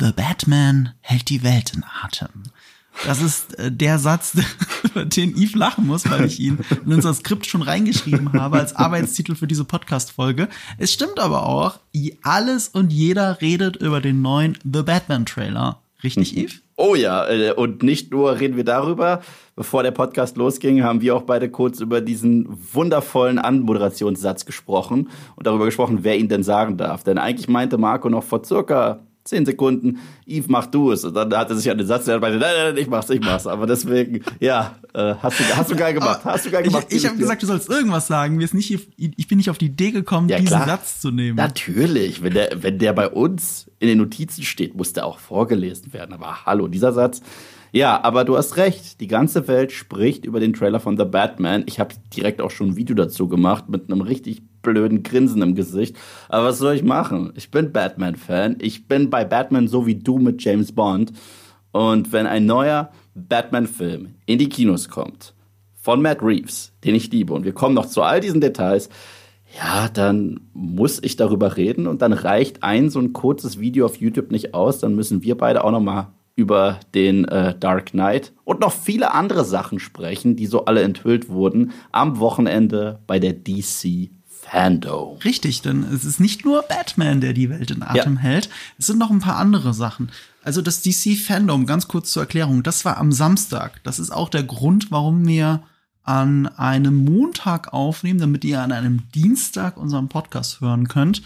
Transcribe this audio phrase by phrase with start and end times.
[0.00, 2.42] The Batman hält die Welt in Atem.
[3.06, 4.36] Das ist äh, der Satz,
[4.82, 8.74] über den Yves lachen muss, weil ich ihn in unser Skript schon reingeschrieben habe als
[8.74, 10.48] Arbeitstitel für diese Podcast-Folge.
[10.78, 11.78] Es stimmt aber auch,
[12.22, 15.80] alles und jeder redet über den neuen The Batman-Trailer.
[16.02, 16.60] Richtig, Yves?
[16.76, 19.22] Oh ja, äh, und nicht nur reden wir darüber.
[19.54, 25.46] Bevor der Podcast losging, haben wir auch beide kurz über diesen wundervollen Anmoderationssatz gesprochen und
[25.46, 27.04] darüber gesprochen, wer ihn denn sagen darf.
[27.04, 31.04] Denn eigentlich meinte Marco noch vor circa zehn Sekunden, Yves, mach du es.
[31.04, 33.20] Und dann hat er sich an den Satz, der nein, nein, nein, ich mach's, ich
[33.20, 33.46] mach's.
[33.46, 36.86] Aber deswegen, ja, äh, hast du, hast du geil gemacht, hast du geil gemacht.
[36.90, 38.36] Ich, ich habe gesagt, du sollst irgendwas sagen.
[38.36, 40.66] Mir ist nicht, ich bin nicht auf die Idee gekommen, ja, diesen klar.
[40.66, 41.36] Satz zu nehmen.
[41.36, 45.92] Natürlich, wenn der, wenn der bei uns in den Notizen steht, muss der auch vorgelesen
[45.92, 46.12] werden.
[46.12, 47.22] Aber hallo, dieser Satz.
[47.72, 49.00] Ja, aber du hast recht.
[49.00, 51.64] Die ganze Welt spricht über den Trailer von The Batman.
[51.66, 55.54] Ich habe direkt auch schon ein Video dazu gemacht mit einem richtig blöden Grinsen im
[55.54, 55.96] Gesicht.
[56.28, 57.32] Aber was soll ich machen?
[57.36, 58.56] Ich bin Batman-Fan.
[58.60, 61.12] Ich bin bei Batman so wie du mit James Bond.
[61.70, 65.34] Und wenn ein neuer Batman-Film in die Kinos kommt,
[65.80, 68.88] von Matt Reeves, den ich liebe, und wir kommen noch zu all diesen Details,
[69.56, 73.96] ja, dann muss ich darüber reden und dann reicht ein so ein kurzes Video auf
[73.96, 78.32] YouTube nicht aus, dann müssen wir beide auch noch mal über den äh, Dark Knight
[78.44, 83.34] und noch viele andere Sachen sprechen, die so alle enthüllt wurden am Wochenende bei der
[83.34, 84.10] DC
[84.54, 85.18] Fandom.
[85.24, 88.20] Richtig, denn es ist nicht nur Batman, der die Welt in Atem ja.
[88.20, 88.48] hält.
[88.78, 90.12] Es sind noch ein paar andere Sachen.
[90.44, 93.82] Also das DC Fandom, ganz kurz zur Erklärung, das war am Samstag.
[93.82, 95.64] Das ist auch der Grund, warum wir
[96.04, 101.22] an einem Montag aufnehmen, damit ihr an einem Dienstag unseren Podcast hören könnt.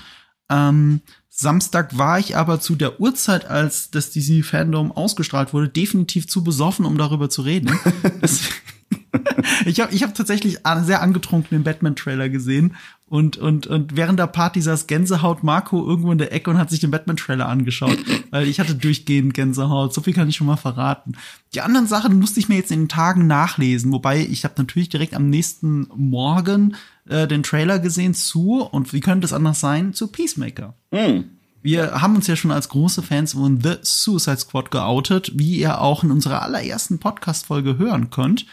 [0.49, 6.29] Ähm, Samstag war ich aber zu der Uhrzeit, als das DC Fandom ausgestrahlt wurde, definitiv
[6.29, 7.79] zu besoffen, um darüber zu reden.
[9.65, 12.77] ich habe ich hab tatsächlich sehr angetrunken den Batman-Trailer gesehen
[13.11, 16.69] und, und, und während der Party saß Gänsehaut Marco irgendwo in der Ecke und hat
[16.69, 17.99] sich den Batman-Trailer angeschaut,
[18.31, 19.95] weil ich hatte durchgehend Gänsehaut.
[19.95, 21.13] So viel kann ich schon mal verraten.
[21.55, 24.91] Die anderen Sachen musste ich mir jetzt in den Tagen nachlesen, wobei ich habe natürlich
[24.91, 26.77] direkt am nächsten Morgen
[27.09, 30.75] äh, den Trailer gesehen zu, und wie könnte es anders sein, zu Peacemaker.
[30.91, 31.21] Mm.
[31.63, 35.81] Wir haben uns ja schon als große Fans von The Suicide Squad geoutet, wie ihr
[35.81, 38.47] auch in unserer allerersten Podcast-Folge hören könnt.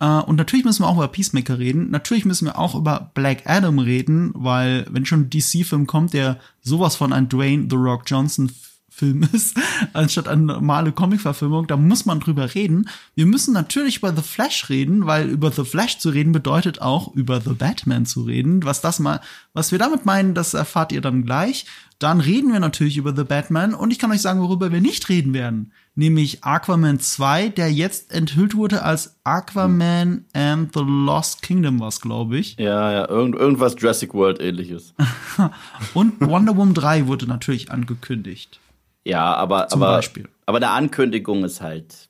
[0.00, 1.90] Uh, und natürlich müssen wir auch über Peacemaker reden.
[1.90, 6.40] Natürlich müssen wir auch über Black Adam reden, weil wenn schon ein DC-Film kommt, der
[6.62, 8.50] sowas von ein Dwayne The Rock Johnson
[8.94, 9.56] Film ist,
[9.92, 12.88] anstatt eine normale Comic-Verfilmung, da muss man drüber reden.
[13.16, 17.12] Wir müssen natürlich über The Flash reden, weil über The Flash zu reden bedeutet auch
[17.14, 18.64] über The Batman zu reden.
[18.64, 19.20] Was das mal,
[19.52, 21.66] was wir damit meinen, das erfahrt ihr dann gleich.
[21.98, 25.08] Dann reden wir natürlich über The Batman und ich kann euch sagen, worüber wir nicht
[25.08, 25.72] reden werden.
[25.96, 32.36] Nämlich Aquaman 2, der jetzt enthüllt wurde als Aquaman and the Lost Kingdom was, glaube
[32.38, 32.56] ich.
[32.58, 34.92] Ja, ja, irgend, irgendwas Jurassic World ähnliches.
[35.94, 38.58] und Wonder Woman 3 wurde natürlich angekündigt.
[39.04, 40.28] Ja, aber, Zum aber, Beispiel.
[40.46, 42.08] aber eine Ankündigung ist halt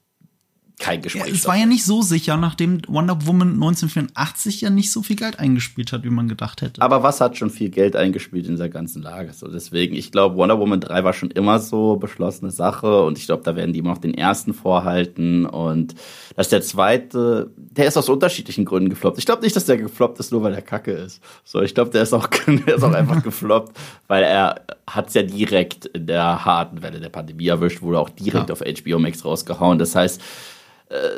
[0.79, 1.27] kein Gespräch.
[1.27, 5.15] Ja, es war ja nicht so sicher, nachdem Wonder Woman 1984 ja nicht so viel
[5.15, 6.83] Geld eingespielt hat, wie man gedacht hätte.
[6.83, 9.33] Aber was hat schon viel Geld eingespielt in dieser ganzen Lage?
[9.33, 13.27] So deswegen, ich glaube, Wonder Woman 3 war schon immer so beschlossene Sache und ich
[13.27, 15.95] glaube, da werden die immer noch den ersten vorhalten und
[16.35, 19.19] dass der zweite, der ist aus unterschiedlichen Gründen gefloppt.
[19.19, 21.23] Ich glaube nicht, dass der gefloppt ist, nur weil er Kacke ist.
[21.45, 25.23] So, ich glaube, der ist auch, der ist auch einfach gefloppt, weil er hat's ja
[25.23, 28.53] direkt in der harten Welle der Pandemie erwischt, wurde auch direkt ja.
[28.53, 29.79] auf HBO Max rausgehauen.
[29.79, 30.21] Das heißt,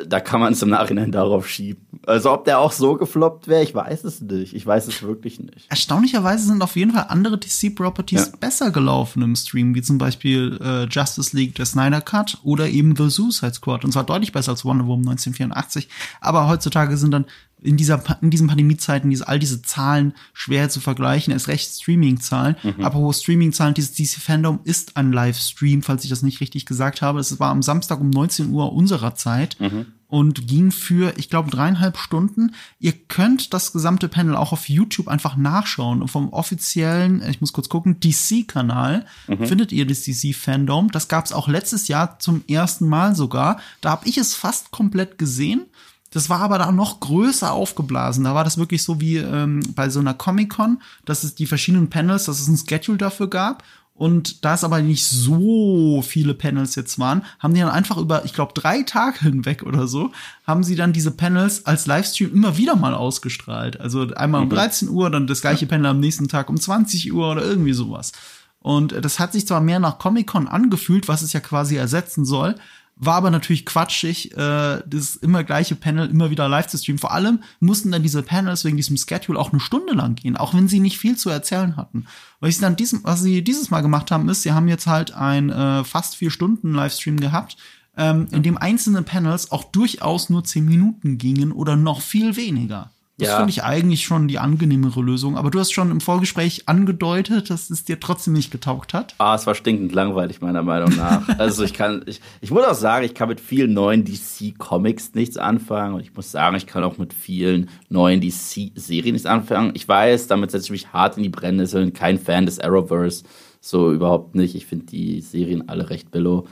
[0.07, 1.85] da kann man es im Nachhinein darauf schieben.
[2.05, 4.53] Also ob der auch so gefloppt wäre, ich weiß es nicht.
[4.53, 5.69] Ich weiß es wirklich nicht.
[5.69, 8.37] Erstaunlicherweise sind auf jeden Fall andere DC-Properties ja.
[8.39, 12.95] besser gelaufen im Stream, wie zum Beispiel äh, Justice League, der Snyder Cut oder eben
[12.95, 13.83] The Suicide Squad.
[13.83, 15.89] Und zwar deutlich besser als Wonder Woman 1984.
[16.21, 17.25] Aber heutzutage sind dann
[17.61, 22.55] in dieser in diesen Pandemiezeiten diese all diese Zahlen schwer zu vergleichen, erst recht Streaming-Zahlen.
[22.61, 22.85] Mhm.
[22.85, 27.01] Aber wo Streaming-Zahlen, dieses DC Fandom ist ein Livestream, falls ich das nicht richtig gesagt
[27.01, 27.19] habe.
[27.19, 29.87] Es war am Samstag um 19 Uhr unserer Zeit mhm.
[30.07, 32.53] und ging für, ich glaube, dreieinhalb Stunden.
[32.79, 36.03] Ihr könnt das gesamte Panel auch auf YouTube einfach nachschauen.
[36.03, 39.47] Und vom offiziellen, ich muss kurz gucken, DC-Kanal mhm.
[39.47, 40.91] findet ihr das DC Fandom.
[40.91, 43.59] Das gab es auch letztes Jahr zum ersten Mal sogar.
[43.81, 45.65] Da habe ich es fast komplett gesehen.
[46.11, 48.23] Das war aber da noch größer aufgeblasen.
[48.23, 51.89] Da war das wirklich so wie ähm, bei so einer Comic-Con, dass es die verschiedenen
[51.89, 53.63] Panels, dass es ein Schedule dafür gab.
[53.97, 58.25] Und da es aber nicht so viele Panels jetzt waren, haben die dann einfach über,
[58.25, 60.11] ich glaube, drei Tage hinweg oder so,
[60.45, 63.79] haben sie dann diese Panels als Livestream immer wieder mal ausgestrahlt.
[63.79, 64.93] Also einmal um 13 mhm.
[64.93, 68.11] Uhr, dann das gleiche Panel am nächsten Tag um 20 Uhr oder irgendwie sowas.
[68.59, 72.55] Und das hat sich zwar mehr nach Comic-Con angefühlt, was es ja quasi ersetzen soll,
[72.99, 76.99] war aber natürlich quatschig, äh, das immer gleiche Panel immer wieder live zu streamen.
[76.99, 80.53] Vor allem mussten dann diese Panels wegen diesem Schedule auch eine Stunde lang gehen, auch
[80.53, 82.07] wenn sie nicht viel zu erzählen hatten.
[82.39, 85.13] Was sie dann diesem, was sie dieses Mal gemacht haben, ist, sie haben jetzt halt
[85.13, 87.57] ein äh, fast vier Stunden Livestream gehabt,
[87.95, 92.91] ähm, in dem einzelne Panels auch durchaus nur zehn Minuten gingen oder noch viel weniger.
[93.19, 93.37] Das Ja.
[93.37, 95.37] finde ich eigentlich schon die angenehmere Lösung.
[95.37, 99.15] Aber du hast schon im Vorgespräch angedeutet, dass es dir trotzdem nicht getaugt hat.
[99.17, 101.27] Ah, es war stinkend langweilig, meiner Meinung nach.
[101.39, 105.35] also ich kann, ich, ich muss auch sagen, ich kann mit vielen neuen DC-Comics nichts
[105.37, 105.95] anfangen.
[105.95, 109.71] Und ich muss sagen, ich kann auch mit vielen neuen DC-Serien nichts anfangen.
[109.73, 111.93] Ich weiß, damit setze ich mich hart in die Brennnesseln.
[111.93, 113.23] Kein Fan des Arrowverse.
[113.59, 114.53] So überhaupt nicht.
[114.53, 116.47] Ich finde die Serien alle recht billow.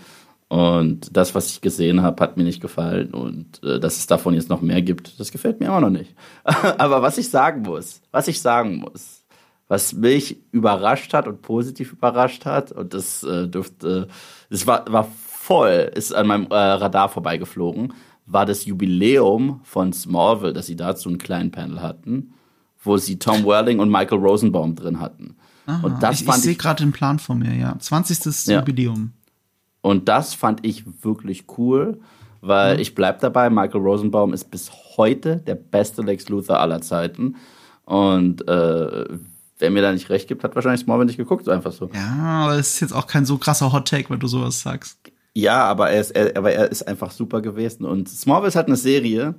[0.56, 3.14] Und das, was ich gesehen habe, hat mir nicht gefallen.
[3.14, 6.16] Und äh, dass es davon jetzt noch mehr gibt, das gefällt mir auch noch nicht.
[6.46, 9.26] Aber was ich sagen muss, was ich sagen muss,
[9.68, 14.08] was mich überrascht hat und positiv überrascht hat, und das äh, dürfte,
[14.50, 17.92] es war, war voll, ist an meinem äh, Radar vorbeigeflogen,
[18.26, 22.34] war das Jubiläum von Smallville, dass sie dazu einen kleinen Panel hatten,
[22.82, 25.36] wo sie Tom Welling und Michael Rosenbaum drin hatten.
[25.84, 27.78] und das ich ich sehe gerade den Plan vor mir, ja.
[27.78, 28.48] 20.
[28.48, 28.60] Ja.
[28.60, 29.12] Jubiläum.
[29.86, 32.00] Und das fand ich wirklich cool,
[32.42, 37.36] weil ich bleib dabei, Michael Rosenbaum ist bis heute der beste Lex Luthor aller Zeiten.
[37.84, 39.06] Und äh,
[39.60, 41.92] wer mir da nicht recht gibt, hat wahrscheinlich Smallville nicht geguckt, so einfach so.
[41.94, 44.98] Ja, aber es ist jetzt auch kein so krasser Hot Take, wenn du sowas sagst.
[45.36, 47.86] Ja, aber er ist, er, aber er ist einfach super gewesen.
[47.86, 49.36] Und Smallville halt eine Serie.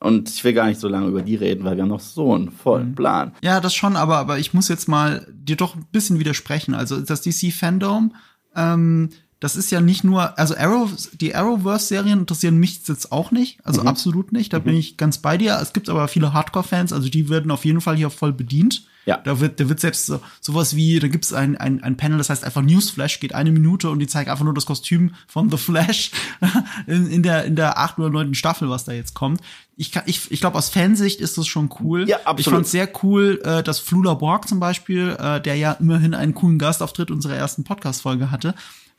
[0.00, 2.32] Und ich will gar nicht so lange über die reden, weil wir haben noch so
[2.32, 3.34] einen vollen Plan.
[3.42, 6.72] Ja, das schon, aber, aber ich muss jetzt mal dir doch ein bisschen widersprechen.
[6.72, 8.14] Also das DC-Fandom,
[8.56, 9.10] ähm,
[9.44, 13.82] das ist ja nicht nur, also Arrow, die Arrowverse-Serien interessieren mich jetzt auch nicht, also
[13.82, 15.58] absolut nicht, da bin ich ganz bei dir.
[15.60, 18.84] Es gibt aber viele Hardcore-Fans, also die werden auf jeden Fall hier voll bedient.
[19.06, 19.18] Ja.
[19.18, 22.30] Da wird, da wird selbst so, sowas wie, da gibt's ein, ein, ein Panel, das
[22.30, 25.58] heißt einfach Newsflash, geht eine Minute und die zeigen einfach nur das Kostüm von The
[25.58, 26.10] Flash
[26.86, 29.42] in, in der, in der achten oder neunten Staffel, was da jetzt kommt.
[29.76, 32.08] Ich, kann- ich, ich glaube, aus Fansicht ist das schon cool.
[32.08, 32.54] Ja, Ich absolut.
[32.56, 36.58] fand's sehr cool, äh, dass Flula Borg zum Beispiel, äh, der ja immerhin einen coolen
[36.58, 38.54] Gastauftritt unserer ersten Podcast-Folge hatte,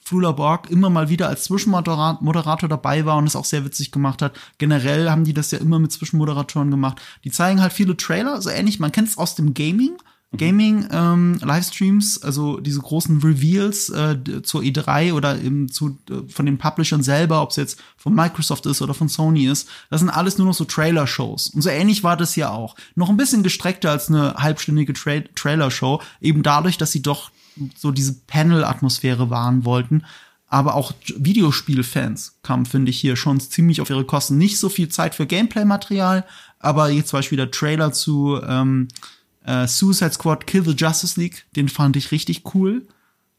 [0.05, 3.91] Flula Borg immer mal wieder als Zwischenmoderator Moderator dabei war und es auch sehr witzig
[3.91, 4.37] gemacht hat.
[4.59, 7.01] Generell haben die das ja immer mit Zwischenmoderatoren gemacht.
[7.23, 9.97] Die zeigen halt viele Trailer, so ähnlich, man kennt es aus dem Gaming.
[10.37, 16.45] Gaming ähm, Livestreams, also diese großen Reveals äh, zur E3 oder eben zu äh, von
[16.45, 20.09] den Publishern selber, ob es jetzt von Microsoft ist oder von Sony ist, das sind
[20.09, 21.49] alles nur noch so Trailer-Shows.
[21.49, 22.75] Und so ähnlich war das hier auch.
[22.95, 27.31] Noch ein bisschen gestreckter als eine halbstündige Tra Trailer-Show, eben dadurch, dass sie doch
[27.75, 30.03] so diese Panel-Atmosphäre wahren wollten.
[30.47, 34.37] Aber auch Videospielfans kamen, finde ich, hier schon ziemlich auf ihre Kosten.
[34.37, 36.25] Nicht so viel Zeit für Gameplay-Material,
[36.59, 38.87] aber jetzt zum Beispiel der Trailer zu ähm,
[39.43, 42.85] äh, Suicide Squad Kill the Justice League, den fand ich richtig cool.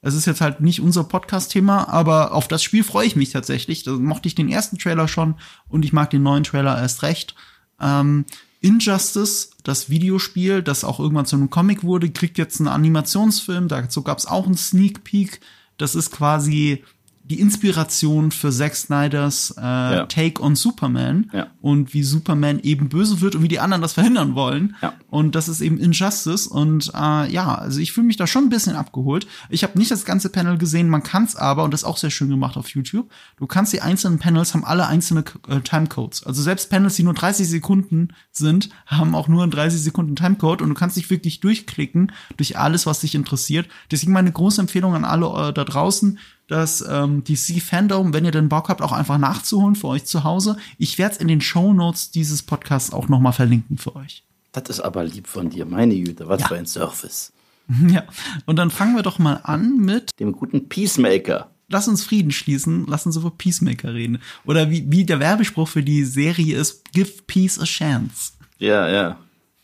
[0.02, 3.82] Es ist jetzt halt nicht unser Podcast-Thema, aber auf das Spiel freue ich mich tatsächlich.
[3.82, 5.34] Da mochte ich den ersten Trailer schon
[5.68, 7.34] und ich mag den neuen Trailer erst recht.
[7.80, 8.24] Ähm,
[8.66, 13.68] Injustice, das Videospiel, das auch irgendwann zu einem Comic wurde, kriegt jetzt einen Animationsfilm.
[13.68, 15.40] Dazu gab es auch einen Sneak Peek.
[15.78, 16.82] Das ist quasi
[17.28, 21.48] die Inspiration für Zack Snyders äh, Take on Superman Ja.
[21.60, 24.76] und wie Superman eben böse wird und wie die anderen das verhindern wollen.
[24.80, 24.94] Ja.
[25.10, 26.46] Und das ist eben Injustice.
[26.46, 29.26] Und äh, ja, also ich fühle mich da schon ein bisschen abgeholt.
[29.50, 31.96] Ich habe nicht das ganze Panel gesehen, man kann es aber, und das ist auch
[31.96, 36.22] sehr schön gemacht auf YouTube, du kannst die einzelnen Panels, haben alle einzelne äh, Timecodes.
[36.24, 40.62] Also selbst Panels, die nur 30 Sekunden sind, haben auch nur einen 30 Sekunden Timecode
[40.62, 43.66] und du kannst dich wirklich durchklicken durch alles, was dich interessiert.
[43.90, 46.18] Deswegen meine große Empfehlung an alle äh, da draußen,
[46.48, 50.24] das ähm, DC Fandom, wenn ihr den Bock habt, auch einfach nachzuholen für euch zu
[50.24, 50.56] Hause.
[50.78, 54.22] Ich werde es in den Show Notes dieses Podcasts auch noch mal verlinken für euch.
[54.52, 56.48] Das ist aber lieb von dir, meine Güte, was Ja.
[56.48, 57.32] für ein Service.
[57.88, 58.04] Ja,
[58.44, 61.50] und dann fangen wir doch mal an mit Dem guten Peacemaker.
[61.68, 64.20] Lass uns Frieden schließen, lass uns über Peacemaker reden.
[64.44, 68.34] Oder wie, wie der Werbespruch für die Serie ist, give peace a chance.
[68.58, 69.18] Ja, ja.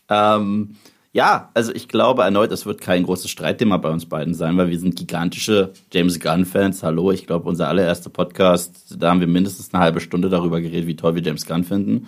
[0.09, 0.75] Ähm,
[1.13, 4.69] ja, also ich glaube erneut, es wird kein großes Streitthema bei uns beiden sein, weil
[4.69, 6.81] wir sind gigantische James Gunn-Fans.
[6.81, 10.87] Hallo, ich glaube, unser allererster Podcast, da haben wir mindestens eine halbe Stunde darüber geredet,
[10.87, 12.07] wie toll wir James Gunn finden.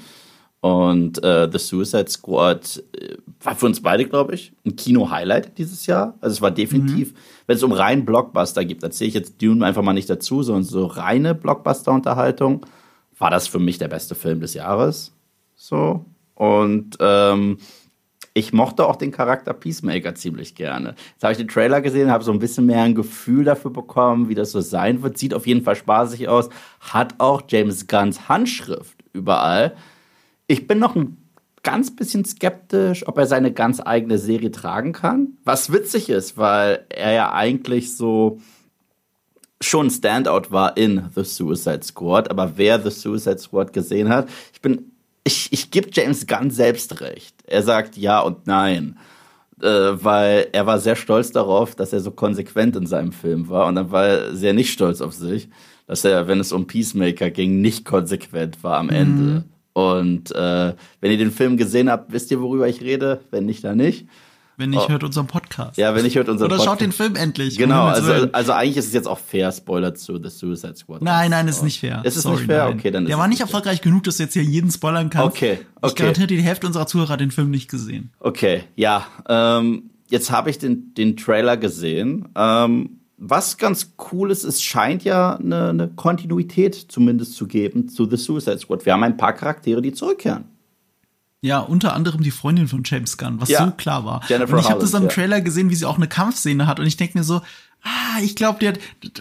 [0.59, 5.85] Und äh, The Suicide Squad äh, war für uns beide, glaube ich, ein Kino-Highlight dieses
[5.85, 6.15] Jahr.
[6.19, 7.13] Also es war definitiv,
[7.45, 10.63] wenn es um rein Blockbuster gibt, erzähle ich jetzt Dune einfach mal nicht dazu, sondern
[10.63, 12.65] so reine Blockbuster-Unterhaltung,
[13.19, 15.13] war das für mich der beste Film des Jahres.
[15.55, 16.05] So.
[16.33, 17.59] Und ähm,
[18.38, 20.96] ich mochte auch den Charakter Peacemaker ziemlich gerne.
[21.13, 24.27] Jetzt habe ich den Trailer gesehen, habe so ein bisschen mehr ein Gefühl dafür bekommen,
[24.27, 25.18] wie das so sein wird.
[25.18, 26.50] Sieht auf jeden Fall spaßig aus.
[26.82, 29.74] Hat auch James Gunns Handschrift überall.
[30.48, 31.15] Ich bin noch ein
[31.63, 35.38] ganz bisschen skeptisch, ob er seine ganz eigene Serie tragen kann.
[35.46, 38.42] Was witzig ist, weil er ja eigentlich so
[39.62, 44.62] schon Standout war in The Suicide Squad, aber wer The Suicide Squad gesehen hat, ich
[44.62, 44.92] bin,
[45.25, 47.36] ich, ich gebe James Gunn selbst recht.
[47.46, 48.98] Er sagt ja und nein.
[49.62, 53.67] Äh, weil er war sehr stolz darauf, dass er so konsequent in seinem Film war
[53.67, 55.48] und dann war er sehr nicht stolz auf sich,
[55.88, 59.24] dass er, wenn es um Peacemaker ging, nicht konsequent war am Ende.
[59.24, 59.44] Mhm.
[59.74, 63.22] Und äh, wenn ihr den Film gesehen habt, wisst ihr, worüber ich rede.
[63.32, 64.08] Wenn nicht, dann nicht.
[64.57, 64.89] Wenn nicht, oh.
[64.89, 65.77] hört unseren Podcast.
[65.77, 66.67] Ja, wenn nicht, hört unseren Oder Podcast.
[66.67, 67.57] Oder schaut den Film endlich.
[67.57, 71.01] Genau, also, also eigentlich ist es jetzt auch fair, Spoiler zu The Suicide Squad.
[71.01, 72.01] Nein, nein, ist nicht fair.
[72.05, 72.65] Ist es Sorry, nicht fair?
[72.65, 72.79] Nein.
[72.79, 75.35] Okay, dann ist Der war nicht erfolgreich genug, dass du jetzt hier jeden spoilern kannst.
[75.35, 75.88] Okay, okay.
[75.88, 78.12] Ich garantiere, die Hälfte unserer Zuhörer hat den Film nicht gesehen.
[78.19, 79.05] Okay, ja.
[79.27, 82.29] Ähm, jetzt habe ich den, den Trailer gesehen.
[82.35, 88.09] Ähm, was ganz cool ist, es scheint ja eine, eine Kontinuität zumindest zu geben zu
[88.09, 88.85] The Suicide Squad.
[88.85, 90.45] Wir haben ein paar Charaktere, die zurückkehren.
[91.42, 93.65] Ja, unter anderem die Freundin von James Gunn, was ja.
[93.65, 94.24] so klar war.
[94.27, 95.10] Jennifer und ich habe das am ja.
[95.10, 97.42] Trailer gesehen, wie sie auch eine Kampfszene hat und ich denke mir so,
[97.86, 98.74] ah, ich glaube,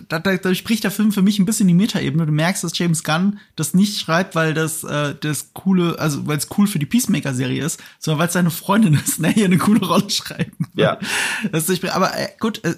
[0.09, 2.27] da, da, da spricht der Film für mich ein bisschen die Metaebene.
[2.27, 6.39] Du merkst, dass James Gunn das nicht schreibt, weil das äh, das coole, also weil
[6.39, 9.59] es cool für die Peacemaker-Serie ist, sondern weil es seine Freundin ist, ne, hier eine
[9.59, 10.69] coole Rolle schreiben.
[10.75, 10.99] Ja.
[11.53, 12.75] Das ist, aber äh, gut, äh,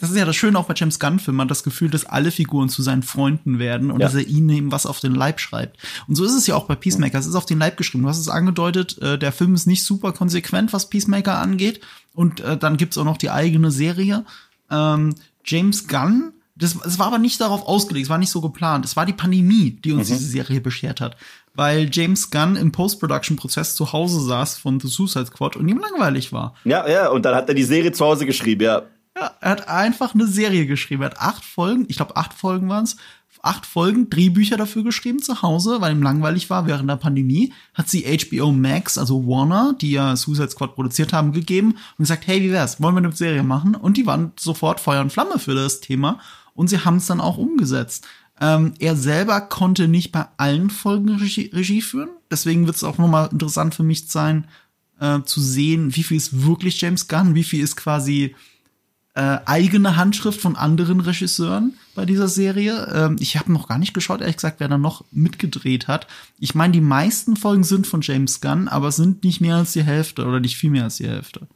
[0.00, 2.30] das ist ja das Schöne auch bei James Gunn-Filmen, man hat das Gefühl, dass alle
[2.30, 4.06] Figuren zu seinen Freunden werden und ja.
[4.06, 5.76] dass er ihnen eben was auf den Leib schreibt.
[6.06, 7.18] Und so ist es ja auch bei Peacemaker.
[7.18, 8.04] Es ist auf den Leib geschrieben.
[8.04, 11.80] Du hast es angedeutet, äh, der Film ist nicht super konsequent, was Peacemaker angeht.
[12.14, 14.24] Und äh, dann gibt's auch noch die eigene Serie.
[14.70, 18.84] Ähm, James Gunn, das, es war aber nicht darauf ausgelegt, es war nicht so geplant.
[18.84, 20.14] Es war die Pandemie, die uns mhm.
[20.14, 21.16] diese Serie beschert hat.
[21.54, 26.32] Weil James Gunn im Post-Production-Prozess zu Hause saß von The Suicide Squad und ihm langweilig
[26.32, 26.54] war.
[26.64, 28.82] Ja, ja, und dann hat er die Serie zu Hause geschrieben, ja.
[29.16, 31.02] Ja, er hat einfach eine Serie geschrieben.
[31.02, 32.96] Er hat acht Folgen, ich glaube acht Folgen waren es,
[33.42, 37.52] acht Folgen Drehbücher dafür geschrieben zu Hause, weil ihm langweilig war während der Pandemie.
[37.74, 42.26] Hat sie HBO Max, also Warner, die ja Suicide Squad produziert haben, gegeben und gesagt,
[42.26, 42.80] hey, wie wär's?
[42.80, 43.74] Wollen wir eine Serie machen?
[43.74, 46.20] Und die waren sofort Feuer und Flamme für das Thema
[46.54, 48.06] und sie haben es dann auch umgesetzt.
[48.40, 52.10] Ähm, er selber konnte nicht bei allen Folgen Regie, Regie führen.
[52.30, 54.46] Deswegen wird es auch nochmal interessant für mich sein,
[55.00, 58.34] äh, zu sehen, wie viel ist wirklich James Gunn, wie viel ist quasi
[59.14, 62.90] äh, eigene Handschrift von anderen Regisseuren bei dieser Serie.
[62.94, 66.06] Ähm, ich habe noch gar nicht geschaut, ehrlich gesagt, wer da noch mitgedreht hat.
[66.38, 69.82] Ich meine, die meisten Folgen sind von James Gunn, aber sind nicht mehr als die
[69.82, 71.46] Hälfte oder nicht viel mehr als die Hälfte.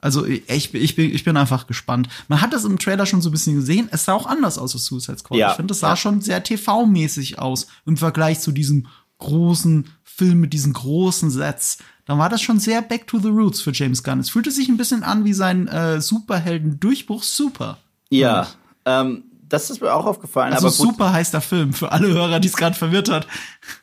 [0.00, 2.08] Also ich, ich, bin, ich bin einfach gespannt.
[2.28, 3.88] Man hat das im Trailer schon so ein bisschen gesehen.
[3.90, 5.38] Es sah auch anders aus als Suicide Squad.
[5.38, 5.50] Ja.
[5.50, 5.96] Ich finde, es sah ja.
[5.96, 8.86] schon sehr TV-mäßig aus im Vergleich zu diesem
[9.18, 13.60] großen Film mit diesen großen Sets dann war das schon sehr back to the roots
[13.60, 14.18] für James Gunn.
[14.18, 17.76] Es fühlte sich ein bisschen an wie sein äh, Superhelden-Durchbruch Super.
[18.08, 18.48] Ja,
[18.86, 20.54] ähm, das ist mir auch aufgefallen.
[20.54, 23.26] Also aber Super heißt der Film, für alle Hörer, die es gerade verwirrt hat.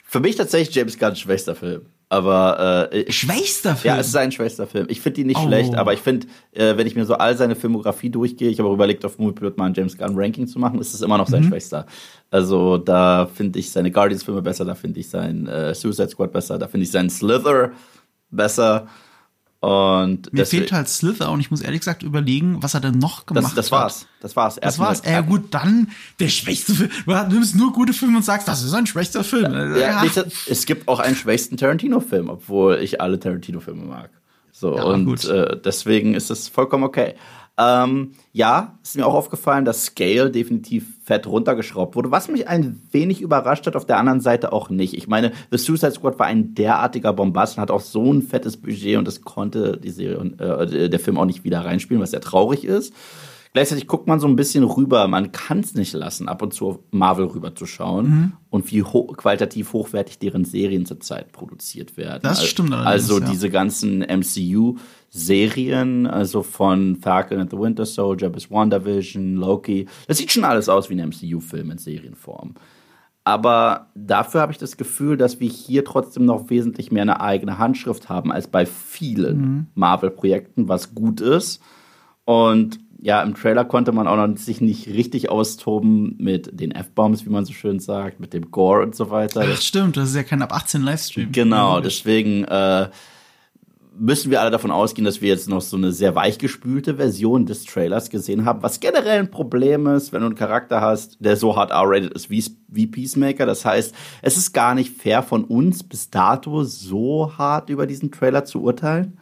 [0.08, 1.84] Für mich tatsächlich James Gunns schwächster Film.
[2.10, 3.94] Aber äh, schwächster Film.
[3.94, 4.88] Ja, es ist sein schwächster Film.
[4.90, 5.46] Ich finde ihn nicht oh.
[5.46, 8.74] schlecht, aber ich finde, äh, wenn ich mir so all seine Filmografie durchgehe, ich habe
[8.74, 11.44] überlegt, auf Moviepilot mal ein James Gunn Ranking zu machen, ist es immer noch sein
[11.44, 11.50] mhm.
[11.50, 11.86] schwächster.
[12.32, 16.58] Also da finde ich seine Guardians-Filme besser, da finde ich sein äh, Suicide Squad besser,
[16.58, 17.72] da finde ich seinen Slither
[18.36, 18.88] besser.
[19.66, 23.26] Und Mir fehlt halt Slither und ich muss ehrlich gesagt überlegen, was er denn noch
[23.26, 24.02] gemacht das, das war's.
[24.02, 24.08] hat.
[24.20, 24.56] Das war's.
[24.62, 25.02] Das war's.
[25.04, 25.90] Ja gut, dann
[26.20, 26.92] der schwächste Film.
[27.06, 29.52] Du nimmst nur gute Filme und sagst, das ist ein schwächster Film.
[29.76, 30.24] Ja, ja.
[30.48, 34.12] es gibt auch einen schwächsten Tarantino-Film, obwohl ich alle Tarantino-Filme mag.
[34.52, 37.16] So, ja, und äh, deswegen ist es vollkommen okay.
[37.58, 42.82] Ähm, ja, ist mir auch aufgefallen, dass Scale definitiv fett runtergeschraubt wurde, was mich ein
[42.92, 44.94] wenig überrascht hat, auf der anderen Seite auch nicht.
[44.94, 48.58] Ich meine, The Suicide Squad war ein derartiger Bombast und hat auch so ein fettes
[48.58, 52.22] Budget und das konnte die Serie, äh, der Film auch nicht wieder reinspielen, was sehr
[52.22, 52.94] traurig ist.
[53.56, 55.08] Gleichzeitig guckt man so ein bisschen rüber.
[55.08, 58.32] Man kann es nicht lassen, ab und zu auf Marvel rüber zu schauen mhm.
[58.50, 62.20] und wie ho qualitativ hochwertig deren Serien zurzeit produziert werden.
[62.24, 63.10] Das stimmt allerdings.
[63.10, 64.02] Also diese ganzen
[65.16, 69.88] MCU-Serien, also von Falcon and the Winter Soldier bis WandaVision, Loki.
[70.08, 72.56] Das sieht schon alles aus wie ein MCU-Film in Serienform.
[73.24, 77.58] Aber dafür habe ich das Gefühl, dass wir hier trotzdem noch wesentlich mehr eine eigene
[77.58, 79.68] Handschrift haben als bei vielen mhm.
[79.74, 81.62] Marvel-Projekten, was gut ist.
[82.26, 87.26] Und ja, im Trailer konnte man auch noch sich nicht richtig austoben mit den F-Bombs,
[87.26, 89.44] wie man so schön sagt, mit dem Gore und so weiter.
[89.44, 91.32] Ach, stimmt, das ist ja kein ab 18 Livestream.
[91.32, 92.90] Genau, deswegen äh,
[93.98, 97.66] müssen wir alle davon ausgehen, dass wir jetzt noch so eine sehr weichgespülte Version des
[97.66, 101.56] Trailers gesehen haben, was generell ein Problem ist, wenn du einen Charakter hast, der so
[101.56, 103.46] hart R-rated ist wie, wie Peacemaker.
[103.46, 108.12] Das heißt, es ist gar nicht fair von uns bis dato so hart über diesen
[108.12, 109.18] Trailer zu urteilen,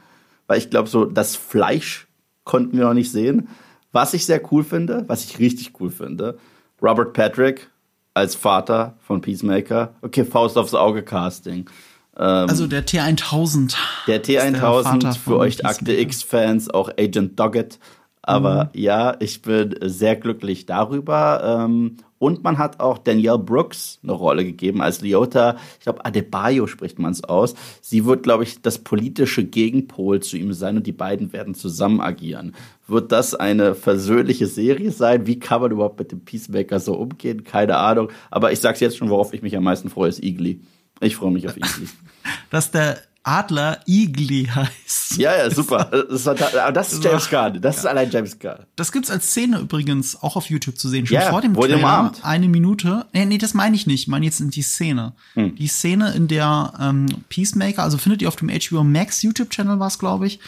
[0.47, 2.07] weil ich glaube, so das Fleisch
[2.43, 3.49] konnten wir noch nicht sehen.
[3.91, 6.37] Was ich sehr cool finde, was ich richtig cool finde,
[6.81, 7.69] Robert Patrick
[8.13, 9.95] als Vater von Peacemaker.
[10.01, 11.69] Okay, Faust aufs Auge Casting.
[12.17, 13.75] Ähm, also der T1000.
[14.07, 17.79] Der T1000 für euch Akte X-Fans, auch Agent Doggett
[18.21, 18.69] Aber mhm.
[18.73, 21.65] ja, ich bin sehr glücklich darüber.
[21.65, 25.57] Ähm, und man hat auch Danielle Brooks eine Rolle gegeben als Leota.
[25.77, 27.53] Ich glaube, Adebayo spricht man es aus.
[27.81, 31.99] Sie wird, glaube ich, das politische Gegenpol zu ihm sein und die beiden werden zusammen
[31.99, 32.55] agieren.
[32.87, 35.27] Wird das eine versöhnliche Serie sein?
[35.27, 37.43] Wie kann man überhaupt mit dem Peacemaker so umgehen?
[37.43, 38.09] Keine Ahnung.
[38.31, 40.61] Aber ich sag's jetzt schon, worauf ich mich am meisten freue, ist Igli.
[41.03, 41.87] Ich freue mich auf Igli.
[42.49, 45.17] Dass der Adler Igli heißt.
[45.17, 45.85] Ja, ja, super.
[46.09, 47.61] Das, aber das ist James Gunn.
[47.61, 48.65] Das ist allein James Gunn.
[48.75, 51.05] Das gibt's als Szene übrigens auch auf YouTube zu sehen.
[51.05, 51.77] Schon ja, vor dem Trailer.
[51.77, 52.23] Umarmt.
[52.23, 53.05] Eine Minute.
[53.13, 54.01] Nee, nee, das meine ich nicht.
[54.01, 55.13] Ich meine jetzt in die Szene.
[55.35, 55.55] Hm.
[55.55, 59.99] Die Szene, in der ähm, Peacemaker, also findet ihr auf dem HBO Max YouTube-Channel was,
[59.99, 60.39] glaube ich,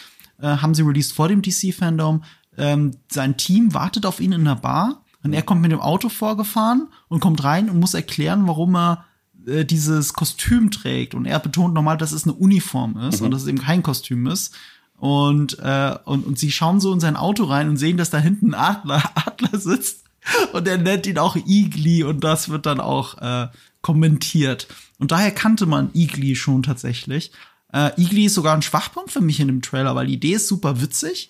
[0.42, 2.24] äh, haben sie released vor dem DC-Fandom.
[2.58, 6.10] Ähm, sein Team wartet auf ihn in der Bar und er kommt mit dem Auto
[6.10, 9.06] vorgefahren und kommt rein und muss erklären, warum er
[9.48, 13.26] äh, dieses Kostüm trägt und er betont nochmal, dass es eine Uniform ist mhm.
[13.26, 14.56] und dass es eben kein Kostüm ist.
[14.98, 18.18] Und, äh, und, und sie schauen so in sein Auto rein und sehen, dass da
[18.18, 20.06] hinten ein Adler, Adler sitzt
[20.54, 23.48] und er nennt ihn auch Igli und das wird dann auch äh,
[23.82, 24.68] kommentiert.
[24.98, 27.32] Und daher kannte man Igli schon tatsächlich.
[27.74, 30.48] Äh, Igli ist sogar ein Schwachpunkt für mich in dem Trailer, weil die Idee ist
[30.48, 31.30] super witzig,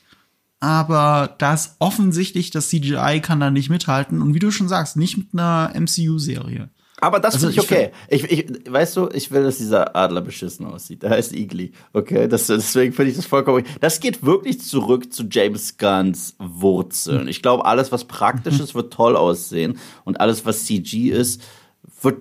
[0.60, 4.96] aber da ist offensichtlich, das CGI kann da nicht mithalten und wie du schon sagst,
[4.96, 6.70] nicht mit einer MCU-Serie.
[7.06, 7.92] Aber das also finde ich okay.
[8.10, 11.04] Ich, ich, weißt du, ich will, dass dieser Adler beschissen aussieht.
[11.04, 11.72] Der heißt Igli.
[11.94, 13.64] Okay, das, deswegen finde ich das vollkommen.
[13.80, 17.28] Das geht wirklich zurück zu James Gunns Wurzeln.
[17.28, 19.78] Ich glaube, alles, was praktisch ist, wird toll aussehen.
[20.04, 21.44] Und alles, was CG ist,
[22.02, 22.18] wird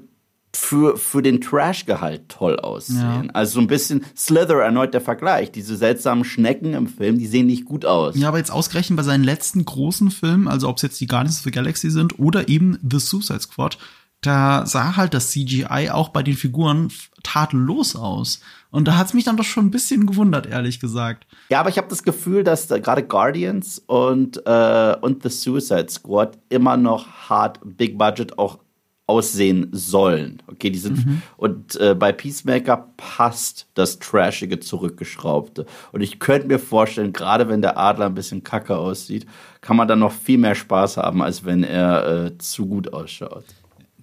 [0.54, 3.24] für, für den Trash-Gehalt toll aussehen.
[3.24, 3.32] Ja.
[3.32, 5.50] Also so ein bisschen Slither erneut der Vergleich.
[5.50, 8.16] Diese seltsamen Schnecken im Film, die sehen nicht gut aus.
[8.16, 11.38] Ja, aber jetzt ausgerechnet bei seinen letzten großen Filmen, also ob es jetzt die Guardians
[11.38, 13.78] of the Galaxy sind oder eben The Suicide Squad,
[14.24, 16.90] da sah halt das CGI auch bei den Figuren
[17.22, 18.40] tadellos aus.
[18.70, 21.26] Und da hat es mich dann doch schon ein bisschen gewundert, ehrlich gesagt.
[21.48, 25.88] Ja, aber ich habe das Gefühl, dass da gerade Guardians und, äh, und The Suicide
[25.90, 28.58] Squad immer noch hart Big Budget auch
[29.06, 30.42] aussehen sollen.
[30.46, 31.22] Okay, die sind mhm.
[31.36, 37.60] und äh, bei Peacemaker passt das trashige zurückgeschraubte und ich könnte mir vorstellen, gerade wenn
[37.60, 39.26] der Adler ein bisschen kacke aussieht,
[39.60, 43.44] kann man dann noch viel mehr Spaß haben, als wenn er äh, zu gut ausschaut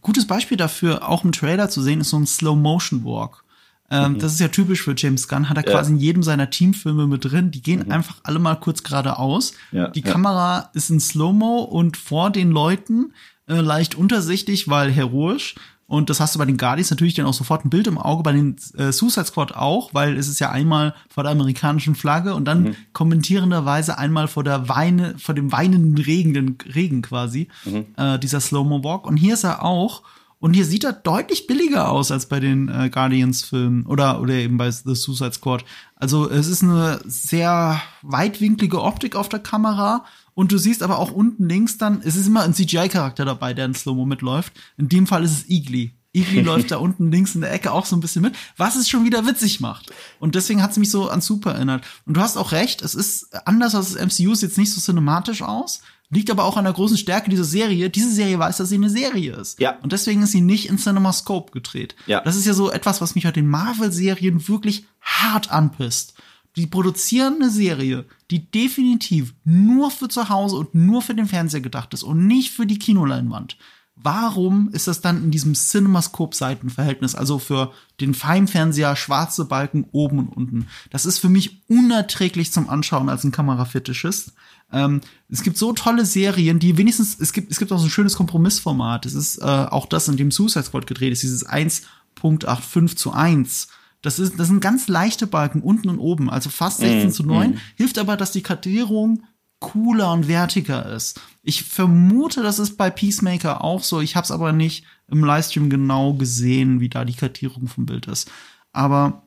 [0.02, 3.44] gutes Beispiel dafür, auch im Trailer zu sehen, ist so ein Slow-Motion-Walk.
[3.90, 4.20] Ähm, mhm.
[4.20, 5.72] Das ist ja typisch für James Gunn, hat er ja.
[5.72, 7.52] quasi in jedem seiner Teamfilme mit drin.
[7.52, 7.92] Die gehen mhm.
[7.92, 9.54] einfach alle mal kurz geradeaus.
[9.72, 10.12] Ja, die ja.
[10.12, 13.14] Kamera ist in Slow-Mo und vor den Leuten
[13.48, 15.56] äh, leicht untersichtig, weil heroisch.
[15.92, 18.24] Und das hast du bei den Guardians natürlich dann auch sofort ein Bild im Auge,
[18.24, 22.34] bei den äh, Suicide Squad auch, weil es ist ja einmal vor der amerikanischen Flagge
[22.34, 22.76] und dann mhm.
[22.94, 27.88] kommentierenderweise einmal vor der Weine, vor dem weinenden Regen, Regen quasi, mhm.
[27.98, 29.06] äh, dieser Slow-Mo Walk.
[29.06, 30.04] Und hier ist er auch.
[30.40, 34.56] Und hier sieht er deutlich billiger aus als bei den äh, Guardians-Filmen oder, oder eben
[34.56, 35.66] bei The Suicide Squad.
[35.98, 41.12] Also es ist eine sehr weitwinklige Optik auf der Kamera und du siehst aber auch
[41.12, 44.54] unten links dann, es ist immer ein CGI-Charakter dabei, der in Slow-Mo mitläuft.
[44.78, 45.94] In dem Fall ist es Igli.
[46.14, 48.90] Igli läuft da unten links in der Ecke auch so ein bisschen mit, was es
[48.90, 49.92] schon wieder witzig macht.
[50.20, 51.84] Und deswegen hat es mich so an Super erinnert.
[52.06, 54.80] Und du hast auch recht, es ist anders als das MCU, sieht jetzt nicht so
[54.80, 57.90] cinematisch aus, liegt aber auch an der großen Stärke dieser Serie.
[57.90, 59.60] Diese Serie weiß, dass sie eine Serie ist.
[59.60, 59.78] Ja.
[59.82, 61.96] Und deswegen ist sie nicht in CinemaScope gedreht.
[62.06, 62.22] Ja.
[62.22, 66.16] Das ist ja so etwas, was mich bei den Marvel-Serien wirklich hart anpisst
[66.56, 71.62] die produzieren eine Serie, die definitiv nur für zu Hause und nur für den Fernseher
[71.62, 73.58] gedacht ist und nicht für die Kinoleinwand.
[74.04, 80.30] Warum ist das dann in diesem CinemaScope-Seitenverhältnis, also für den Feinfernseher schwarze Balken oben und
[80.30, 80.68] unten?
[80.90, 84.34] Das ist für mich unerträglich zum Anschauen als ein Kamerafetischist.
[84.72, 87.92] Ähm, es gibt so tolle Serien, die wenigstens, es gibt, es gibt auch so ein
[87.92, 89.06] schönes Kompromissformat.
[89.06, 93.68] Es ist äh, auch das, in dem Suicide Squad gedreht ist, dieses 1.85 zu 1
[94.02, 97.24] das, ist, das sind ganz leichte Balken unten und oben, also fast 16 mm, zu
[97.24, 97.52] 9.
[97.52, 97.58] Mm.
[97.76, 99.24] Hilft aber, dass die Kartierung
[99.60, 101.22] cooler und wertiger ist.
[101.44, 104.02] Ich vermute, das ist bei Peacemaker auch so.
[104.02, 108.08] Ich habe es aber nicht im Livestream genau gesehen, wie da die Kartierung vom Bild
[108.08, 108.30] ist.
[108.74, 109.24] Aber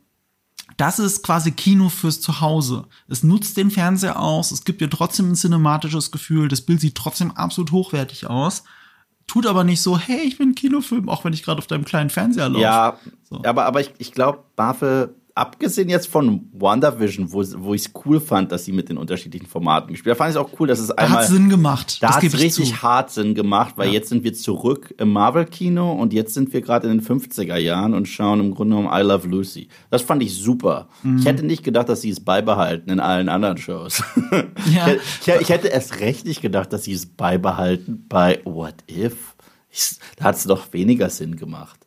[0.77, 2.87] das ist quasi Kino fürs Zuhause.
[3.07, 6.97] Es nutzt den Fernseher aus, es gibt dir trotzdem ein cinematisches Gefühl, das Bild sieht
[6.97, 8.65] trotzdem absolut hochwertig aus
[9.27, 12.11] tut aber nicht so, hey, ich bin Kinofilm, auch wenn ich gerade auf deinem kleinen
[12.11, 12.63] Fernseher laufe.
[12.63, 13.43] Ja, so.
[13.45, 18.21] aber, aber ich, ich glaube, Marvel abgesehen jetzt von WandaVision, wo, wo ich es cool
[18.21, 20.79] fand, dass sie mit den unterschiedlichen Formaten gespielt haben, fand ich es auch cool, dass
[20.79, 21.19] es einmal.
[21.19, 21.99] Da hat Sinn gemacht.
[22.01, 22.83] Da hat richtig zu.
[22.83, 23.95] hart Sinn gemacht, weil ja.
[23.95, 27.95] jetzt sind wir zurück im Marvel-Kino und jetzt sind wir gerade in den 50er Jahren
[27.95, 29.69] und schauen im Grunde um I Love Lucy.
[29.91, 30.89] Das fand ich super.
[31.03, 31.19] Mhm.
[31.19, 34.03] Ich hätte nicht gedacht, dass sie es beibehalten in allen anderen Shows.
[34.73, 34.89] Ja.
[34.89, 39.35] ich, ich, ich hätte erst recht nicht gedacht, dass sie es beibehalten bei What If.
[39.71, 41.84] Ich, da hat es doch weniger Sinn gemacht.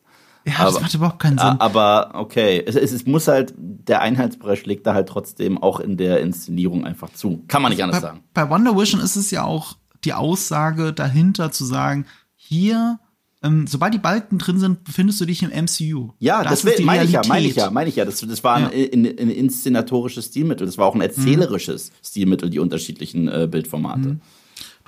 [0.48, 1.56] Ja, aber, das macht überhaupt keinen Sinn.
[1.58, 5.96] Aber okay, es, es, es, muss halt, der Einheitsbrei schlägt da halt trotzdem auch in
[5.96, 7.44] der Inszenierung einfach zu.
[7.48, 8.24] Kann man nicht anders bei, sagen.
[8.34, 12.98] Bei Wonder Vision ist es ja auch die Aussage dahinter zu sagen, hier
[13.42, 16.10] ähm, sobald die Balken drin sind, befindest du dich im MCU.
[16.18, 18.04] Ja, das, das meine ich ja, meine ich ja, meine ich ja.
[18.04, 18.68] Das, das war ja.
[18.68, 21.94] ein, ein, ein, inszenatorisches Stilmittel, das war auch ein erzählerisches mhm.
[22.04, 24.08] Stilmittel, die unterschiedlichen äh, Bildformate.
[24.08, 24.20] Mhm.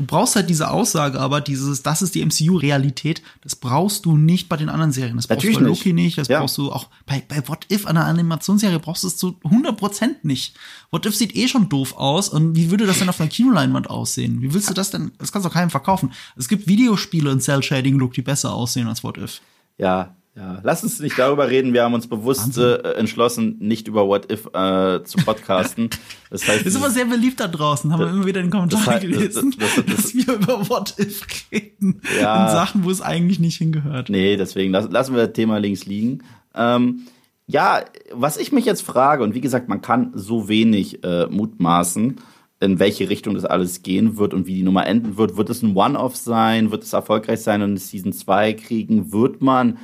[0.00, 4.48] Du brauchst halt diese Aussage, aber dieses, das ist die MCU-Realität, das brauchst du nicht
[4.48, 5.16] bei den anderen Serien.
[5.16, 6.40] Das brauchst Natürlich du bei Loki nicht, das ja.
[6.40, 10.56] brauchst du auch bei, bei What If, einer Animationsserie, brauchst du es zu 100% nicht.
[10.90, 13.90] What If sieht eh schon doof aus und wie würde das denn auf einer Kinoleinwand
[13.90, 14.40] aussehen?
[14.40, 16.12] Wie willst du das denn, das kannst du keinem verkaufen.
[16.34, 19.42] Es gibt Videospiele in Cell-Shading-Look, die besser aussehen als What If.
[19.76, 21.72] Ja, ja, lass uns nicht darüber reden.
[21.72, 25.90] Wir haben uns bewusst äh, entschlossen, nicht über What If äh, zu podcasten.
[26.30, 27.92] Das heißt, ist aber sehr beliebt da draußen.
[27.92, 30.68] Haben wir immer wieder in den Kommentaren das heißt, gelesen, das, das, dass wir über
[30.68, 32.00] What If reden.
[32.20, 34.08] Ja, in Sachen, wo es eigentlich nicht hingehört.
[34.08, 36.22] Nee, deswegen lass, lassen wir das Thema links liegen.
[36.54, 37.06] Ähm,
[37.48, 42.20] ja, was ich mich jetzt frage, und wie gesagt, man kann so wenig äh, mutmaßen,
[42.60, 45.36] in welche Richtung das alles gehen wird und wie die Nummer enden wird.
[45.36, 46.70] Wird es ein One-Off sein?
[46.70, 49.12] Wird es erfolgreich sein und eine Season 2 kriegen?
[49.12, 49.78] Wird man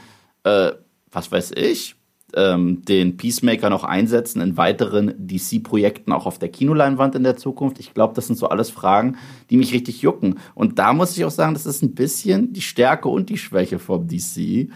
[0.46, 0.72] äh,
[1.10, 1.96] was weiß ich,
[2.34, 7.80] ähm, den Peacemaker noch einsetzen in weiteren DC-Projekten auch auf der Kinoleinwand in der Zukunft?
[7.80, 9.16] Ich glaube, das sind so alles Fragen,
[9.50, 10.38] die mich richtig jucken.
[10.54, 13.78] Und da muss ich auch sagen, das ist ein bisschen die Stärke und die Schwäche
[13.78, 14.70] vom DC.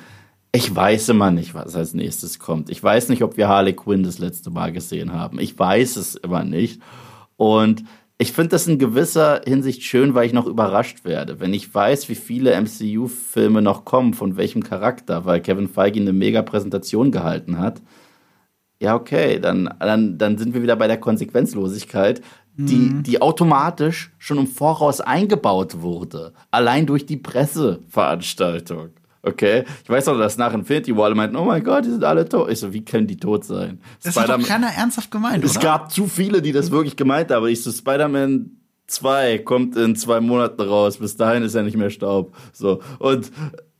[0.52, 2.70] Ich weiß immer nicht, was als nächstes kommt.
[2.70, 5.38] Ich weiß nicht, ob wir Harley Quinn das letzte Mal gesehen haben.
[5.38, 6.80] Ich weiß es immer nicht.
[7.36, 7.84] Und
[8.20, 11.40] ich finde das in gewisser Hinsicht schön, weil ich noch überrascht werde.
[11.40, 16.12] Wenn ich weiß, wie viele MCU-Filme noch kommen, von welchem Charakter, weil Kevin Feige eine
[16.12, 17.80] mega Präsentation gehalten hat.
[18.78, 22.20] Ja, okay, dann, dann, dann sind wir wieder bei der Konsequenzlosigkeit,
[22.56, 23.02] die, mhm.
[23.04, 26.34] die automatisch schon im Voraus eingebaut wurde.
[26.50, 28.90] Allein durch die Presseveranstaltung.
[29.22, 32.04] Okay, ich weiß auch, dass nach Infinity War alle meinten, oh mein Gott, die sind
[32.04, 32.50] alle tot.
[32.50, 33.80] Ich so, wie können die tot sein?
[34.02, 35.60] Das hat doch keiner ernsthaft gemeint, Es oder?
[35.60, 37.46] gab zu viele, die das wirklich gemeint haben.
[37.48, 38.50] Ich so, Spider-Man
[38.86, 40.98] 2 kommt in zwei Monaten raus.
[40.98, 42.34] Bis dahin ist er nicht mehr Staub.
[42.52, 42.80] So.
[42.98, 43.30] Und,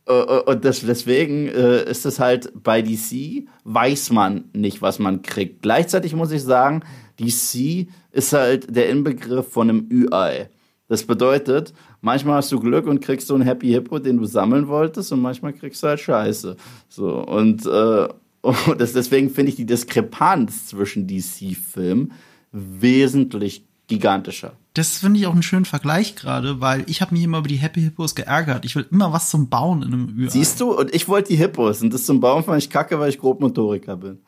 [0.05, 5.23] äh, und das, deswegen äh, ist es halt bei DC, weiß man nicht, was man
[5.23, 5.63] kriegt.
[5.63, 6.83] Gleichzeitig muss ich sagen,
[7.19, 10.49] DC ist halt der Inbegriff von einem Ü-Ei.
[10.91, 14.67] Das bedeutet, manchmal hast du Glück und kriegst so einen Happy Hippo, den du sammeln
[14.67, 16.57] wolltest, und manchmal kriegst du halt Scheiße.
[16.89, 18.09] So, und, äh,
[18.41, 22.11] und das, deswegen finde ich die Diskrepanz zwischen DC-Filmen
[22.51, 24.51] wesentlich gigantischer.
[24.73, 27.55] Das finde ich auch einen schönen Vergleich gerade, weil ich habe mich immer über die
[27.55, 28.65] Happy Hippos geärgert.
[28.65, 30.29] Ich will immer was zum Bauen in einem Ü.
[30.29, 30.77] Siehst du?
[30.77, 33.95] Und ich wollte die Hippos und das zum Bauen fand ich kacke, weil ich Grobmotoriker
[33.95, 34.19] bin.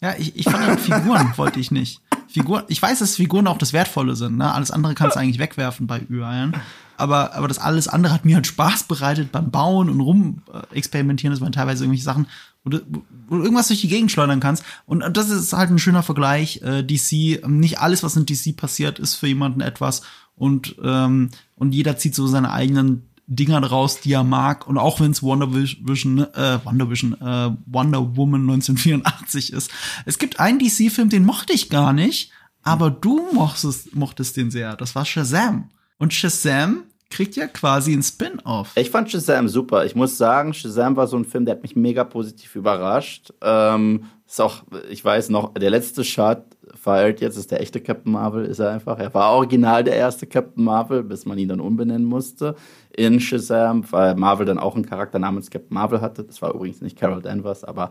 [0.00, 2.00] Ja, ich, ich fand halt Figuren wollte ich nicht.
[2.30, 4.52] Figuren, ich weiß, dass Figuren auch das Wertvolle sind, ne?
[4.52, 6.54] Alles andere kannst du eigentlich wegwerfen bei Ü-Eiern.
[6.96, 11.32] Aber, aber das alles andere hat mir halt Spaß bereitet beim Bauen und rumexperimentieren.
[11.32, 12.26] Das waren teilweise irgendwelche Sachen,
[12.62, 12.80] wo du,
[13.26, 14.64] wo du irgendwas durch die Gegend schleudern kannst.
[14.84, 16.60] Und das ist halt ein schöner Vergleich.
[16.62, 20.02] Äh, DC, nicht alles, was in DC passiert, ist für jemanden etwas.
[20.36, 24.66] Und, ähm, und jeder zieht so seine eigenen Dinger draus, die er mag.
[24.66, 29.70] Und auch wenn es Wonder Vision, äh, Wonder Vision, äh, Wonder Woman 1984 ist.
[30.04, 32.32] Es gibt einen DC-Film, den mochte ich gar nicht,
[32.64, 34.76] aber du mochtest, mochtest den sehr.
[34.76, 35.70] Das war Shazam.
[35.98, 38.72] Und Shazam kriegt ja quasi ein Spin-off.
[38.74, 39.84] Ich fand Shazam super.
[39.84, 43.32] Ich muss sagen, Shazam war so ein Film, der hat mich mega positiv überrascht.
[43.42, 46.42] Ähm, ist auch, ich weiß noch, der letzte Shot
[46.74, 48.98] feiert jetzt, ist der echte Captain Marvel, ist er einfach.
[48.98, 52.56] Er war original der erste Captain Marvel, bis man ihn dann umbenennen musste
[52.96, 56.24] in Shazam, weil Marvel dann auch einen Charakter namens Captain Marvel hatte.
[56.24, 57.90] Das war übrigens nicht Carol Danvers, aber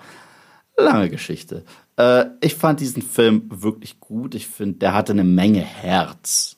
[0.78, 1.64] lange Geschichte.
[1.98, 4.36] Äh, ich fand diesen Film wirklich gut.
[4.36, 6.58] Ich finde, der hatte eine Menge Herz.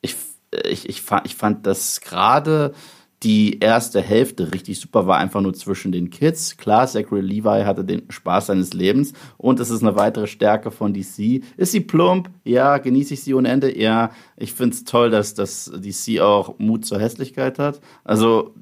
[0.00, 0.16] Ich,
[0.64, 2.74] ich, ich, fand, ich fand das gerade
[3.22, 6.56] die erste Hälfte richtig super war, einfach nur zwischen den Kids.
[6.56, 10.94] Klar, Zachary Levi hatte den Spaß seines Lebens und es ist eine weitere Stärke von
[10.94, 11.42] DC.
[11.58, 12.30] Ist sie plump?
[12.44, 12.78] Ja.
[12.78, 13.78] Genieße ich sie ohne Ende?
[13.78, 14.10] Ja.
[14.36, 17.80] Ich finde es toll, dass, dass DC auch Mut zur Hässlichkeit hat.
[18.04, 18.54] Also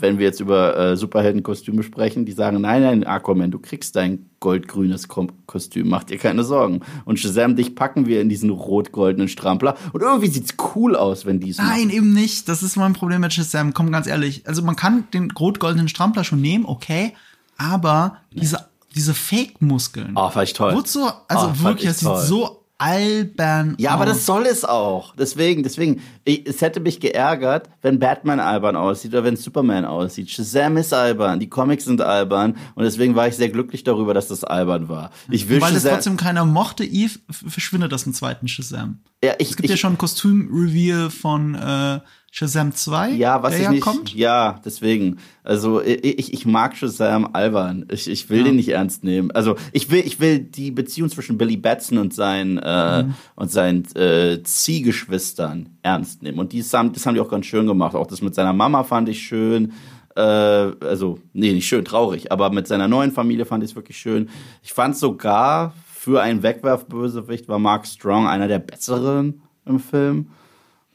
[0.00, 4.26] wenn wir jetzt über äh, Superheldenkostüme sprechen, die sagen, nein, nein, Aquaman, du kriegst dein
[4.40, 5.08] goldgrünes
[5.46, 6.80] Kostüm, mach dir keine Sorgen.
[7.04, 9.76] Und Shazam, dich packen wir in diesen rot-goldenen Strampler.
[9.92, 11.90] Und irgendwie sieht's cool aus, wenn die Nein, machen.
[11.90, 12.48] eben nicht.
[12.48, 13.74] Das ist mein Problem mit Shazam.
[13.74, 14.46] Komm, ganz ehrlich.
[14.46, 17.14] Also man kann den rot-goldenen Strampler schon nehmen, okay,
[17.56, 20.14] aber diese diese Fake-Muskeln.
[20.16, 20.74] Oh, fand ich toll.
[20.74, 21.08] Wozu?
[21.28, 23.74] Also oh, wirklich, das sieht so albern.
[23.78, 23.94] Ja, aus.
[23.94, 25.14] aber das soll es auch.
[25.14, 30.30] Deswegen, deswegen, ich, es hätte mich geärgert, wenn Batman albern aussieht oder wenn Superman aussieht.
[30.30, 34.28] Shazam ist albern, die Comics sind albern und deswegen war ich sehr glücklich darüber, dass
[34.28, 35.10] das albern war.
[35.30, 39.00] Ich will Weil es trotzdem keiner mochte, Eve, verschwindet das im zweiten Shazam.
[39.22, 42.00] Ja, ich, es gibt ich, ja schon ein Kostüm-Reveal von äh,
[42.32, 43.82] Shazam 2, Ja, was der ich ja nicht.
[43.82, 44.14] kommt.
[44.14, 45.18] Ja, deswegen.
[45.42, 47.86] Also ich, ich, mag Shazam albern.
[47.90, 48.44] Ich, ich will Ja.
[48.44, 49.32] den nicht ernst nehmen.
[49.32, 53.14] Also ich will, ich will die Beziehung zwischen Billy Batson und seinen äh, Mhm.
[53.34, 56.38] und seinen äh, Ziehgeschwistern ernst nehmen.
[56.38, 57.94] Und die haben, das haben die auch ganz schön gemacht.
[57.96, 59.72] Auch das mit seiner Mama fand ich schön.
[60.14, 63.96] Äh, also, nee, nicht schön, traurig, aber mit seiner neuen Familie fand ich es wirklich
[63.96, 64.28] schön.
[64.62, 70.28] Ich fand sogar, für einen Wegwerfbösewicht war Mark Strong einer der besseren im Film.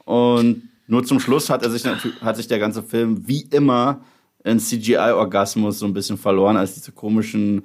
[0.04, 1.84] Und nur zum Schluss hat er sich
[2.20, 4.00] hat sich der ganze Film wie immer
[4.44, 7.64] in CGI-Orgasmus so ein bisschen verloren, als diese komischen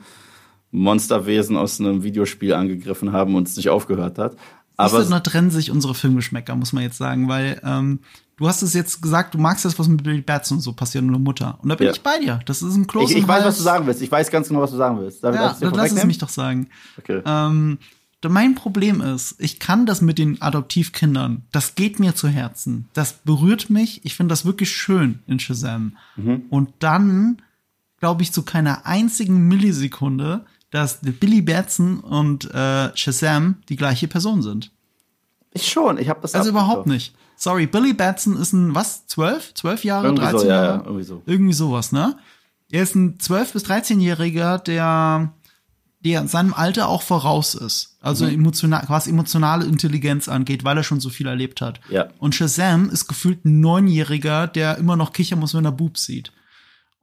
[0.72, 4.36] Monsterwesen aus einem Videospiel angegriffen haben und es nicht aufgehört hat.
[4.78, 8.00] Aber Aber da trennen sich unsere Filmgeschmäcker, muss man jetzt sagen, weil ähm,
[8.38, 11.04] du hast es jetzt gesagt, du magst das, was mit Billy Batson und so passiert
[11.04, 11.60] und der Mutter.
[11.62, 11.94] Und da bin Ja.
[11.94, 12.40] ich bei dir.
[12.46, 14.02] Das ist ein Kloß ich, ich weiß, was du sagen willst.
[14.02, 15.24] Ich weiß ganz genau, was du sagen willst.
[15.24, 16.70] Darf, Ja, dann lass es mich doch sagen.
[16.98, 17.22] Okay.
[17.26, 17.78] Ähm,
[18.30, 22.88] mein Problem ist, ich kann das mit den Adoptivkindern, das geht mir zu Herzen.
[22.94, 24.06] Das berührt mich.
[24.06, 25.98] Ich finde das wirklich schön in Shazam.
[26.16, 26.44] Mhm.
[26.50, 27.42] Und dann
[28.00, 34.42] glaube ich zu keiner einzigen Millisekunde, dass Billy Batson und äh, Shazam die gleiche Person
[34.42, 34.72] sind.
[35.54, 37.14] Ich schon, ich habe das Also überhaupt nicht.
[37.36, 39.54] Sorry, Billy Batson ist ein, was, zwölf?
[39.56, 40.78] Zwölf Jahre, Irgendwie so, 13 ja, Jahre?
[40.78, 41.22] ja, irgendwie so.
[41.26, 42.16] Irgendwie sowas, ne?
[42.72, 45.34] Er ist ein 12- bis 13-Jähriger, der,
[46.04, 47.98] der seinem Alter auch voraus ist.
[48.02, 48.34] Also Mhm.
[48.34, 51.80] emotional, was emotionale Intelligenz angeht, weil er schon so viel erlebt hat.
[51.90, 52.08] Ja.
[52.18, 56.32] Und Shazam ist gefühlt ein Neunjähriger, der immer noch kichern muss, wenn er Boobs sieht.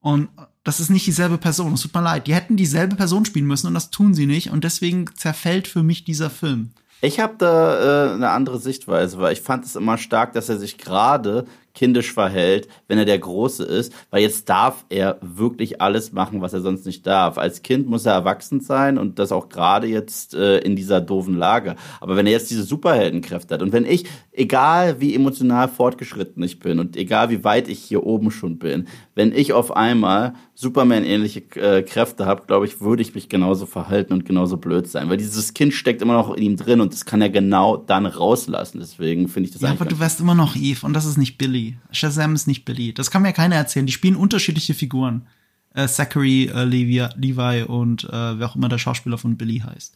[0.01, 0.29] Und
[0.65, 1.73] das ist nicht dieselbe Person.
[1.75, 2.27] Es tut mir leid.
[2.27, 4.51] Die hätten dieselbe Person spielen müssen und das tun sie nicht.
[4.51, 6.71] Und deswegen zerfällt für mich dieser Film.
[7.01, 10.59] Ich habe da äh, eine andere Sichtweise, weil ich fand es immer stark, dass er
[10.59, 11.47] sich gerade
[11.79, 16.53] kindisch verhält, wenn er der Große ist, weil jetzt darf er wirklich alles machen, was
[16.53, 17.39] er sonst nicht darf.
[17.39, 21.37] Als Kind muss er erwachsen sein und das auch gerade jetzt äh, in dieser doofen
[21.37, 21.77] Lage.
[22.01, 24.07] Aber wenn er jetzt diese Superheldenkräfte hat und wenn ich,
[24.39, 28.87] egal wie emotional fortgeschritten ich bin und egal wie weit ich hier oben schon bin,
[29.15, 34.13] wenn ich auf einmal Superman-ähnliche äh, Kräfte habe, glaube ich, würde ich mich genauso verhalten
[34.13, 37.05] und genauso blöd sein, weil dieses Kind steckt immer noch in ihm drin und das
[37.05, 38.79] kann er genau dann rauslassen.
[38.79, 41.37] Deswegen finde ich das Ja, aber du wärst immer noch Eve und das ist nicht
[41.37, 41.77] Billy.
[41.91, 42.95] Shazam ist nicht Billy.
[42.95, 43.87] Das kann mir keiner erzählen.
[43.87, 45.27] Die spielen unterschiedliche Figuren.
[45.75, 49.95] Äh, Zachary äh, Levi, Levi und äh, wer auch immer der Schauspieler von Billy heißt.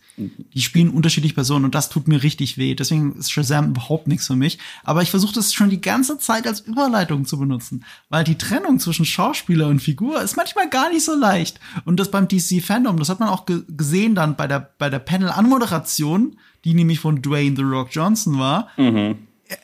[0.52, 2.74] Die spielen unterschiedliche Personen und das tut mir richtig weh.
[2.74, 4.58] Deswegen ist Shazam überhaupt nichts für mich.
[4.84, 8.78] Aber ich versuche das schon die ganze Zeit als Überleitung zu benutzen, weil die Trennung
[8.80, 11.58] zwischen Schauspieler und Figur ist manchmal gar nicht so leicht.
[11.86, 14.90] Und das beim DC Fandom, das hat man auch ge gesehen dann bei der bei
[14.90, 18.68] der Panel-Anmoderation, die nämlich von Dwayne The Rock Johnson war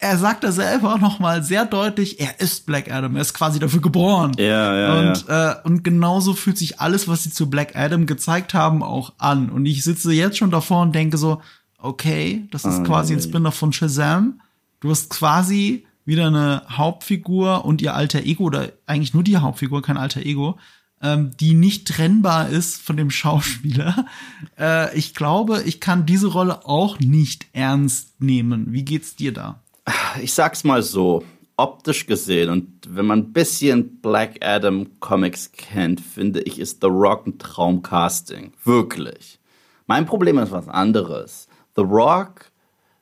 [0.01, 3.59] er sagt da selber noch mal sehr deutlich, er ist Black Adam, er ist quasi
[3.59, 4.33] dafür geboren.
[4.39, 8.55] Ja, ja, und, Äh, und genauso fühlt sich alles, was sie zu Black Adam gezeigt
[8.55, 9.51] haben, auch an.
[9.51, 11.41] Und ich sitze jetzt schon davor und denke so,
[11.79, 13.21] okay, das ist Ah, quasi ein.
[13.21, 14.41] Spin-off von Shazam.
[14.81, 19.83] Du hast quasi wieder eine Hauptfigur und ihr alter Ego, oder eigentlich nur die Hauptfigur,
[19.83, 20.57] kein alter Ego,
[21.03, 24.07] ähm, die nicht trennbar ist von dem Schauspieler.
[24.59, 28.73] Äh, ich glaube, ich kann diese Rolle auch nicht ernst nehmen.
[28.73, 29.61] Wie geht's dir da?
[30.23, 31.23] Ich sag's mal so,
[31.57, 36.87] optisch gesehen und wenn man ein bisschen Black Adam Comics kennt, finde ich, ist The
[36.87, 38.53] Rock ein Traumcasting.
[38.65, 39.41] Wirklich.
[39.87, 41.49] Mein Problem ist was anderes.
[41.75, 42.53] The Rock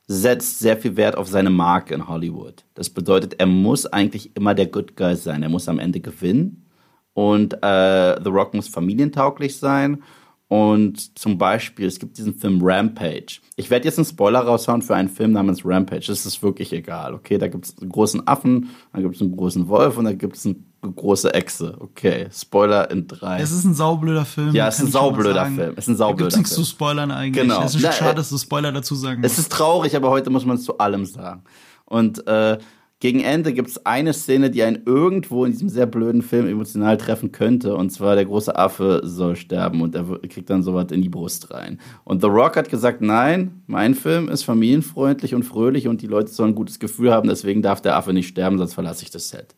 [0.07, 2.63] setzt sehr viel Wert auf seine Marke in Hollywood.
[2.73, 5.43] Das bedeutet, er muss eigentlich immer der Good Guy sein.
[5.43, 6.65] Er muss am Ende gewinnen
[7.13, 10.03] und äh, The Rock muss familientauglich sein.
[10.49, 13.41] Und zum Beispiel, es gibt diesen Film Rampage.
[13.57, 16.05] Ich werde jetzt einen Spoiler raushauen für einen Film namens Rampage.
[16.07, 17.37] Das ist wirklich egal, okay?
[17.37, 20.37] Da gibt es einen großen Affen, dann gibt es einen großen Wolf und dann gibt
[20.37, 20.55] es eine
[20.95, 21.75] große Echse.
[21.81, 23.41] Okay, Spoiler in drei.
[23.41, 24.55] Es ist ein saublöder Film.
[24.55, 25.47] Ja, es ist ein saublöder.
[25.47, 25.73] Film.
[25.75, 26.63] Es ist ein Da saublöder gibt's nichts Film.
[26.65, 27.43] zu spoilern eigentlich.
[27.43, 27.63] Genau.
[27.63, 29.39] Es ist Na, schade, äh, dass du Spoiler dazu sagen Es musst.
[29.39, 31.43] ist traurig, aber heute muss man es zu allem sagen.
[31.83, 32.57] Und äh,
[32.99, 36.97] gegen Ende gibt es eine Szene, die einen irgendwo in diesem sehr blöden Film emotional
[36.97, 37.75] treffen könnte.
[37.75, 41.51] Und zwar der große Affe soll sterben und er kriegt dann sowas in die Brust
[41.51, 41.79] rein.
[42.05, 46.31] Und The Rock hat gesagt, nein, mein Film ist familienfreundlich und fröhlich und die Leute
[46.31, 49.29] sollen ein gutes Gefühl haben, deswegen darf der Affe nicht sterben, sonst verlasse ich das
[49.29, 49.55] Set.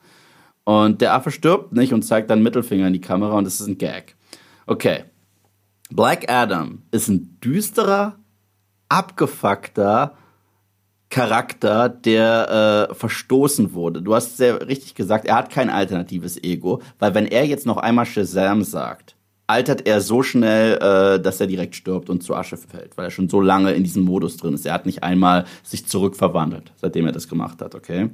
[0.65, 3.67] Und der Affe stirbt nicht und zeigt dann Mittelfinger in die Kamera und das ist
[3.67, 4.15] ein Gag.
[4.67, 5.05] Okay.
[5.89, 8.19] Black Adam ist ein düsterer,
[8.89, 10.18] abgefuckter
[11.09, 14.01] Charakter, der äh, verstoßen wurde.
[14.01, 17.77] Du hast sehr richtig gesagt, er hat kein alternatives Ego, weil wenn er jetzt noch
[17.77, 19.15] einmal Shazam sagt,
[19.47, 23.11] altert er so schnell, äh, dass er direkt stirbt und zu Asche fällt, weil er
[23.11, 24.65] schon so lange in diesem Modus drin ist.
[24.67, 28.11] Er hat nicht einmal sich zurückverwandelt, seitdem er das gemacht hat, okay?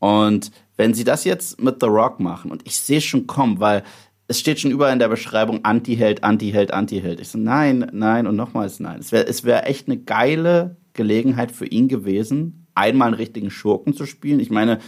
[0.00, 3.84] Und wenn sie das jetzt mit The Rock machen, und ich sehe schon kommen, weil
[4.26, 7.20] es steht schon überall in der Beschreibung Anti-Held, Anti-Held, Anti-Held.
[7.20, 8.98] Ich so, nein, nein und nochmals nein.
[8.98, 13.94] Es wäre es wär echt eine geile Gelegenheit für ihn gewesen, einmal einen richtigen Schurken
[13.94, 14.40] zu spielen.
[14.40, 14.78] Ich meine,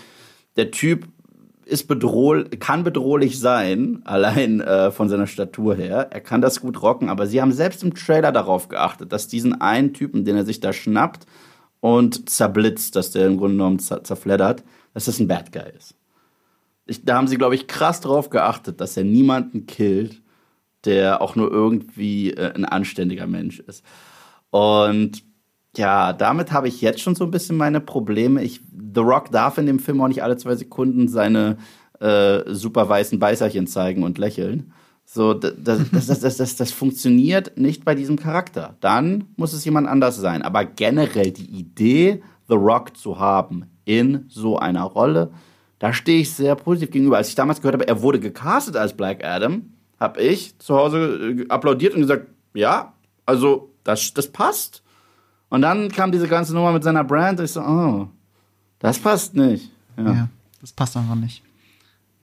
[0.57, 1.09] der Typ
[1.65, 6.09] ist bedrohl kann bedrohlich sein, allein äh, von seiner Statur her.
[6.11, 9.61] Er kann das gut rocken, aber sie haben selbst im Trailer darauf geachtet, dass diesen
[9.61, 11.27] einen Typen, den er sich da schnappt
[11.81, 15.95] und zerblitzt, dass der im Grunde genommen zerfleddert, dass das ein Bad Guy ist.
[16.87, 20.21] Ich, da haben sie, glaube ich, krass drauf geachtet, dass er niemanden killt,
[20.85, 23.85] der auch nur irgendwie äh, ein anständiger Mensch ist.
[24.51, 25.23] Und
[25.77, 28.43] ja, damit habe ich jetzt schon so ein bisschen meine Probleme.
[28.43, 28.61] Ich,
[28.95, 31.57] The Rock darf in dem Film auch nicht alle zwei Sekunden seine
[32.01, 34.73] äh, super weißen Beißerchen zeigen und lächeln.
[35.05, 38.77] So, das, das, das, das, das, das funktioniert nicht bei diesem Charakter.
[38.81, 40.43] Dann muss es jemand anders sein.
[40.43, 45.33] Aber generell die Idee, The Rock zu haben in so einer Rolle,
[45.79, 47.17] da stehe ich sehr positiv gegenüber.
[47.17, 51.37] Als ich damals gehört habe, er wurde gecastet als Black Adam, habe ich zu Hause
[51.41, 52.93] äh, applaudiert und gesagt, ja,
[53.27, 54.82] also das, das passt.
[55.53, 57.39] Und dann kam diese ganze Nummer mit seiner Brand.
[57.39, 58.09] Und ich so, oh,
[58.79, 59.71] das passt nicht.
[59.99, 60.29] Ja, ja
[60.63, 61.43] das passt einfach nicht.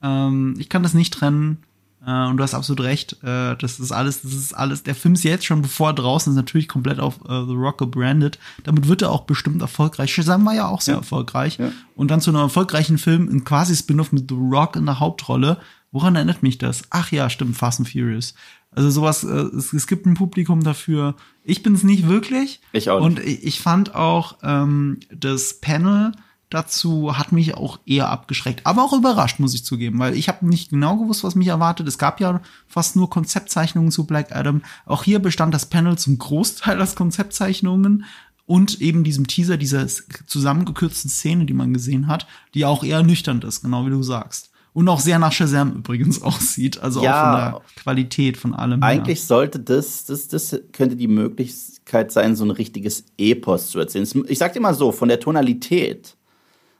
[0.02, 1.58] Ähm, ich kann das nicht trennen.
[2.04, 3.22] Äh, und du hast absolut recht.
[3.22, 4.82] Äh, das ist alles, das ist alles.
[4.82, 7.78] Der Film ist jetzt schon, bevor er draußen ist, natürlich komplett auf äh, The Rock
[7.78, 8.40] gebrandet.
[8.64, 10.12] Damit wird er auch bestimmt erfolgreich.
[10.12, 11.00] Shazam war ja auch sehr ja.
[11.00, 11.58] erfolgreich.
[11.58, 11.70] Ja.
[11.94, 15.58] Und dann zu einem erfolgreichen Film, ein quasi Spin-off mit The Rock in der Hauptrolle.
[15.92, 16.82] Woran erinnert mich das?
[16.90, 18.34] Ach ja, stimmt, Fast and Furious.
[18.72, 21.16] Also sowas, äh, es, es gibt ein Publikum dafür.
[21.42, 22.60] Ich bin es nicht wirklich.
[22.72, 23.00] Ich auch.
[23.00, 23.18] Nicht.
[23.18, 26.12] Und ich, ich fand auch ähm, das Panel
[26.50, 30.46] dazu hat mich auch eher abgeschreckt, aber auch überrascht, muss ich zugeben, weil ich habe
[30.46, 31.86] nicht genau gewusst, was mich erwartet.
[31.86, 34.62] Es gab ja fast nur Konzeptzeichnungen zu Black Adam.
[34.84, 38.04] Auch hier bestand das Panel zum Großteil aus Konzeptzeichnungen
[38.46, 43.40] und eben diesem Teaser, dieser zusammengekürzten Szene, die man gesehen hat, die auch eher nüchtern
[43.42, 44.49] ist, genau wie du sagst.
[44.72, 46.78] Und auch sehr nach Shazam übrigens aussieht.
[46.80, 48.82] Also ja, auch von der Qualität von allem.
[48.82, 49.26] Eigentlich ja.
[49.26, 54.08] sollte das, das, das könnte die Möglichkeit sein, so ein richtiges Epos zu erzählen.
[54.28, 56.16] Ich sag dir mal so, von der Tonalität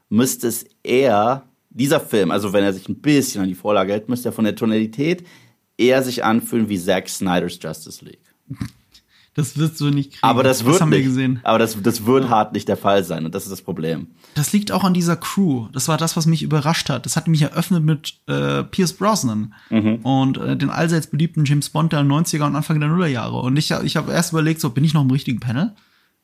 [0.08, 4.08] müsste es eher, dieser Film, also wenn er sich ein bisschen an die Vorlage hält,
[4.08, 5.24] müsste er von der Tonalität
[5.78, 8.18] eher sich anfühlen wie Zack Snyder's Justice League.
[9.40, 10.22] Das wirst du nicht kriegen.
[10.22, 11.40] Aber das, wird haben nicht, wir gesehen.
[11.42, 12.30] Aber das, das wird ja.
[12.30, 14.08] hart nicht der Fall sein und das ist das Problem.
[14.34, 15.68] Das liegt auch an dieser Crew.
[15.72, 17.06] Das war das, was mich überrascht hat.
[17.06, 19.96] Das hat mich eröffnet mit äh, Pierce Brosnan mhm.
[19.96, 23.40] und äh, den allseits beliebten James Bond der 90er und Anfang der Nullerjahre.
[23.40, 25.72] Und ich, ich habe erst überlegt, so bin ich noch im richtigen Panel?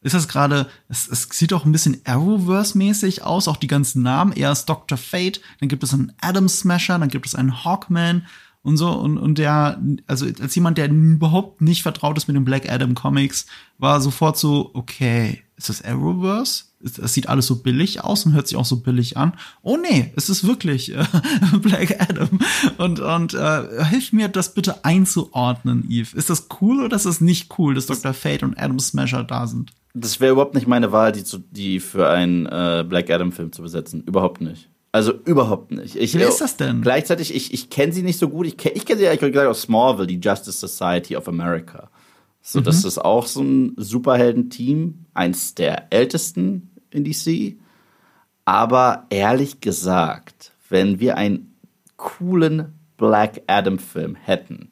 [0.03, 4.33] Ist das gerade, es, es sieht auch ein bisschen Arrowverse-mäßig aus, auch die ganzen Namen.
[4.33, 4.97] Er ist Dr.
[4.97, 8.27] Fate, dann gibt es einen Adam Smasher, dann gibt es einen Hawkman,
[8.67, 12.45] und so und und der also als jemand der überhaupt nicht vertraut ist mit den
[12.45, 13.47] Black Adam Comics
[13.79, 16.65] war sofort so okay ist das Arrowverse?
[16.83, 19.33] Es sieht alles so billig aus und hört sich auch so billig an.
[19.63, 21.05] Oh nee es ist wirklich äh,
[21.63, 22.41] Black Adam.
[22.77, 27.21] Und und äh, hilf mir das bitte einzuordnen Eve ist das cool oder ist das
[27.21, 28.13] nicht cool dass Dr.
[28.15, 29.71] Fate und Adam Smasher da sind?
[29.95, 33.53] Das wäre überhaupt nicht meine Wahl die zu, die für einen äh, Black Adam Film
[33.53, 34.03] zu besetzen.
[34.03, 35.95] Überhaupt nicht also überhaupt nicht.
[35.95, 36.81] Ich, Wer ist das denn?
[36.81, 38.47] Gleichzeitig, ich, ich kenne sie nicht so gut.
[38.47, 41.91] Ich kenne ich kenn sie eigentlich gesagt aus Smallville, die Justice Society of America.
[42.41, 42.65] So, mhm.
[42.65, 47.57] das ist auch so ein Superhelden-Team, eins der ältesten in DC.
[48.47, 51.55] Aber ehrlich gesagt, wenn wir einen
[51.99, 54.71] coolen Black Adam-Film hätten,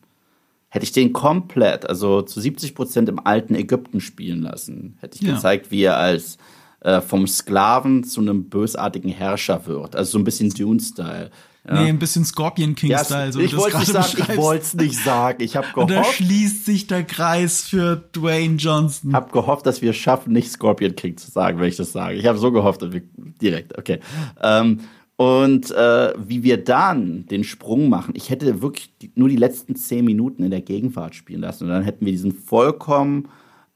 [0.71, 4.97] hätte ich den komplett, also zu 70 Prozent im alten Ägypten spielen lassen.
[5.01, 5.35] Hätte ich ja.
[5.35, 6.39] gezeigt, wie er als
[6.85, 9.97] äh, vom Sklaven zu einem bösartigen Herrscher wird.
[9.97, 11.31] Also so ein bisschen Dune-Style.
[11.67, 11.83] Ja.
[11.83, 13.27] Nee, ein bisschen Scorpion King-Style.
[13.27, 15.43] Ja, so ich wollte sagen, ich wollte es nicht sagen.
[15.43, 15.91] Ich habe gehofft.
[15.91, 19.11] Und da schließt sich der Kreis für Dwayne Johnson.
[19.11, 21.93] Ich habe gehofft, dass wir es schaffen, nicht Scorpion King zu sagen, wenn ich das
[21.93, 22.17] sage.
[22.17, 23.03] Ich habe so gehofft, dass wir
[23.41, 24.01] direkt, okay.
[24.43, 24.81] Ähm,
[25.17, 30.05] und äh, wie wir dann den Sprung machen, ich hätte wirklich nur die letzten zehn
[30.05, 33.29] Minuten in der Gegenwart spielen lassen und dann hätten wir diesen vollkommen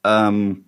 [0.04, 0.64] ähm,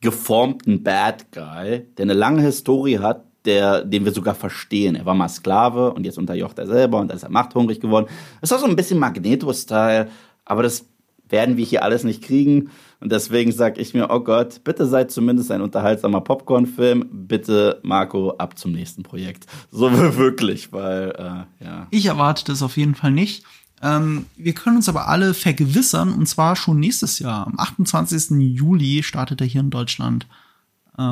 [0.00, 4.96] geformten Bad Guy, der eine lange Historie hat, der, den wir sogar verstehen.
[4.96, 8.06] Er war mal Sklave und jetzt unterjocht er selber und dann ist er machthungrig geworden.
[8.40, 10.08] Das ist auch so ein bisschen Magneto-Style,
[10.44, 10.86] aber das
[11.28, 12.70] werden wir hier alles nicht kriegen.
[13.00, 17.08] Und deswegen sage ich mir, oh Gott, bitte seid zumindest ein unterhaltsamer Popcorn-Film.
[17.10, 19.46] Bitte, Marco, ab zum nächsten Projekt.
[19.70, 21.86] So wirklich, weil, äh, ja.
[21.90, 23.44] Ich erwarte das auf jeden Fall nicht.
[23.86, 27.46] Ähm, wir können uns aber alle vergewissern, und zwar schon nächstes Jahr.
[27.46, 28.30] Am 28.
[28.38, 30.26] Juli startet er hier in Deutschland.
[30.98, 31.02] Äh,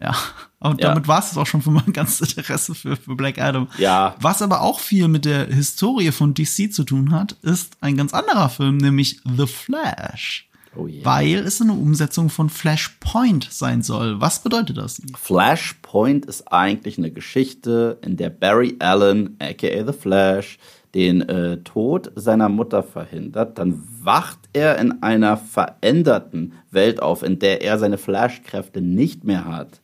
[0.00, 0.14] ja,
[0.60, 0.88] und ja.
[0.88, 3.68] damit war es auch schon für mein ganzes Interesse für, für Black Adam.
[3.78, 4.14] Ja.
[4.20, 8.14] Was aber auch viel mit der Historie von DC zu tun hat, ist ein ganz
[8.14, 10.48] anderer Film, nämlich The Flash.
[10.76, 11.04] Oh yeah.
[11.04, 14.20] Weil es eine Umsetzung von Flashpoint sein soll.
[14.20, 15.02] Was bedeutet das?
[15.16, 20.58] Flashpoint ist eigentlich eine Geschichte, in der Barry Allen, aka The Flash,
[20.94, 27.38] den äh, Tod seiner Mutter verhindert, dann wacht er in einer veränderten Welt auf, in
[27.38, 29.80] der er seine Flashkräfte nicht mehr hat.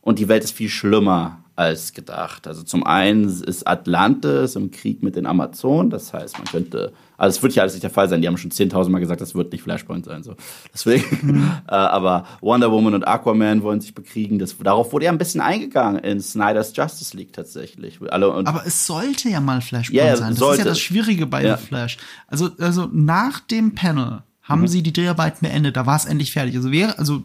[0.00, 2.46] Und die Welt ist viel schlimmer, als gedacht.
[2.46, 7.36] Also zum einen ist Atlantis im Krieg mit den Amazonen, das heißt, man könnte, also
[7.36, 9.34] es wird ja alles nicht der Fall sein, die haben schon 10.000 Mal gesagt, das
[9.34, 10.36] wird nicht Flashpoint sein, so.
[10.72, 11.52] Deswegen, mhm.
[11.68, 15.40] äh, aber Wonder Woman und Aquaman wollen sich bekriegen, das, darauf wurde ja ein bisschen
[15.40, 17.98] eingegangen in Snyder's Justice League tatsächlich.
[18.08, 20.60] Alle, aber es sollte ja mal Flashpoint ja, sein, das sollte.
[20.60, 21.56] ist ja das Schwierige bei ja.
[21.56, 21.96] Flash.
[22.28, 24.68] Also, also nach dem Panel haben mhm.
[24.68, 26.54] sie die Dreharbeiten beendet, da war es endlich fertig.
[26.54, 27.24] Also wäre, also,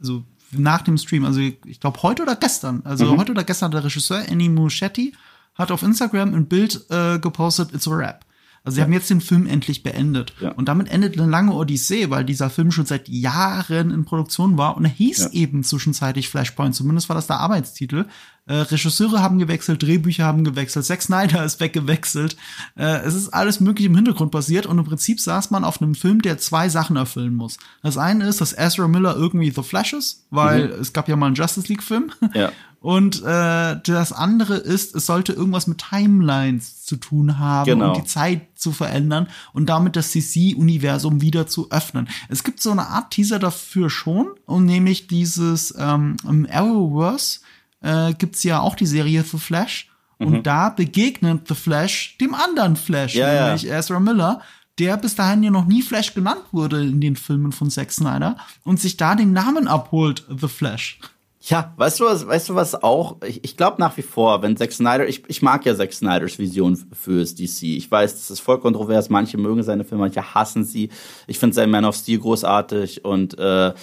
[0.00, 0.22] also
[0.52, 3.18] nach dem Stream, also ich glaube heute oder gestern, also mhm.
[3.18, 5.14] heute oder gestern der Regisseur Annie Muschetti
[5.54, 8.24] hat auf Instagram ein Bild äh, gepostet, it's a rap.
[8.64, 8.84] Also sie ja.
[8.84, 10.34] haben jetzt den Film endlich beendet.
[10.40, 10.52] Ja.
[10.52, 14.76] Und damit endet eine lange Odyssee, weil dieser Film schon seit Jahren in Produktion war
[14.76, 15.30] und er hieß ja.
[15.32, 16.74] eben zwischenzeitlich Flashpoint.
[16.74, 18.06] Zumindest war das der Arbeitstitel.
[18.46, 22.36] Äh, Regisseure haben gewechselt, Drehbücher haben gewechselt, Zack Snyder ist weggewechselt.
[22.76, 25.94] Äh, es ist alles mögliche im Hintergrund passiert und im Prinzip saß man auf einem
[25.94, 27.58] Film, der zwei Sachen erfüllen muss.
[27.82, 30.80] Das eine ist, dass Ezra Miller irgendwie The Flash ist, weil mhm.
[30.80, 32.12] es gab ja mal einen Justice League Film.
[32.34, 32.52] Ja.
[32.82, 37.88] Und äh, das andere ist, es sollte irgendwas mit Timelines zu tun haben genau.
[37.88, 42.08] und die Zeit zu verändern und damit das CC-Universum wieder zu öffnen.
[42.28, 47.40] Es gibt so eine Art Teaser dafür schon, und nämlich dieses ähm, im Arrowverse
[47.82, 49.88] äh, gibt's ja auch die Serie The Flash.
[50.18, 50.26] Mhm.
[50.26, 53.78] Und da begegnet The Flash dem anderen Flash, ja, nämlich ja.
[53.78, 54.42] Ezra Miller
[54.78, 58.36] der bis dahin ja noch nie Flash genannt wurde in den Filmen von Zack Snyder
[58.64, 60.98] und sich da den Namen abholt, The Flash.
[61.44, 63.16] Ja, weißt du was, weißt du was auch?
[63.26, 66.38] Ich, ich glaube nach wie vor, wenn Zack Snyder, ich, ich mag ja Zack Snyders
[66.38, 67.64] Vision fürs DC.
[67.64, 69.10] Ich weiß, das ist voll kontrovers.
[69.10, 70.90] Manche mögen seine Filme, manche hassen sie.
[71.26, 73.74] Ich finde sein Man of Steel großartig und äh,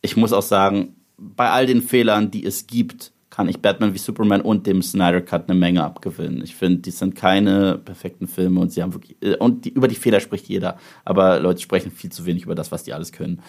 [0.00, 3.98] ich muss auch sagen, bei all den Fehlern, die es gibt, kann ich Batman wie
[3.98, 6.42] Superman und dem Snyder Cut eine Menge abgewinnen.
[6.44, 9.88] Ich finde, die sind keine perfekten Filme und sie haben wirklich äh, und die, über
[9.88, 13.10] die Fehler spricht jeder, aber Leute sprechen viel zu wenig über das, was die alles
[13.10, 13.42] können.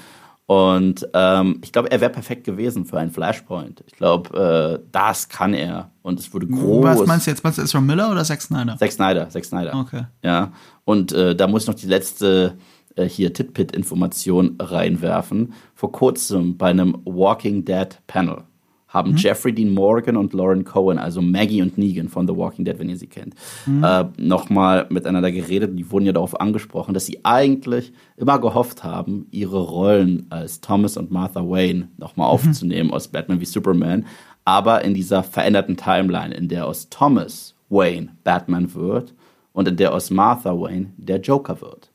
[0.49, 3.83] Und ähm, ich glaube, er wäre perfekt gewesen für einen Flashpoint.
[3.85, 5.91] Ich glaube, äh, das kann er.
[6.01, 6.83] Und es wurde groß.
[6.85, 7.43] Was meinst du jetzt?
[7.43, 8.75] Meinst du Ezra Miller oder Zack Snyder?
[8.75, 9.75] Zack Snyder, Zack Snyder.
[9.75, 10.05] Okay.
[10.23, 10.51] Ja.
[10.85, 12.57] Und äh, da muss ich noch die letzte
[12.95, 15.53] äh, hier Titpit-Information reinwerfen.
[15.75, 18.41] Vor kurzem bei einem Walking Dead Panel
[18.89, 19.17] haben mhm.
[19.17, 22.89] Jeffrey Dean Morgan und Lauren Cohen, also Maggie und Negan von The Walking Dead, wenn
[22.89, 23.35] ihr sie kennt,
[23.65, 23.83] mhm.
[23.83, 25.77] äh, nochmal miteinander geredet.
[25.77, 30.97] Die wurden ja darauf angesprochen, dass sie eigentlich immer gehofft haben, ihre Rollen als Thomas
[30.97, 32.33] und Martha Wayne nochmal mhm.
[32.33, 34.05] aufzunehmen aus Batman wie Superman,
[34.43, 39.13] aber in dieser veränderten Timeline, in der aus Thomas Wayne Batman wird
[39.53, 41.91] und in der aus Martha Wayne der Joker wird.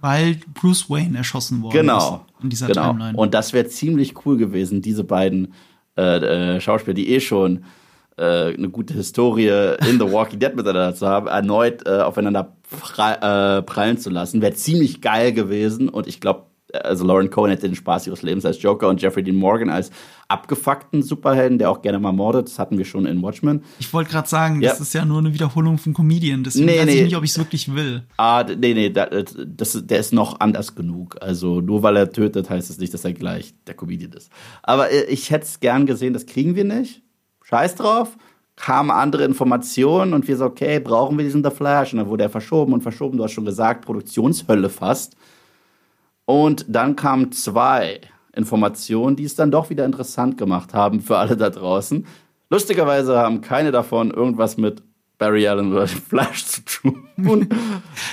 [0.00, 2.92] Weil Bruce Wayne erschossen worden genau, ist in dieser genau.
[2.92, 3.16] Timeline.
[3.16, 5.54] Und das wäre ziemlich cool gewesen, diese beiden
[5.96, 7.64] äh, äh, Schauspieler, die eh schon
[8.16, 9.48] äh, eine gute Historie
[9.88, 14.54] in The Walking Dead miteinander zu haben, erneut äh, aufeinander äh, prallen zu lassen, wäre
[14.54, 15.88] ziemlich geil gewesen.
[15.88, 19.22] Und ich glaube, also Lauren Cohen hätte den Spaß ihres Lebens als Joker und Jeffrey
[19.22, 19.90] Dean Morgan als
[20.28, 22.48] abgefuckten Superhelden, der auch gerne mal mordet.
[22.48, 23.62] Das hatten wir schon in Watchmen.
[23.78, 24.70] Ich wollte gerade sagen, ja.
[24.70, 26.42] das ist ja nur eine Wiederholung von Comedian.
[26.42, 26.94] Deswegen nee, weiß nee.
[26.94, 28.02] ich nicht, ob ich es wirklich will.
[28.16, 31.16] Ah, nee, nee, das, das, der ist noch anders genug.
[31.20, 34.30] Also nur weil er tötet, heißt es das nicht, dass er gleich der Comedian ist.
[34.62, 37.02] Aber äh, ich hätte es gern gesehen, das kriegen wir nicht.
[37.44, 38.16] Scheiß drauf
[38.56, 41.92] kamen andere Informationen und wir so, okay, brauchen wir diesen The Flash?
[41.92, 45.14] Und dann wurde er verschoben und verschoben, du hast schon gesagt, Produktionshölle fast.
[46.26, 48.00] Und dann kamen zwei
[48.34, 52.06] Informationen, die es dann doch wieder interessant gemacht haben für alle da draußen.
[52.50, 54.82] Lustigerweise haben keine davon irgendwas mit
[55.18, 57.02] Barry Allen oder Flash zu tun.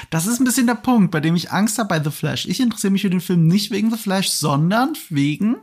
[0.09, 2.45] Das ist ein bisschen der Punkt, bei dem ich Angst habe bei The Flash.
[2.47, 5.57] Ich interessiere mich für den Film nicht wegen The Flash, sondern wegen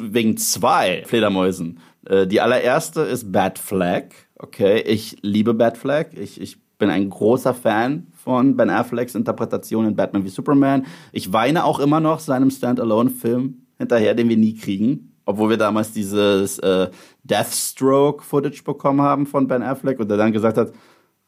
[0.00, 1.80] wegen zwei Fledermäusen.
[2.04, 4.04] Äh, die allererste ist Bad Flag.
[4.36, 6.12] Okay, ich liebe Bad Flag.
[6.12, 10.86] Ich, ich bin ein großer Fan von Ben Afflecks Interpretation in Batman wie Superman.
[11.12, 15.12] Ich weine auch immer noch seinem Standalone-Film hinterher, den wir nie kriegen.
[15.24, 16.88] Obwohl wir damals dieses äh,
[17.24, 20.72] Deathstroke-Footage bekommen haben von Ben Affleck und er dann gesagt hat,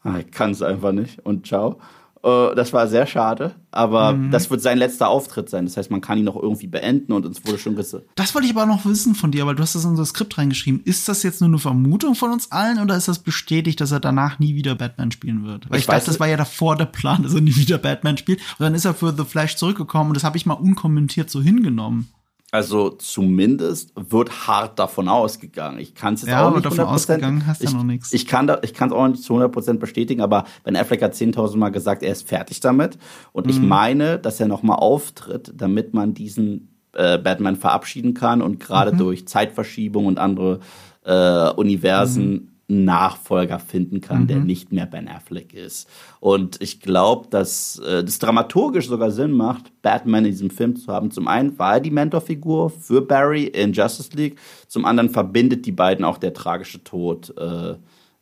[0.03, 1.78] ah, ich kann es einfach nicht und ciao.
[2.22, 4.30] Äh, das war sehr schade, aber mhm.
[4.30, 5.66] das wird sein letzter Auftritt sein.
[5.66, 8.04] Das heißt, man kann ihn noch irgendwie beenden und uns wurde schon gewisse.
[8.14, 10.36] Das wollte ich aber noch wissen von dir, weil du hast das in unser Skript
[10.38, 10.82] reingeschrieben.
[10.84, 14.00] Ist das jetzt nur eine Vermutung von uns allen oder ist das bestätigt, dass er
[14.00, 15.70] danach nie wieder Batman spielen wird?
[15.70, 18.16] Weil ich, ich dachte, das war ja davor der Plan, dass er nie wieder Batman
[18.16, 18.40] spielt.
[18.58, 21.40] Und dann ist er für The Flash zurückgekommen und das habe ich mal unkommentiert so
[21.40, 22.08] hingenommen.
[22.51, 25.78] Also zumindest wird hart davon ausgegangen.
[25.78, 28.12] Ich kann es jetzt ja, auch nicht davon ausgegangen hast ich, ja noch nichts.
[28.14, 31.12] Ich kann da, ich kann es auch nicht zu 100% bestätigen, aber Ben Affleck hat
[31.12, 32.96] 10.000 Mal gesagt, er ist fertig damit.
[33.32, 33.51] Und mhm.
[33.51, 38.92] ich meine, dass er nochmal auftritt, damit man diesen äh, Batman verabschieden kann und gerade
[38.92, 38.99] mhm.
[38.99, 40.61] durch Zeitverschiebung und andere
[41.05, 44.26] äh, Universen mhm Nachfolger finden kann, Mhm.
[44.26, 45.88] der nicht mehr Ben Affleck ist.
[46.20, 50.92] Und ich glaube, dass äh, das dramaturgisch sogar Sinn macht, Batman in diesem Film zu
[50.92, 51.10] haben.
[51.10, 55.72] Zum einen war er die Mentorfigur für Barry in Justice League, zum anderen verbindet die
[55.72, 57.74] beiden auch der tragische Tod äh,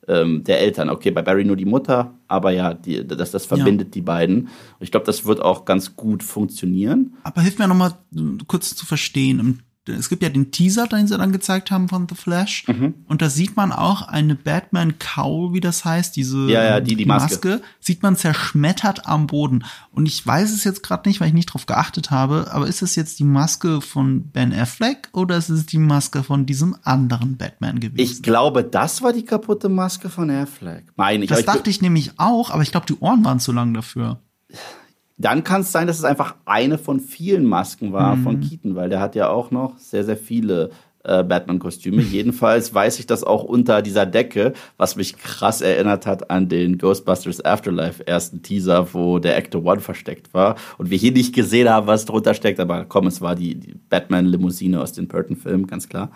[0.07, 0.89] ähm, der Eltern.
[0.89, 4.43] Okay, bei Barry nur die Mutter, aber ja, die, das, das verbindet die beiden.
[4.43, 7.17] Und ich glaube, das wird auch ganz gut funktionieren.
[7.23, 9.39] Aber hilf mir noch mal äh, kurz zu verstehen.
[9.41, 9.59] Im-
[9.93, 12.65] Es gibt ja den Teaser, den sie dann gezeigt haben von The Flash.
[12.67, 12.93] Mhm.
[13.07, 17.05] Und da sieht man auch eine Batman-Cowl, wie das heißt, diese Ja, ja, die- die
[17.05, 17.61] Maske.
[17.79, 19.63] sieht man zerschmettert am Boden.
[19.91, 22.81] Und ich weiß es jetzt gerade nicht, weil ich nicht drauf geachtet habe, aber ist
[22.81, 27.37] es jetzt die Maske von Ben Affleck oder ist es die Maske von diesem anderen
[27.37, 27.99] Batman gewesen?
[27.99, 30.85] Ich glaube, das war die kaputte Maske von Affleck.
[30.95, 31.29] Meine ich.
[31.29, 34.19] das dachte ich nämlich auch, aber ich glaube, die Ohren waren zu lang dafür.
[35.17, 38.89] Dann kann es sein, dass es einfach eine von vielen Masken war von Keaton, weil
[38.89, 40.69] der hat ja auch noch sehr, sehr viele
[41.03, 42.01] äh, Batman-Kostüme.
[42.11, 46.77] Jedenfalls weiß ich das auch unter dieser Decke, was mich krass erinnert hat an den
[46.77, 51.69] Ghostbusters Afterlife ersten Teaser, wo der Actor One versteckt war und wir hier nicht gesehen
[51.69, 52.59] haben, was drunter steckt.
[52.59, 56.11] Aber komm, es war die, die Batman-Limousine aus den Burton-Filmen, ganz klar.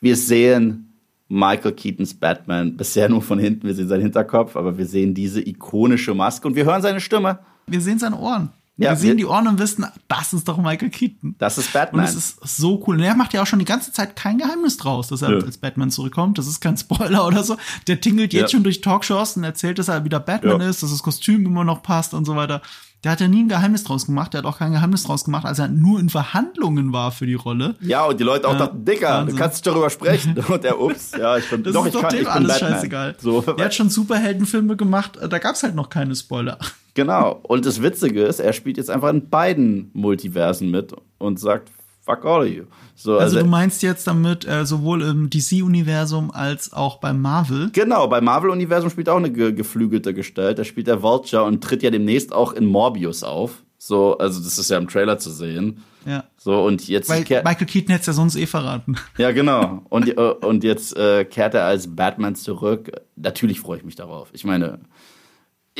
[0.00, 0.92] Wir sehen
[1.28, 3.66] Michael Keatons Batman bisher nur von hinten.
[3.66, 7.38] Wir sehen seinen Hinterkopf, aber wir sehen diese ikonische Maske und wir hören seine Stimme.
[7.66, 8.50] Wir sehen seine Ohren.
[8.76, 11.34] Ja, wir sehen die Ohren und wissen, das ist doch Michael Keaton.
[11.38, 12.04] Das ist Und Batman.
[12.06, 12.96] es ist so cool.
[12.96, 15.42] Und er macht ja auch schon die ganze Zeit kein Geheimnis draus, dass er Nö.
[15.44, 16.38] als Batman zurückkommt.
[16.38, 17.58] Das ist kein Spoiler oder so.
[17.88, 18.56] Der tingelt jetzt Ja.
[18.56, 20.68] schon durch Talkshows und erzählt, dass er wieder Batman Ja.
[20.70, 22.62] ist, dass das Kostüm immer noch passt und so weiter.
[23.04, 24.32] Der hat ja nie ein Geheimnis draus gemacht.
[24.32, 27.34] Der hat auch kein Geheimnis draus gemacht, als er nur in Verhandlungen war für die
[27.34, 27.74] Rolle.
[27.82, 29.36] Ja, und die Leute auch Ja, dachten, Dicker, Wahnsinn.
[29.36, 30.38] du kannst nicht darüber sprechen.
[30.48, 32.32] Und der, ups, ja, ich bin, Das doch, ist ich doch kann, dem ich bin
[32.32, 32.72] alles Batman.
[32.72, 33.16] scheißegal.
[33.20, 36.58] So, Der hat schon Superheldenfilme gemacht, da gab's halt noch keine Spoiler.
[37.00, 37.40] Genau.
[37.42, 41.70] Und das Witzige ist, er spielt jetzt einfach in beiden Multiversen mit und sagt,
[42.02, 42.64] fuck all of you.
[42.94, 47.70] So, Also, also, du meinst jetzt damit äh, sowohl im DC-Universum als auch beim Marvel.
[47.72, 50.58] genau, bei Marvel-Universum spielt auch eine ge geflügelte Gestalt.
[50.58, 53.62] Da spielt der Vulture und tritt ja demnächst auch in Morbius auf.
[53.78, 55.82] So, also das ist ja im Trailer zu sehen.
[56.04, 56.24] Ja.
[56.36, 58.96] So, und jetzt Weil Michael Keaton hätte ja sonst eh verraten.
[59.16, 59.82] Ja, genau.
[59.88, 62.92] Und, äh, und jetzt äh, kehrt er als Batman zurück.
[63.16, 64.28] Natürlich freue ich mich darauf.
[64.32, 64.80] Ich meine,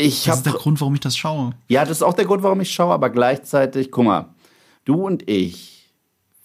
[0.01, 0.53] ich Das ist der.
[0.55, 1.53] Grund, warum ich das schaue.
[1.68, 4.34] Ja, das ist auch der Grund, warum ich schaue, aber gleichzeitig, guck mal,
[4.84, 5.92] du und ich,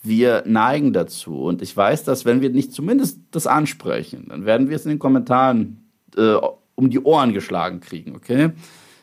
[0.04, 1.42] wir neigen dazu.
[1.42, 4.90] Und ich weiß, dass wenn wir nicht zumindest das ansprechen, dann werden wir es in
[4.90, 6.36] den Kommentaren äh,
[6.76, 8.52] um die Ohren geschlagen kriegen, okay?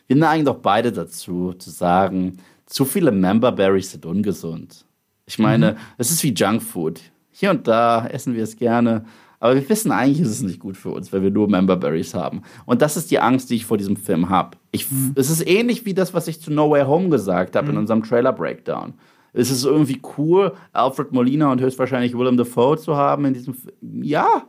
[0.07, 4.85] Wir neigen doch beide dazu, zu sagen, zu viele Memberberries sind ungesund.
[5.27, 7.01] Ich meine, es ist wie Junkfood.
[7.31, 9.07] Hier und da essen wir es gerne,
[9.43, 12.43] aber wir wissen eigentlich, ist es nicht gut für uns, weil wir nur Memberberries haben.
[12.65, 14.57] Und das ist die Angst, die ich vor diesem Film habe.
[15.17, 18.05] Es ist ähnlich wie das, was ich zu No Way Home gesagt habe in unserem
[18.05, 18.95] Trailer Breakdown.
[19.33, 23.75] Es ist irgendwie cool, Alfred Molina und höchstwahrscheinlich Willem Dafoe zu haben in diesem Film.
[24.05, 24.45] Ja,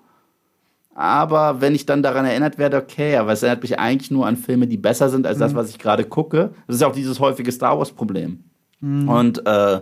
[0.94, 4.38] aber wenn ich dann daran erinnert werde, okay, aber es erinnert mich eigentlich nur an
[4.38, 6.54] Filme, die besser sind als das, was ich gerade gucke.
[6.68, 8.44] Das ist ja auch dieses häufige Star Wars-Problem.
[9.10, 9.82] Und äh,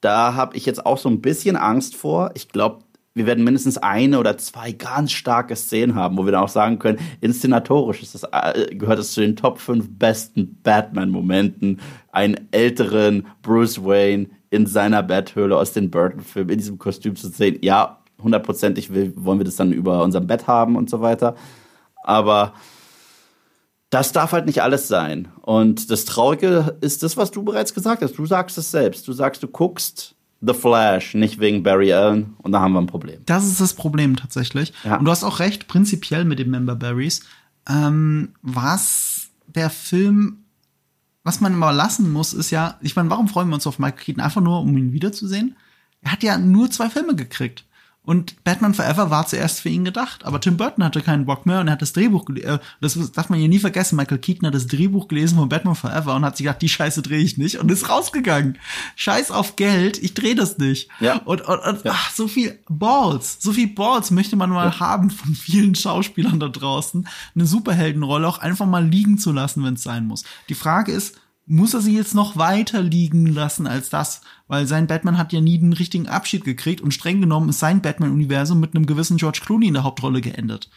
[0.00, 2.32] da habe ich jetzt auch so ein bisschen Angst vor.
[2.34, 2.80] Ich glaube,
[3.14, 6.78] wir werden mindestens eine oder zwei ganz starke Szenen haben, wo wir dann auch sagen
[6.78, 13.26] können, inszenatorisch ist das, äh, gehört es zu den Top 5 besten Batman-Momenten, einen älteren
[13.42, 17.58] Bruce Wayne in seiner Betthöhle aus den Burton-Filmen in diesem Kostüm zu sehen.
[17.62, 21.34] Ja, hundertprozentig wollen wir das dann über unserem Bett haben und so weiter.
[22.02, 22.54] Aber
[23.90, 25.28] das darf halt nicht alles sein.
[25.42, 28.16] Und das Traurige ist das, was du bereits gesagt hast.
[28.16, 29.06] Du sagst es selbst.
[29.06, 30.14] Du sagst, du guckst
[30.44, 32.34] The Flash, nicht wegen Barry Allen.
[32.38, 33.20] Und da haben wir ein Problem.
[33.26, 34.72] Das ist das Problem tatsächlich.
[34.84, 34.96] Ja.
[34.96, 37.22] Und du hast auch recht, prinzipiell mit den Member Berries.
[37.68, 40.38] Ähm, was der Film,
[41.22, 44.04] was man immer lassen muss, ist ja, ich meine, warum freuen wir uns auf Michael
[44.04, 44.22] Keaton?
[44.22, 45.56] Einfach nur, um ihn wiederzusehen?
[46.00, 47.64] Er hat ja nur zwei Filme gekriegt.
[48.04, 50.24] Und Batman Forever war zuerst für ihn gedacht.
[50.24, 52.58] Aber Tim Burton hatte keinen Bock mehr und er hat das Drehbuch gelesen.
[52.80, 53.94] Das darf man ja nie vergessen.
[53.94, 57.02] Michael Keaton hat das Drehbuch gelesen von Batman Forever und hat sich gedacht, die Scheiße
[57.02, 58.58] drehe ich nicht und ist rausgegangen.
[58.96, 60.88] Scheiß auf Geld, ich drehe das nicht.
[60.98, 61.18] Ja.
[61.24, 65.34] Und, und, und ach, so viel Balls, so viel Balls möchte man mal haben von
[65.34, 70.06] vielen Schauspielern da draußen, eine Superheldenrolle auch einfach mal liegen zu lassen, wenn es sein
[70.06, 70.24] muss.
[70.48, 74.20] Die Frage ist, muss er sie jetzt noch weiter liegen lassen als das?
[74.46, 77.82] Weil sein Batman hat ja nie den richtigen Abschied gekriegt und streng genommen ist sein
[77.82, 80.70] Batman-Universum mit einem gewissen George Clooney in der Hauptrolle geendet.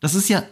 [0.00, 0.42] Das ist ja,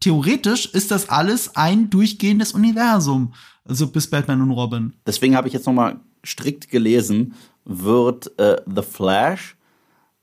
[0.00, 3.34] theoretisch ist das alles ein durchgehendes Universum.
[3.64, 4.94] Also bis Batman und Robin.
[5.06, 9.56] Deswegen habe ich jetzt nochmal strikt gelesen, wird äh, The Flash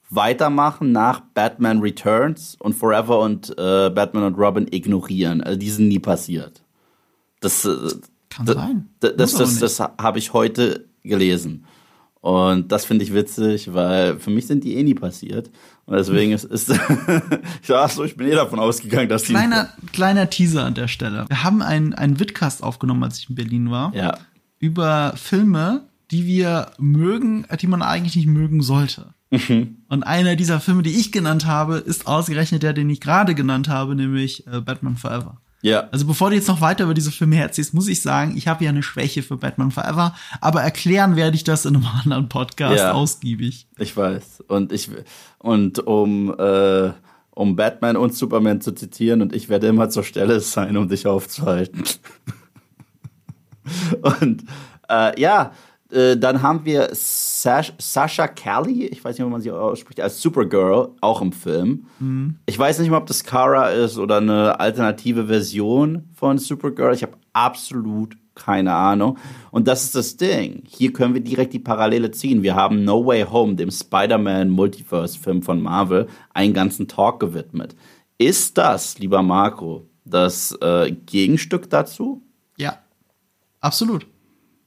[0.09, 5.41] weitermachen nach Batman Returns und Forever und äh, Batman und Robin ignorieren.
[5.41, 6.63] Also die sind nie passiert.
[7.39, 7.89] Das, äh,
[8.35, 8.89] Kann sein.
[8.99, 9.61] Das, das, nicht.
[9.61, 11.65] das habe ich heute gelesen.
[12.25, 15.51] Und das finde ich witzig, weil für mich sind die eh nie passiert.
[15.85, 16.69] Und deswegen ist, ist
[17.61, 19.91] ich sag so, ich bin eh davon ausgegangen, dass kleiner, die.
[19.91, 21.25] Kleiner Teaser an der Stelle.
[21.27, 23.93] Wir haben einen, einen Vidcast aufgenommen, als ich in Berlin war.
[23.93, 24.17] Ja.
[24.57, 29.13] Über Filme, die wir mögen, die man eigentlich nicht mögen sollte.
[29.29, 29.77] Mhm.
[29.89, 33.69] Und einer dieser Filme, die ich genannt habe, ist ausgerechnet der, den ich gerade genannt
[33.69, 35.41] habe, nämlich äh, Batman Forever.
[35.65, 35.87] Ja.
[35.91, 38.63] Also bevor du jetzt noch weiter über diese Filme herziehst, muss ich sagen, ich habe
[38.63, 42.77] ja eine Schwäche für Batman Forever, aber erklären werde ich das in einem anderen Podcast
[42.77, 43.65] ja, ausgiebig.
[43.79, 44.43] Ich weiß.
[44.47, 44.91] Und ich
[45.39, 46.91] und um äh,
[47.31, 51.07] um Batman und Superman zu zitieren und ich werde immer zur Stelle sein, um dich
[51.07, 51.83] aufzuhalten.
[54.21, 54.43] und
[54.87, 55.51] äh, ja,
[55.89, 56.89] äh, dann haben wir
[57.45, 61.85] Sash, Sasha Kelly, ich weiß nicht, wie man sie ausspricht, als Supergirl, auch im Film.
[61.99, 62.37] Mhm.
[62.47, 66.95] Ich weiß nicht mal, ob das Kara ist oder eine alternative Version von Supergirl.
[66.95, 69.19] Ich habe absolut keine Ahnung.
[69.51, 70.63] Und das ist das Ding.
[70.67, 72.41] Hier können wir direkt die Parallele ziehen.
[72.41, 77.75] Wir haben No Way Home, dem Spider-Man Multiverse-Film von Marvel, einen ganzen Talk gewidmet.
[78.17, 82.23] Ist das, lieber Marco, das äh, Gegenstück dazu?
[82.57, 82.79] Ja,
[83.61, 84.07] absolut.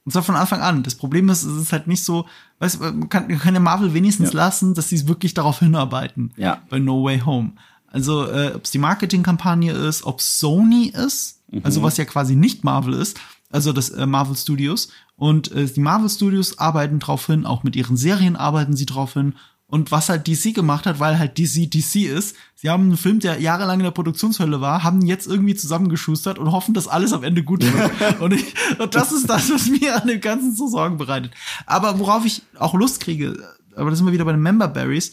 [0.09, 0.83] Und zwar von Anfang an.
[0.83, 2.25] Das Problem ist, es ist halt nicht so,
[2.61, 4.39] weißt du, man kann, man kann ja Marvel wenigstens ja.
[4.39, 6.33] lassen, dass sie es wirklich darauf hinarbeiten.
[6.39, 6.63] Ja.
[6.71, 7.53] Bei No Way Home.
[7.89, 11.61] Also, äh, ob es die Marketingkampagne ist, ob Sony ist, mhm.
[11.63, 14.89] also was ja quasi nicht Marvel ist, also das äh, Marvel Studios.
[15.15, 19.13] Und äh, die Marvel Studios arbeiten drauf hin, auch mit ihren Serien arbeiten sie drauf
[19.13, 19.35] hin.
[19.71, 23.21] Und was halt DC gemacht hat, weil halt DC DC ist, sie haben einen Film,
[23.21, 27.23] der jahrelang in der Produktionshölle war, haben jetzt irgendwie zusammengeschustert und hoffen, dass alles am
[27.23, 28.21] Ende gut wird.
[28.21, 31.33] und, ich, und das ist das, was mir an dem Ganzen so Sorgen bereitet.
[31.67, 33.37] Aber worauf ich auch Lust kriege,
[33.77, 35.13] aber das sind wir wieder bei den Member Berries,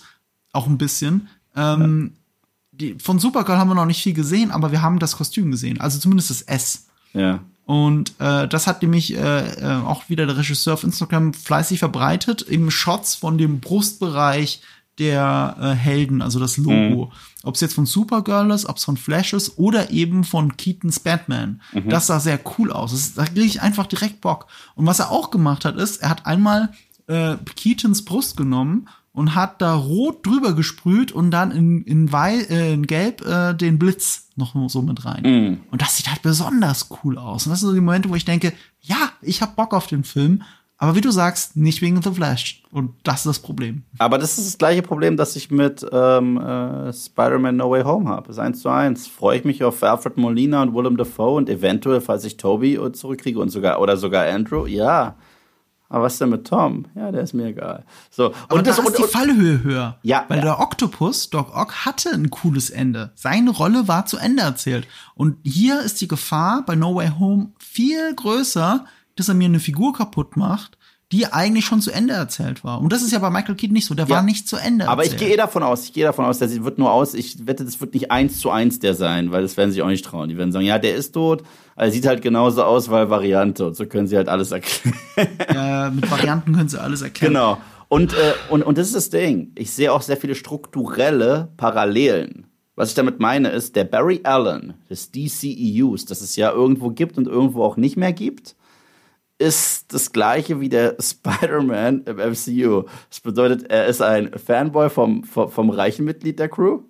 [0.53, 1.27] auch ein bisschen.
[1.53, 2.13] Ähm,
[2.71, 5.81] die, von Supergirl haben wir noch nicht viel gesehen, aber wir haben das Kostüm gesehen.
[5.81, 6.87] Also zumindest das S.
[7.13, 7.41] Ja.
[7.65, 12.43] Und äh, das hat nämlich äh, äh, auch wieder der Regisseur auf Instagram fleißig verbreitet,
[12.43, 14.61] eben Shots von dem Brustbereich
[14.99, 17.05] der äh, Helden, also das Logo.
[17.05, 17.11] Mhm.
[17.43, 20.99] Ob es jetzt von Supergirl ist, ob es von Flash ist oder eben von Keatons
[20.99, 21.61] Batman.
[21.73, 21.89] Mhm.
[21.89, 22.91] Das sah sehr cool aus.
[22.91, 24.47] Das, da kriege ich einfach direkt Bock.
[24.75, 26.69] Und was er auch gemacht hat, ist, er hat einmal
[27.07, 32.45] äh, Keatons Brust genommen und hat da rot drüber gesprüht und dann in, in, Weil,
[32.49, 35.23] äh, in Gelb äh, den Blitz noch so mit rein.
[35.23, 35.71] Mm.
[35.71, 37.45] Und das sieht halt besonders cool aus.
[37.45, 40.03] Und das sind so die Momente, wo ich denke, ja, ich hab Bock auf den
[40.03, 40.43] Film.
[40.77, 42.61] Aber wie du sagst, nicht wegen The Flash.
[42.69, 43.83] Und das ist das Problem.
[43.97, 48.09] Aber das ist das gleiche Problem, das ich mit ähm, äh, Spider-Man No Way Home
[48.09, 48.29] habe.
[48.29, 49.07] Ist eins zu eins.
[49.07, 53.39] Freue ich mich auf Alfred Molina und Willem Dafoe und eventuell, falls ich Toby zurückkriege
[53.39, 55.15] und sogar oder sogar Andrew, ja.
[55.95, 56.87] Aber was denn mit Tom?
[56.93, 57.85] Ja, der ist mir egal.
[58.11, 58.33] So.
[58.49, 59.97] Aber und das, da ist die Fallhöhe höher.
[60.03, 60.25] Ja.
[60.27, 60.43] Weil ja.
[60.43, 63.13] der Octopus, Doc Ock, hatte ein cooles Ende.
[63.15, 64.89] Seine Rolle war zu Ende erzählt.
[65.13, 68.83] Und hier ist die Gefahr bei No Way Home viel größer,
[69.15, 70.77] dass er mir eine Figur kaputt macht,
[71.11, 72.81] die eigentlich schon zu Ende erzählt war.
[72.81, 74.15] Und das ist ja bei Michael Keaton nicht so, der ja.
[74.15, 75.21] war nicht zu Ende Aber erzählt.
[75.21, 77.63] ich gehe eh davon aus, ich gehe davon aus, der wird nur aus, ich wette,
[77.63, 80.29] das wird nicht eins zu eins der sein, weil das werden sie auch nicht trauen.
[80.29, 81.43] Die werden sagen, ja, der ist tot,
[81.75, 84.97] aber er sieht halt genauso aus, weil Variante und so können sie halt alles erklären.
[85.53, 87.33] Ja, mit Varianten können sie alles erkennen.
[87.33, 87.57] Genau.
[87.87, 89.51] Und, äh, und, und das ist das Ding.
[89.55, 92.47] Ich sehe auch sehr viele strukturelle Parallelen.
[92.75, 97.17] Was ich damit meine, ist, der Barry Allen des DCEUs, das es ja irgendwo gibt
[97.17, 98.55] und irgendwo auch nicht mehr gibt,
[99.37, 102.83] ist das gleiche wie der Spider-Man im MCU.
[103.09, 106.81] Das bedeutet, er ist ein Fanboy vom, vom, vom reichen Mitglied der Crew.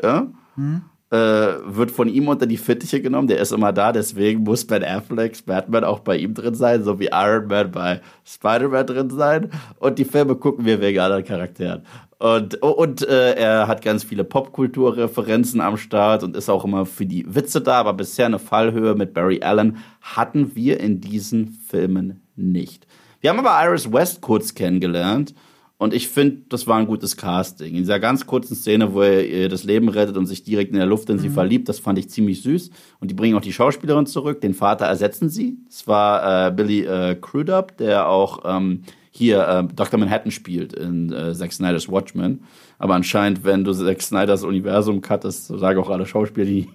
[0.00, 0.32] Ja?
[0.56, 0.82] Hm.
[1.14, 3.28] Äh, wird von ihm unter die Fittiche genommen.
[3.28, 6.98] Der ist immer da, deswegen muss Ben Afflecks Batman auch bei ihm drin sein, so
[6.98, 9.50] wie Iron Man bei Spider-Man drin sein.
[9.78, 11.82] Und die Filme gucken wir wegen anderen Charakteren.
[12.18, 17.06] Und, und äh, er hat ganz viele Popkulturreferenzen am Start und ist auch immer für
[17.06, 22.22] die Witze da, aber bisher eine Fallhöhe mit Barry Allen hatten wir in diesen Filmen
[22.34, 22.88] nicht.
[23.20, 25.32] Wir haben aber Iris West kurz kennengelernt
[25.76, 27.74] und ich finde, das war ein gutes Casting.
[27.74, 30.78] In dieser ganz kurzen Szene, wo er ihr das Leben rettet und sich direkt in
[30.78, 31.34] der Luft in sie mhm.
[31.34, 32.70] verliebt, das fand ich ziemlich süß.
[33.00, 34.40] Und die bringen auch die Schauspielerin zurück.
[34.40, 35.58] Den Vater ersetzen sie.
[35.68, 39.98] Es war äh, Billy äh, Crudup, der auch ähm, hier äh, Dr.
[39.98, 42.44] Manhattan spielt in äh, Zack Snyder's Watchmen.
[42.84, 46.68] Aber anscheinend, wenn du Zack Snyders Universum cuttest, so sagen auch alle Schauspieler, die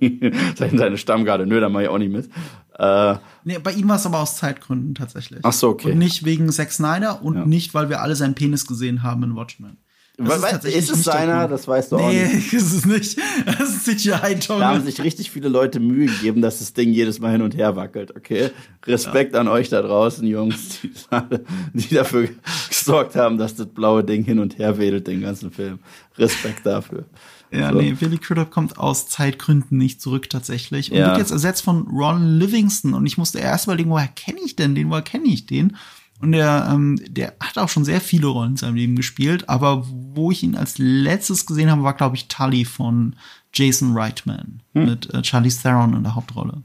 [0.56, 2.32] seine Stammgarde, nö, da mach ich auch nicht mit.
[2.80, 5.42] Äh, nee, bei ihm war es aber aus Zeitgründen tatsächlich.
[5.44, 5.92] Ach so, okay.
[5.92, 7.46] Und nicht wegen Zack Snyder und ja.
[7.46, 9.78] nicht, weil wir alle seinen Penis gesehen haben in Watchmen.
[10.20, 11.48] Das ist, ist es seiner?
[11.48, 12.52] Das weißt du nee, auch nicht.
[12.52, 13.18] Nee, ist es nicht.
[13.46, 14.60] Das ist CGI, Tom.
[14.60, 17.56] Da haben sich richtig viele Leute Mühe gegeben, dass das Ding jedes Mal hin und
[17.56, 18.52] her wackelt, okay?
[18.86, 19.40] Respekt ja.
[19.40, 20.92] an euch da draußen, Jungs, die,
[21.74, 22.30] die, dafür
[22.68, 25.80] gesorgt haben, dass das blaue Ding hin und her wedelt, den ganzen Film.
[26.18, 27.06] Respekt dafür.
[27.52, 27.80] Ja, so.
[27.80, 31.08] nee, Billy Crudup kommt aus Zeitgründen nicht zurück tatsächlich und ja.
[31.08, 34.76] wird jetzt ersetzt von Ron Livingston und ich musste erst überlegen, woher kenne ich denn
[34.76, 35.76] den, woher kenne ich den?
[36.22, 39.86] Und der, ähm, der hat auch schon sehr viele Rollen in seinem Leben gespielt, aber
[39.88, 43.16] wo ich ihn als letztes gesehen habe, war, glaube ich, Tully von
[43.54, 44.86] Jason Reitman hm.
[44.86, 46.64] mit äh, Charlie Theron in der Hauptrolle.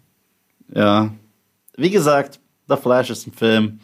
[0.75, 1.11] Ja.
[1.77, 3.81] Wie gesagt, The Flash ist ein Film.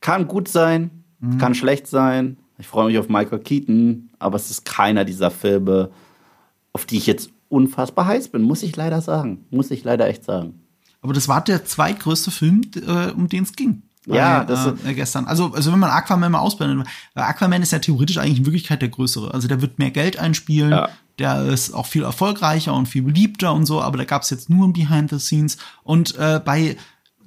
[0.00, 1.38] Kann gut sein, mhm.
[1.38, 2.36] kann schlecht sein.
[2.58, 5.90] Ich freue mich auf Michael Keaton, aber es ist keiner dieser Filme,
[6.72, 9.46] auf die ich jetzt unfassbar heiß bin, muss ich leider sagen.
[9.50, 10.60] Muss ich leider echt sagen.
[11.00, 13.82] Aber das war der zweitgrößte Film, äh, um den es ging.
[14.06, 15.26] Ja, das äh, gestern.
[15.26, 18.88] Also, also wenn man Aquaman mal ausblendet, Aquaman ist ja theoretisch eigentlich in Wirklichkeit der
[18.88, 19.34] größere.
[19.34, 20.88] Also der wird mehr Geld einspielen, ja.
[21.18, 24.48] der ist auch viel erfolgreicher und viel beliebter und so, aber da gab es jetzt
[24.48, 25.58] nur ein Behind the Scenes.
[25.82, 26.76] Und äh, bei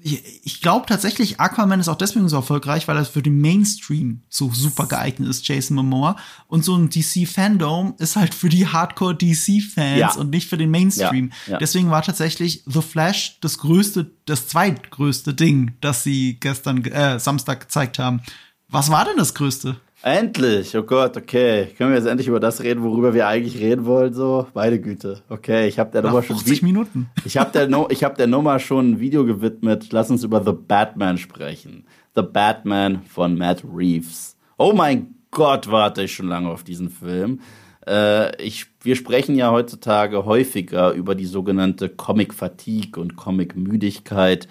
[0.02, 4.52] ich glaube tatsächlich, Aquaman ist auch deswegen so erfolgreich, weil er für den Mainstream so
[4.52, 6.16] super geeignet ist, Jason Momoa.
[6.47, 10.14] Und so ein DC-Fandom ist halt für die Hardcore-DC-Fans ja.
[10.16, 11.32] und nicht für den Mainstream.
[11.45, 11.58] Ja, ja.
[11.58, 17.62] Deswegen war tatsächlich The Flash das größte, das zweitgrößte Ding, das sie gestern, äh, Samstag
[17.62, 18.22] gezeigt haben.
[18.70, 19.80] Was war denn das größte?
[20.02, 21.68] Endlich, oh Gott, okay.
[21.78, 24.47] Können wir jetzt endlich über das reden, worüber wir eigentlich reden wollen, so?
[24.54, 25.22] Beide Güte.
[25.28, 27.10] Okay, ich habe der Nummer schon 50 Minuten.
[27.26, 29.91] Ich habe der, no hab der Nummer schon ein Video gewidmet.
[29.91, 31.86] Lass uns über The Batman sprechen.
[32.16, 34.38] The Batman von Matt Reeves.
[34.58, 37.41] Oh mein Gott, warte ich schon lange auf diesen Film.
[37.86, 44.47] Äh, ich, wir sprechen ja heutzutage häufiger über die sogenannte Comic Fatigue und Comic Müdigkeit.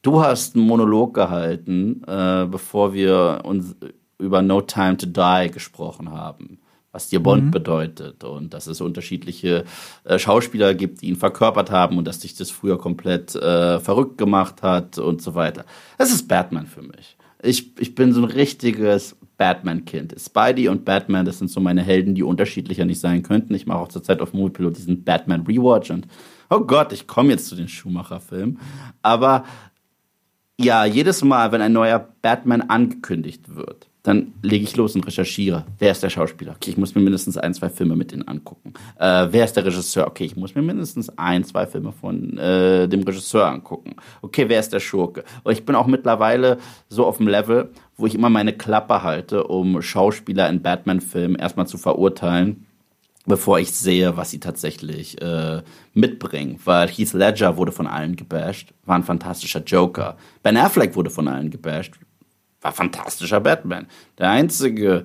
[0.00, 3.76] Du hast einen Monolog gehalten, äh, bevor wir uns
[4.18, 6.58] über No Time to Die gesprochen haben,
[6.92, 7.50] was dir Bond mhm.
[7.50, 9.64] bedeutet und dass es unterschiedliche
[10.04, 14.18] äh, Schauspieler gibt, die ihn verkörpert haben und dass sich das früher komplett äh, verrückt
[14.18, 15.64] gemacht hat und so weiter.
[15.96, 17.16] Das ist Batman für mich.
[17.42, 20.16] Ich, ich bin so ein richtiges Batman-Kind.
[20.18, 23.54] Spidey und Batman, das sind so meine Helden, die unterschiedlicher nicht sein könnten.
[23.54, 26.08] Ich mache auch zurzeit auf Moviepilot diesen Batman Rewatch und
[26.50, 28.58] oh Gott, ich komme jetzt zu den Schumacher-Filmen.
[29.02, 29.44] Aber
[30.60, 35.66] ja, jedes Mal, wenn ein neuer Batman angekündigt wird, dann lege ich los und recherchiere.
[35.78, 36.52] Wer ist der Schauspieler?
[36.52, 38.72] Okay, ich muss mir mindestens ein, zwei Filme mit denen angucken.
[38.98, 40.06] Äh, wer ist der Regisseur?
[40.06, 43.96] Okay, ich muss mir mindestens ein, zwei Filme von äh, dem Regisseur angucken.
[44.22, 45.24] Okay, wer ist der Schurke?
[45.44, 46.56] Und ich bin auch mittlerweile
[46.88, 51.66] so auf dem Level, wo ich immer meine Klappe halte, um Schauspieler in Batman-Filmen erstmal
[51.66, 52.64] zu verurteilen
[53.26, 55.60] bevor ich sehe, was sie tatsächlich äh,
[55.92, 56.58] mitbringen.
[56.64, 60.16] Weil Heath Ledger wurde von allen gebasht, war ein fantastischer Joker.
[60.42, 61.92] Ben Affleck wurde von allen gebasht,
[62.60, 63.86] war fantastischer Batman.
[64.18, 65.04] Der einzige,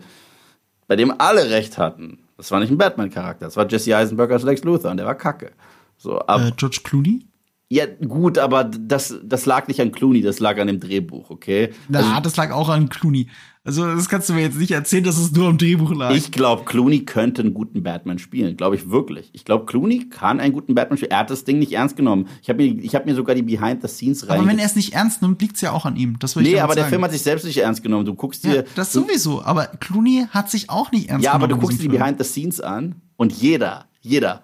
[0.87, 4.43] bei dem alle recht hatten, das war nicht ein Batman-Charakter, das war Jesse Eisenberg als
[4.43, 5.51] Lex Luthor und der war kacke.
[5.97, 7.25] So, ab, äh, George Clooney?
[7.73, 11.71] Ja, gut, aber das, das lag nicht an Clooney, das lag an dem Drehbuch, okay?
[11.89, 13.29] Na, also, das lag auch an Clooney.
[13.63, 16.13] Also, das kannst du mir jetzt nicht erzählen, dass es nur am Drehbuch lag.
[16.13, 18.57] Ich glaube, Clooney könnte einen guten Batman spielen.
[18.57, 19.31] Glaube ich wirklich.
[19.33, 21.13] Ich glaube, Clooney kann einen guten Batman spielen.
[21.13, 22.27] Er hat das Ding nicht ernst genommen.
[22.43, 24.37] Ich habe mir, hab mir sogar die Behind-the-Scenes rein.
[24.37, 26.19] Aber wenn er es nicht ernst nimmt, liegt es ja auch an ihm.
[26.19, 26.83] Das will nee, aber sagen.
[26.83, 28.05] der Film hat sich selbst nicht ernst genommen.
[28.05, 28.55] Du guckst dir.
[28.55, 29.41] Ja, das sowieso.
[29.41, 31.49] Aber Clooney hat sich auch nicht ernst ja, genommen.
[31.49, 34.43] Ja, aber du guckst dir die Behind-the-Scenes an und jeder, jeder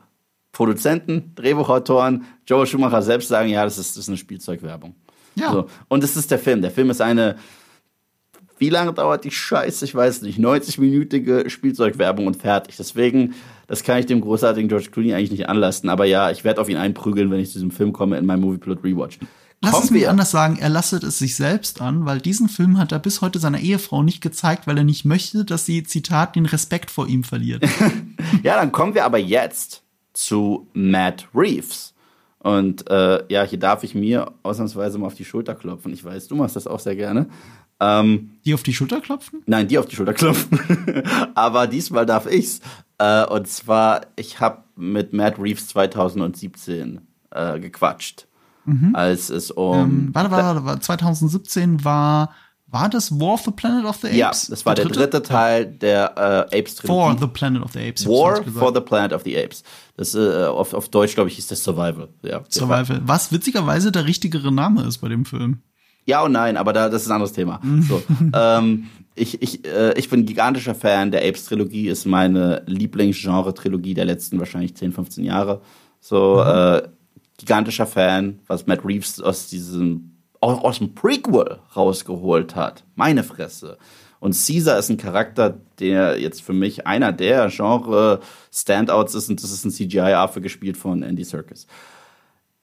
[0.59, 4.93] Produzenten, Drehbuchautoren, Joe Schumacher selbst sagen, ja, das ist, das ist eine Spielzeugwerbung.
[5.35, 5.53] Ja.
[5.53, 5.67] So.
[5.87, 6.61] Und das ist der Film.
[6.61, 7.37] Der Film ist eine,
[8.57, 9.85] wie lange dauert die Scheiße?
[9.85, 10.37] Ich weiß nicht.
[10.37, 12.75] 90-minütige Spielzeugwerbung und fertig.
[12.75, 13.35] Deswegen,
[13.67, 15.89] das kann ich dem großartigen George Clooney eigentlich nicht anlasten.
[15.89, 18.41] Aber ja, ich werde auf ihn einprügeln, wenn ich zu diesem Film komme in meinem
[18.41, 19.17] Movieplot Rewatch.
[19.61, 22.91] Lass es mich anders sagen, er lasset es sich selbst an, weil diesen Film hat
[22.91, 26.45] er bis heute seiner Ehefrau nicht gezeigt, weil er nicht möchte, dass sie, Zitat, den
[26.45, 27.63] Respekt vor ihm verliert.
[28.43, 29.83] ja, dann kommen wir aber jetzt
[30.19, 31.93] zu Matt Reeves.
[32.39, 35.93] Und äh, ja, hier darf ich mir ausnahmsweise mal auf die Schulter klopfen.
[35.93, 37.27] Ich weiß, du machst das auch sehr gerne.
[37.79, 39.41] Ähm, die auf die Schulter klopfen?
[39.45, 40.59] Nein, die auf die Schulter klopfen.
[41.35, 42.59] Aber diesmal darf ich's.
[42.97, 47.01] Äh, und zwar, ich habe mit Matt Reeves 2017
[47.31, 48.27] äh, gequatscht.
[48.65, 48.95] Mhm.
[48.95, 49.75] Als es um.
[49.75, 52.33] Ähm, warte, warte, warte, 2017 war
[52.71, 54.17] war das War of the Planet of the Apes?
[54.17, 57.17] Ja, das war der, der dritte Teil der äh, Apes Trilogie.
[57.17, 58.05] For the Planet of the Apes.
[58.05, 59.63] War for the Planet of the Apes.
[59.97, 62.09] Das äh, auf, auf Deutsch glaube ich hieß das Survival.
[62.21, 63.01] Ja, Survival.
[63.05, 65.61] Was witzigerweise der richtigere Name ist bei dem Film.
[66.05, 67.61] Ja und nein, aber da, das ist ein anderes Thema.
[67.87, 68.01] so,
[68.33, 74.05] ähm, ich, ich, äh, ich bin gigantischer Fan der Apes Trilogie, ist meine Lieblingsgenre-Trilogie der
[74.05, 75.61] letzten wahrscheinlich 10, 15 Jahre.
[75.99, 76.49] So, mhm.
[76.49, 76.81] äh,
[77.37, 82.83] gigantischer Fan, was Matt Reeves aus diesem auch aus dem Prequel rausgeholt hat.
[82.95, 83.77] Meine Fresse.
[84.19, 89.51] Und Caesar ist ein Charakter, der jetzt für mich einer der Genre-Standouts ist und das
[89.51, 91.67] ist ein CGI-Affe gespielt von Andy Serkis.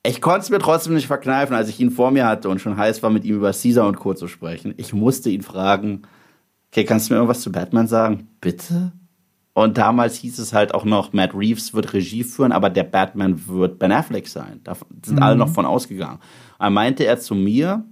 [0.03, 2.77] Ich konnte es mir trotzdem nicht verkneifen, als ich ihn vor mir hatte und schon
[2.77, 4.14] heiß war, mit ihm über Caesar und Co.
[4.14, 4.74] zu sprechen.
[4.77, 6.03] Ich musste ihn fragen,
[6.70, 8.29] okay, kannst du mir irgendwas zu Batman sagen?
[8.41, 8.93] Bitte?
[9.57, 13.48] Und damals hieß es halt auch noch, Matt Reeves wird Regie führen, aber der Batman
[13.48, 14.61] wird Ben Affleck sein.
[14.64, 15.22] Da sind mhm.
[15.22, 16.18] alle noch von ausgegangen.
[16.59, 17.82] Er meinte er zu mir,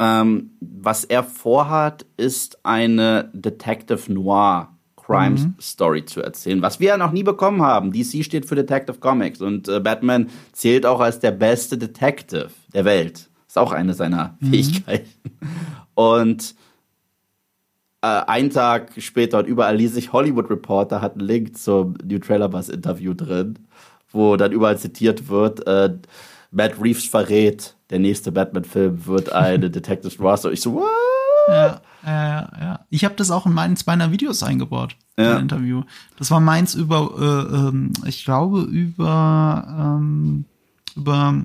[0.00, 5.54] Ähm, was er vorhat, ist eine Detective Noir Crime mhm.
[5.60, 7.92] Story zu erzählen, was wir ja noch nie bekommen haben.
[7.92, 12.86] DC steht für Detective Comics und äh, Batman zählt auch als der beste Detective der
[12.86, 13.28] Welt.
[13.46, 14.46] Ist auch eine seiner mhm.
[14.46, 15.10] Fähigkeiten.
[15.94, 16.54] Und
[18.04, 22.18] äh, einen Tag später und überall ließ sich Hollywood Reporter hat einen Link zum New
[22.18, 23.58] Trailer Bus Interview drin,
[24.12, 25.96] wo dann überall zitiert wird, äh,
[26.50, 30.38] Matt Reeves verrät, der nächste Batman-Film wird eine Detective Noir.
[30.44, 30.84] Und ich so, what?
[31.48, 32.80] Ja, ja, ja.
[32.90, 35.38] Ich habe das auch in meinen zwei Videos eingebaut, ja.
[35.38, 35.82] Interview.
[36.18, 40.44] Das war meins über, äh, ähm, ich glaube, über, ähm,
[40.94, 41.42] über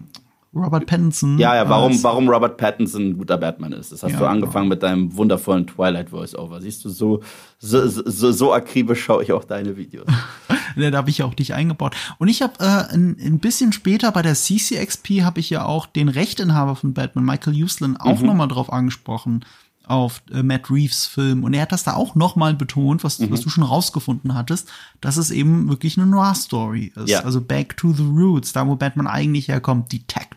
[0.53, 1.37] Robert Pattinson.
[1.37, 3.91] Ja, ja, warum, warum Robert Pattinson ein guter Batman ist.
[3.91, 4.75] Das hast ja, du angefangen genau.
[4.75, 6.61] mit deinem wundervollen Twilight Voice-Over.
[6.61, 7.21] Siehst du, so,
[7.59, 10.07] so, so, so akribisch schaue ich auch deine Videos.
[10.75, 11.95] da habe ich ja auch dich eingebaut.
[12.17, 15.85] Und ich habe äh, ein, ein bisschen später bei der CCXP habe ich ja auch
[15.85, 18.25] den Rechteinhaber von Batman, Michael Uslan, auch mhm.
[18.25, 19.45] nochmal drauf angesprochen
[19.89, 23.31] auf äh, Matt Reeves Film und er hat das da auch nochmal betont, was, mhm.
[23.31, 24.69] was du schon rausgefunden hattest,
[25.01, 27.09] dass es eben wirklich eine Noir-Story ist.
[27.09, 27.21] Ja.
[27.21, 29.91] Also Back to the Roots, da wo Batman eigentlich herkommt,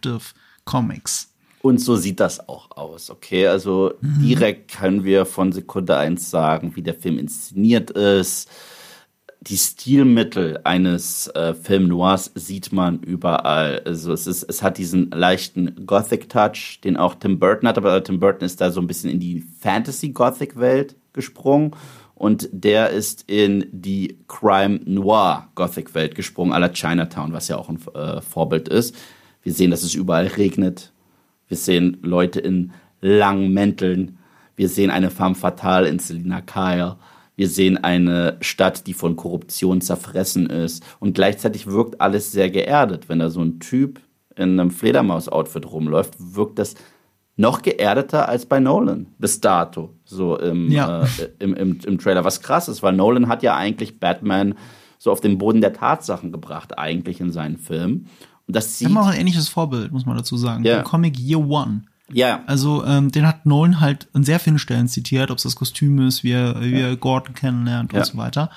[0.05, 0.35] Detective
[0.65, 1.29] Comics.
[1.61, 3.47] Und so sieht das auch aus, okay?
[3.47, 4.27] Also mhm.
[4.27, 8.49] direkt können wir von Sekunde eins sagen, wie der Film inszeniert ist
[9.49, 13.83] die Stilmittel eines äh, Film Noirs sieht man überall.
[13.85, 18.21] Also es ist, es hat diesen leichten Gothic-Touch, den auch Tim Burton hat, aber Tim
[18.21, 21.73] Burton ist da so ein bisschen in die Fantasy-Gothic-Welt gesprungen
[22.15, 27.81] und der ist in die Crime Noir Gothic-Welt gesprungen, aller Chinatown, was ja auch ein
[27.95, 28.95] äh, Vorbild ist.
[29.43, 30.93] Wir sehen, dass es überall regnet.
[31.49, 34.19] Wir sehen Leute in langen Mänteln.
[34.57, 36.97] Wir sehen eine femme fatale in Selina Kyle.
[37.35, 40.85] Wir sehen eine Stadt, die von Korruption zerfressen ist.
[41.01, 43.09] Und gleichzeitig wirkt alles sehr geerdet.
[43.09, 44.01] Wenn da so ein Typ
[44.37, 46.75] in einem Fledermaus-Outfit rumläuft, wirkt das
[47.37, 51.03] noch geerdeter als bei Nolan bis dato, so im, ja.
[51.03, 51.07] äh,
[51.39, 52.25] im, im, im Trailer.
[52.25, 54.55] Was krass ist, weil Nolan hat ja eigentlich Batman
[54.99, 58.07] so auf den Boden der Tatsachen gebracht, eigentlich in seinen Filmen.
[58.47, 58.89] Und das sieht.
[58.89, 60.65] Wir haben auch ein ähnliches Vorbild, muss man dazu sagen.
[60.65, 60.77] Ja.
[60.77, 61.83] Der Comic Year One.
[62.11, 62.43] Ja.
[62.47, 66.07] Also ähm, den hat Nolan halt an sehr vielen Stellen zitiert, ob es das Kostüm
[66.07, 68.01] ist, wie er, wie er Gordon kennenlernt ja.
[68.01, 68.51] und so weiter.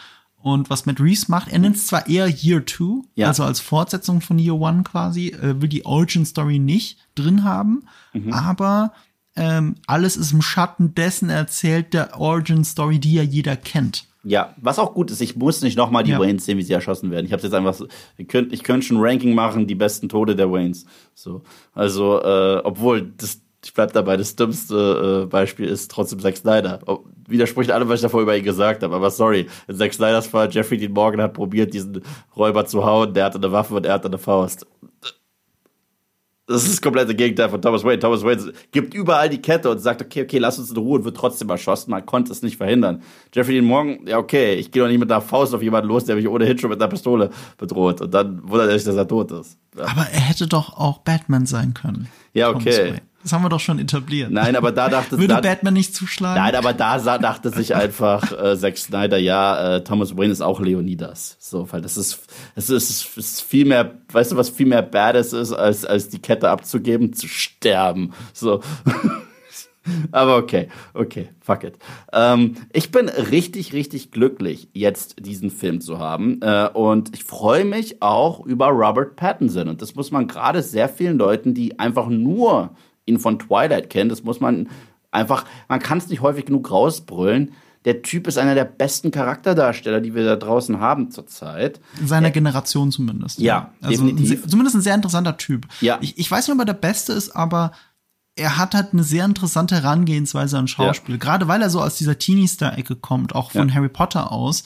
[0.45, 3.27] Und was Matt Reeves macht, er nennt es zwar eher Year Two, ja.
[3.27, 7.83] also als Fortsetzung von Year One quasi, äh, will die Origin Story nicht drin haben,
[8.13, 8.31] mhm.
[8.31, 8.93] aber
[9.35, 14.05] ähm, alles ist im Schatten dessen erzählt der Origin Story, die ja jeder kennt.
[14.27, 16.19] Ja, was auch gut ist, ich muss nicht nochmal die ja.
[16.19, 17.27] Waynes sehen, wie sie erschossen werden.
[17.27, 20.09] Ich habe jetzt einfach, so, ich könnte ich könnt schon ein Ranking machen, die besten
[20.09, 20.85] Tode der Waynes.
[21.13, 26.37] So, also, äh, obwohl das, ich bleib dabei, das dümmste äh, Beispiel ist trotzdem Zack
[26.37, 26.79] Snyder.
[26.87, 28.95] Ob, widerspricht allem, was ich davor über ihn gesagt habe.
[28.95, 32.01] Aber sorry, in Zack Snyders Fall, Jeffrey Dean Morgan hat probiert, diesen
[32.35, 33.13] Räuber zu hauen.
[33.13, 34.65] Der hatte eine Waffe und er hatte eine Faust.
[36.47, 37.97] Das ist das komplette Gegenteil von Thomas Wayne.
[37.97, 41.05] Thomas Wayne gibt überall die Kette und sagt, okay, okay, lass uns in Ruhe und
[41.05, 41.89] wird trotzdem erschossen.
[41.89, 43.01] Man konnte es nicht verhindern.
[43.33, 46.05] Jeffrey Dean Morgan, ja, okay, ich gehe doch nicht mit einer Faust auf jemanden los,
[46.05, 48.01] der mich ohnehin schon mit einer Pistole bedroht.
[48.01, 49.57] Und dann wundert er sich, dass er tot ist.
[49.75, 49.85] Ja.
[49.85, 52.09] Aber er hätte doch auch Batman sein können.
[52.33, 53.01] Ja, okay.
[53.25, 54.29] Das haben wir doch schon etabliert.
[54.29, 56.39] Nein, aber da dachte Würde da, Batman nicht zuschlagen?
[56.39, 60.41] Nein, aber da sah, dachte sich einfach äh, Zack Snyder, ja, äh, Thomas Wayne ist
[60.41, 61.35] auch Leonidas.
[61.39, 62.19] So, weil das ist,
[62.53, 66.19] es ist, ist viel mehr, weißt du, was viel mehr Badass ist, als, als die
[66.19, 68.13] Kette abzugeben, zu sterben.
[68.31, 68.61] So.
[70.11, 71.79] Aber okay, okay, fuck it.
[72.13, 76.41] Ähm, ich bin richtig, richtig glücklich, jetzt diesen Film zu haben.
[76.43, 79.67] Äh, und ich freue mich auch über Robert Pattinson.
[79.67, 82.75] Und das muss man gerade sehr vielen Leuten, die einfach nur
[83.05, 84.69] ihn von Twilight kennen, das muss man
[85.11, 87.53] einfach, man kann es nicht häufig genug rausbrüllen.
[87.85, 91.79] Der Typ ist einer der besten Charakterdarsteller, die wir da draußen haben zurzeit.
[91.99, 93.39] In seiner Generation zumindest.
[93.39, 94.47] Ja, also definitiv.
[94.47, 95.67] Zumindest ein sehr interessanter Typ.
[95.81, 95.99] Ja.
[96.01, 97.73] Ich, ich weiß nicht, ob er der Beste ist, aber
[98.35, 101.15] er hat halt eine sehr interessante Herangehensweise an Schauspiel.
[101.15, 101.19] Ja.
[101.19, 103.75] Gerade weil er so aus dieser Teenie-Star-Ecke kommt, auch von ja.
[103.75, 104.63] Harry Potter aus.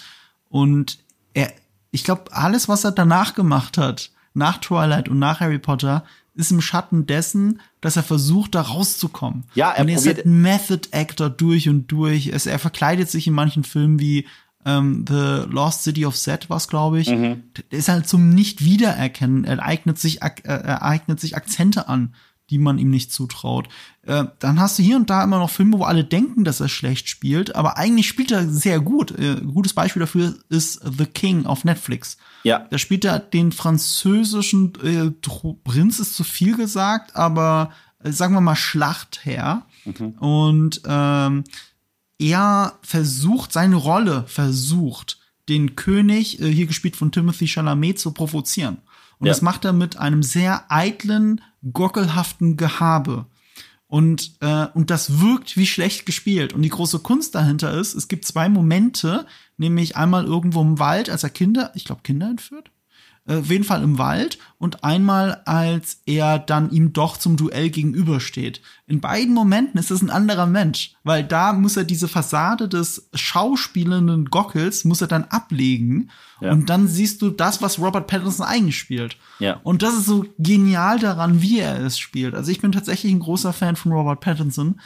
[0.48, 1.00] Und
[1.34, 1.52] er,
[1.92, 6.04] ich glaube, alles, was er danach gemacht hat, nach Twilight und nach Harry Potter,
[6.40, 9.44] ist im Schatten dessen, dass er versucht, da rauszukommen.
[9.54, 12.28] Ja, er und er ist halt ein Method Actor durch und durch.
[12.28, 14.26] Es, er verkleidet sich in manchen Filmen wie
[14.66, 17.10] ähm, The Lost City of Set, was glaube ich.
[17.10, 17.44] Mhm.
[17.70, 19.44] Ist halt zum Nicht-Wiedererkennen.
[19.44, 22.14] Er eignet sich, äh, er eignet sich Akzente an
[22.50, 23.70] die man ihm nicht zutraut.
[24.06, 26.68] Äh, dann hast du hier und da immer noch Filme, wo alle denken, dass er
[26.68, 29.12] schlecht spielt, aber eigentlich spielt er sehr gut.
[29.12, 32.18] Äh, gutes Beispiel dafür ist The King auf Netflix.
[32.44, 32.68] Ja.
[32.70, 35.12] Da spielt er den französischen äh,
[35.64, 37.72] Prinz, ist zu viel gesagt, aber
[38.04, 39.66] äh, sagen wir mal Schlachtherr.
[39.86, 40.10] Mhm.
[40.20, 41.44] Und ähm,
[42.18, 48.78] er versucht, seine Rolle versucht, den König, äh, hier gespielt von Timothy Chalamet, zu provozieren.
[49.18, 49.32] Und ja.
[49.32, 51.42] das macht er mit einem sehr eitlen,
[51.74, 53.26] gockelhaften Gehabe.
[53.88, 56.54] Und, äh, und das wirkt wie schlecht gespielt.
[56.54, 59.26] Und die große Kunst dahinter ist, es gibt zwei Momente,
[59.60, 62.72] nämlich einmal irgendwo im Wald, als er Kinder, ich glaube Kinder entführt,
[63.28, 67.70] äh, auf jeden Fall im Wald und einmal, als er dann ihm doch zum Duell
[67.70, 68.62] gegenübersteht.
[68.88, 73.10] In beiden Momenten ist es ein anderer Mensch, weil da muss er diese Fassade des
[73.14, 76.10] schauspielenden Gockels muss er dann ablegen
[76.42, 76.52] Ja.
[76.52, 79.18] und dann siehst du das, was Robert Pattinson eigentlich spielt.
[79.40, 79.60] Ja.
[79.64, 82.34] Und das ist so genial daran, wie er es spielt.
[82.36, 84.80] Also ich bin tatsächlich ein großer Fan von Robert Pattinson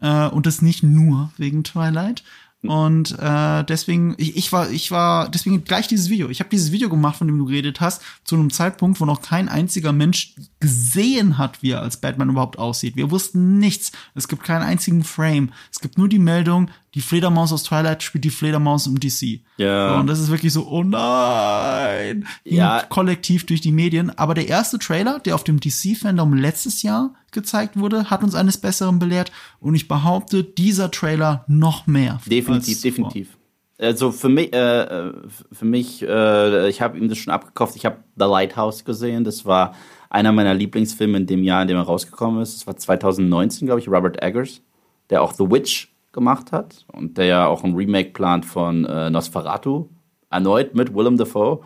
[0.00, 2.22] äh, und das nicht nur wegen Twilight.
[2.62, 6.28] Und äh, deswegen, ich, ich war, ich war, deswegen gleich dieses Video.
[6.28, 9.22] Ich habe dieses Video gemacht, von dem du geredet hast, zu einem Zeitpunkt, wo noch
[9.22, 12.96] kein einziger Mensch gesehen hat, wie er als Batman überhaupt aussieht.
[12.96, 13.92] Wir wussten nichts.
[14.14, 15.52] Es gibt keinen einzigen Frame.
[15.72, 19.40] Es gibt nur die Meldung, die Fledermaus aus Twilight spielt die Fledermaus im DC.
[19.56, 19.94] Ja.
[19.94, 22.26] So, und das ist wirklich so, oh nein.
[22.44, 22.82] Ja.
[22.88, 24.10] Kollektiv durch die Medien.
[24.18, 28.58] Aber der erste Trailer, der auf dem DC-Fandom letztes Jahr gezeigt wurde, hat uns eines
[28.58, 29.32] Besseren belehrt.
[29.60, 32.20] Und ich behaupte, dieser Trailer noch mehr.
[32.26, 33.36] Definitiv, definitiv.
[33.78, 35.12] Also für mich, äh, äh,
[35.52, 37.76] für mich, äh, ich habe ihm das schon abgekauft.
[37.76, 39.24] Ich habe The Lighthouse gesehen.
[39.24, 39.74] Das war
[40.10, 42.56] einer meiner Lieblingsfilme in dem Jahr, in dem er rausgekommen ist.
[42.56, 43.88] Das war 2019, glaube ich.
[43.88, 44.60] Robert Eggers,
[45.08, 49.08] der auch The Witch gemacht hat und der ja auch ein Remake plant von äh,
[49.08, 49.88] Nosferatu.
[50.28, 51.60] Erneut mit Willem Dafoe.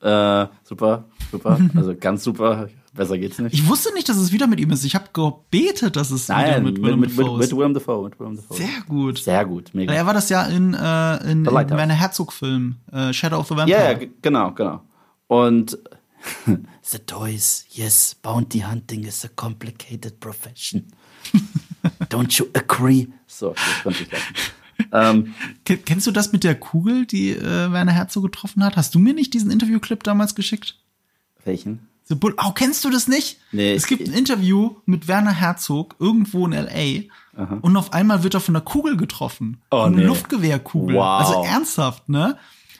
[0.00, 1.58] Äh, super, super.
[1.74, 2.68] Also ganz super.
[2.94, 3.52] Besser geht's nicht.
[3.54, 4.84] Ich wusste nicht, dass es wieder mit ihm ist.
[4.84, 7.56] Ich habe gebetet, dass es wieder Nein, mit mit, Willem mit, mit, Dafoe mit ist.
[7.56, 8.04] Willem Dafoe.
[8.04, 8.56] Mit Willem Dafoe.
[8.56, 9.18] Sehr gut.
[9.18, 9.92] Sehr gut, mega.
[9.92, 11.46] Er war das ja in, äh, in, in.
[11.46, 13.78] Werner Herzog-Film, äh, Shadow of the Vampire.
[13.84, 14.82] Ja, g- genau, genau.
[15.26, 15.76] Und
[16.82, 20.86] The Toys, yes, Bounty Hunting is a complicated profession.
[22.10, 23.08] Don't you agree?
[23.26, 24.34] So, das konnte ich lassen.
[24.92, 25.34] ähm,
[25.64, 28.76] Ken- Kennst du das mit der Kugel, die äh, Werner Herzog getroffen hat?
[28.76, 30.78] Hast du mir nicht diesen Interviewclip damals geschickt?
[31.44, 31.88] welchen?
[32.06, 33.38] The Bull oh, kennst du das nicht?
[33.52, 33.74] Nee.
[33.74, 37.54] Es gibt ein Interview mit Werner Herzog irgendwo in L.A.
[37.62, 39.62] und auf einmal wird er von einer Kugel getroffen.
[39.70, 40.04] Oh, eine nee.
[40.04, 40.96] Luftgewehrkugel.
[40.96, 41.20] Wow.
[41.20, 42.36] Also ernsthaft, ne?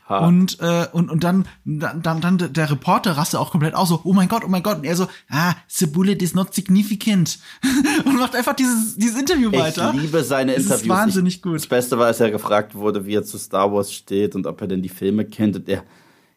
[0.09, 0.19] Ha.
[0.19, 4.13] Und, äh, und, und dann, dann, dann, der Reporter raste auch komplett aus, so, oh
[4.13, 4.77] mein Gott, oh mein Gott.
[4.77, 7.39] Und er so, ah, the bullet is not significant.
[8.05, 9.95] und macht einfach dieses, dieses Interview weiter.
[9.95, 10.89] Ich liebe seine ist Interviews.
[10.89, 11.55] wahnsinnig ich, gut.
[11.55, 14.61] Das Beste war, als er gefragt wurde, wie er zu Star Wars steht und ob
[14.61, 15.57] er denn die Filme kennt.
[15.57, 15.85] Und er,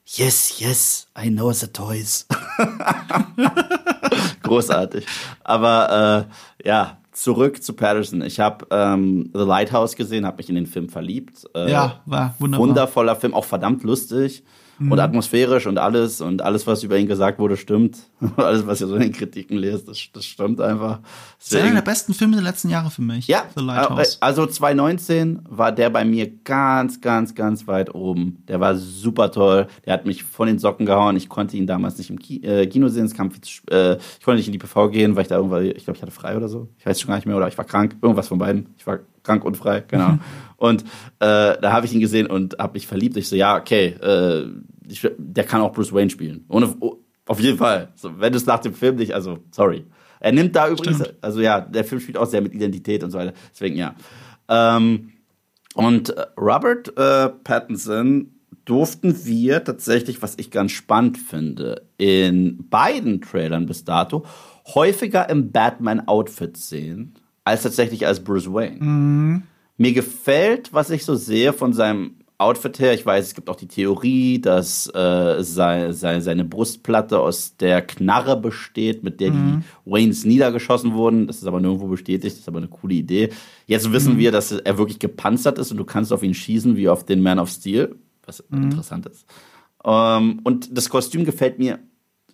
[0.07, 2.25] yes, yes, I know the toys.
[4.43, 5.05] Großartig.
[5.43, 6.27] Aber
[6.63, 8.21] äh, ja, zurück zu Patterson.
[8.21, 11.45] Ich habe ähm, The Lighthouse gesehen, habe mich in den Film verliebt.
[11.55, 12.67] Äh, Ja, war wunderbar.
[12.67, 14.43] Wundervoller Film, auch verdammt lustig.
[14.79, 17.97] Und atmosphärisch und alles und alles, was über ihn gesagt wurde, stimmt.
[18.35, 20.99] alles, was ihr so in den Kritiken lest, das, das stimmt einfach.
[21.39, 23.27] Das ist einer der besten Filme der letzten Jahre für mich.
[23.27, 24.15] Ja, The Lighthouse.
[24.15, 28.43] äh, also 2019 war der bei mir ganz, ganz, ganz weit oben.
[28.47, 29.67] Der war super toll.
[29.85, 31.15] Der hat mich von den Socken gehauen.
[31.15, 33.05] Ich konnte ihn damals nicht im äh, Kino sehen.
[33.05, 35.37] Es kam viel zu, äh, ich konnte nicht in die PV gehen, weil ich da
[35.37, 36.69] irgendwann, ich glaube, ich hatte frei oder so.
[36.77, 37.35] Ich weiß schon gar nicht mehr.
[37.37, 37.95] Oder ich war krank.
[38.01, 38.69] Irgendwas von beiden.
[38.77, 40.17] Ich war krank und frei, genau.
[40.57, 40.83] und
[41.19, 43.17] äh, da habe ich ihn gesehen und habe mich verliebt.
[43.17, 44.47] Ich so, ja, okay, äh,
[44.87, 46.45] ich, der kann auch Bruce Wayne spielen.
[46.47, 46.97] Ohne, oh,
[47.27, 47.89] auf jeden Fall.
[47.95, 49.85] So, wenn du es nach dem Film nicht, also, sorry.
[50.19, 51.15] Er nimmt da übrigens, Stimmt.
[51.21, 53.33] also ja, der Film spielt auch sehr mit Identität und so weiter.
[53.51, 53.95] Deswegen ja.
[54.49, 55.11] Ähm,
[55.75, 58.31] und äh, Robert äh, Pattinson
[58.65, 64.25] durften wir tatsächlich, was ich ganz spannend finde, in beiden Trailern bis dato
[64.73, 67.13] häufiger im Batman-Outfit sehen,
[67.47, 69.43] als tatsächlich als Bruce Wayne.
[69.77, 72.93] Mir gefällt, was ich so sehe von seinem Outfit her.
[72.93, 77.81] Ich weiß, es gibt auch die Theorie, dass äh, sei, sei, seine Brustplatte aus der
[77.81, 81.25] Knarre besteht, mit der die Waynes niedergeschossen wurden.
[81.25, 82.35] Das ist aber nirgendwo bestätigt.
[82.35, 83.29] Das ist aber eine coole Idee.
[83.65, 86.89] Jetzt wissen wir, dass er wirklich gepanzert ist und du kannst auf ihn schießen wie
[86.89, 87.95] auf den Man of Steel,
[88.25, 89.25] was interessant ist.
[89.85, 91.79] Ähm, und das Kostüm gefällt mir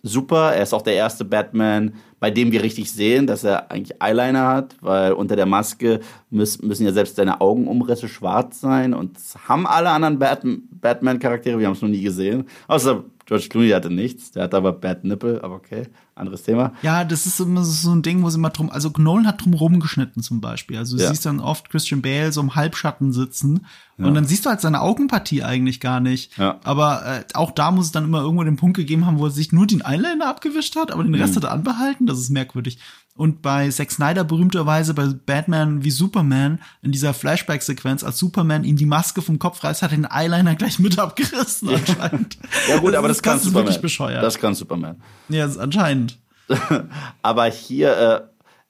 [0.04, 0.52] super.
[0.54, 4.46] Er ist auch der erste Batman, bei dem wir richtig sehen, dass er eigentlich Eyeliner
[4.46, 6.00] hat, weil unter der Maske
[6.30, 11.72] müssen, ja selbst seine Augenumrisse schwarz sein und haben alle anderen Bat Batman-Charaktere, wir haben
[11.72, 12.44] es noch nie gesehen.
[12.68, 16.72] Außer George Clooney hatte nichts, der hat aber Bad Nipple, aber okay, anderes Thema.
[16.82, 19.54] Ja, das ist immer so ein Ding, wo sie mal drum, also Nolan hat drum
[19.54, 20.76] rumgeschnitten zum Beispiel.
[20.76, 21.08] Also du Ja.
[21.08, 23.66] siehst dann oft Christian Bale so im Halbschatten sitzen
[23.96, 26.36] und dann siehst du halt seine Augenpartie eigentlich gar nicht.
[26.36, 26.58] Ja.
[26.64, 29.30] Aber äh, auch da muss es dann immer irgendwo den Punkt gegeben haben, wo er
[29.30, 31.20] sich nur den Eyeliner abgewischt hat, aber den Mhm.
[31.20, 32.06] Rest hat er anbehalten.
[32.06, 32.78] Das ist merkwürdig.
[33.16, 38.76] Und bei Zack Snyder berühmterweise bei Batman wie Superman in dieser Flashback-Sequenz, als Superman ihm
[38.76, 42.38] die Maske vom Kopf reißt, hat er den Eyeliner gleich mit abgerissen anscheinend.
[42.68, 43.66] Ja gut, aber das, ist- kann ist Superman.
[43.66, 44.22] wirklich bescheuert.
[44.24, 45.00] Das kann Superman.
[45.28, 46.18] ja, das ist anscheinend.
[47.22, 48.20] Aber hier äh,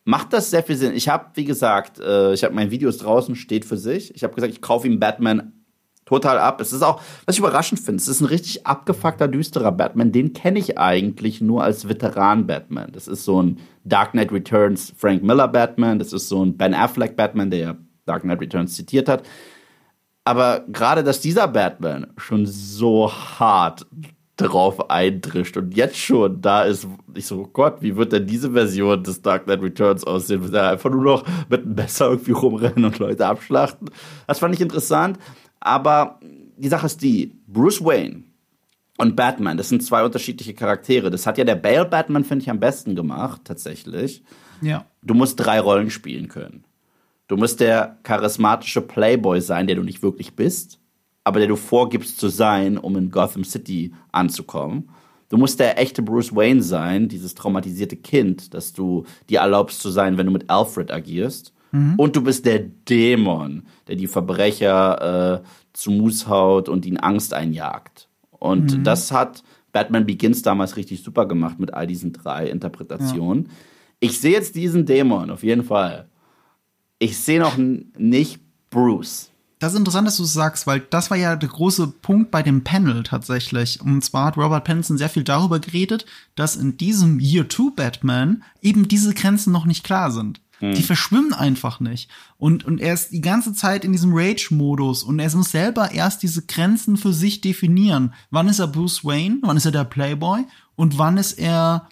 [0.04, 0.94] macht das sehr viel Sinn.
[0.94, 4.14] Ich habe, wie gesagt, äh, ich habe mein Videos draußen, steht für sich.
[4.14, 5.52] Ich habe gesagt, ich kaufe ihm Batman
[6.04, 6.60] total ab.
[6.60, 10.12] Es ist auch, was ich überraschend finde, es ist ein richtig abgefuckter, düsterer Batman.
[10.12, 12.92] Den kenne ich eigentlich nur als Veteran-Batman.
[12.92, 15.98] Das ist so ein Dark Knight Returns Frank Miller Batman.
[15.98, 17.76] Das ist so ein Ben Affleck Batman, der ja
[18.06, 19.22] Dark Knight Returns zitiert hat.
[20.24, 23.86] Aber gerade, dass dieser Batman schon so hart
[24.36, 29.02] drauf eindrischt und jetzt schon da ist, ich so, Gott, wie wird denn diese Version
[29.04, 30.42] des Dark Knight Returns aussehen?
[30.42, 33.90] Wird er einfach nur noch mit einem Messer irgendwie rumrennen und Leute abschlachten?
[34.26, 35.18] Das fand ich interessant.
[35.64, 36.20] Aber
[36.56, 38.22] die Sache ist die, Bruce Wayne
[38.98, 41.10] und Batman, das sind zwei unterschiedliche Charaktere.
[41.10, 44.22] Das hat ja der Bale Batman, finde ich, am besten gemacht, tatsächlich.
[44.60, 44.84] Ja.
[45.02, 46.64] Du musst drei Rollen spielen können.
[47.26, 50.78] Du musst der charismatische Playboy sein, der du nicht wirklich bist,
[51.24, 54.90] aber der du vorgibst zu sein, um in Gotham City anzukommen.
[55.30, 59.88] Du musst der echte Bruce Wayne sein, dieses traumatisierte Kind, das du dir erlaubst zu
[59.88, 61.53] sein, wenn du mit Alfred agierst.
[61.74, 61.94] Mhm.
[61.96, 67.34] Und du bist der Dämon, der die Verbrecher äh, zu Mus haut und ihnen Angst
[67.34, 68.08] einjagt.
[68.30, 68.84] Und mhm.
[68.84, 73.44] das hat Batman Begins damals richtig super gemacht mit all diesen drei Interpretationen.
[73.44, 73.50] Ja.
[73.98, 76.08] Ich sehe jetzt diesen Dämon auf jeden Fall.
[77.00, 79.30] Ich sehe noch nicht Bruce.
[79.58, 82.42] Das ist interessant, dass du es sagst, weil das war ja der große Punkt bei
[82.42, 83.80] dem Panel tatsächlich.
[83.80, 86.06] Und zwar hat Robert Pattinson sehr viel darüber geredet,
[86.36, 90.40] dass in diesem Year 2 Batman eben diese Grenzen noch nicht klar sind.
[90.72, 90.84] Die hm.
[90.84, 92.10] verschwimmen einfach nicht.
[92.38, 96.22] Und, und er ist die ganze Zeit in diesem Rage-Modus und er muss selber erst
[96.22, 98.14] diese Grenzen für sich definieren.
[98.30, 99.38] Wann ist er Bruce Wayne?
[99.42, 100.44] Wann ist er der Playboy?
[100.76, 101.88] Und wann ist er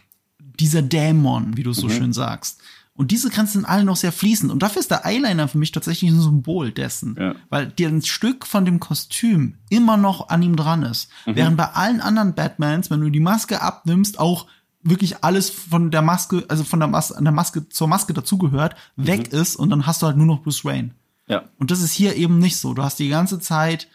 [0.58, 1.92] dieser Dämon, wie du so mhm.
[1.92, 2.60] schön sagst?
[2.94, 4.52] Und diese Grenzen sind alle noch sehr fließend.
[4.52, 7.16] Und dafür ist der Eyeliner für mich tatsächlich ein Symbol dessen.
[7.18, 7.34] Ja.
[7.48, 11.08] Weil dir ein Stück von dem Kostüm immer noch an ihm dran ist.
[11.26, 11.36] Mhm.
[11.36, 14.46] Während bei allen anderen Batmans, wenn du die Maske abnimmst, auch
[14.82, 19.06] wirklich alles von der Maske, also von der, Mas der Maske zur Maske dazugehört, mhm.
[19.06, 20.90] weg ist und dann hast du halt nur noch Bruce Wayne.
[21.28, 21.44] Ja.
[21.58, 22.74] Und das ist hier eben nicht so.
[22.74, 23.88] Du hast die ganze Zeit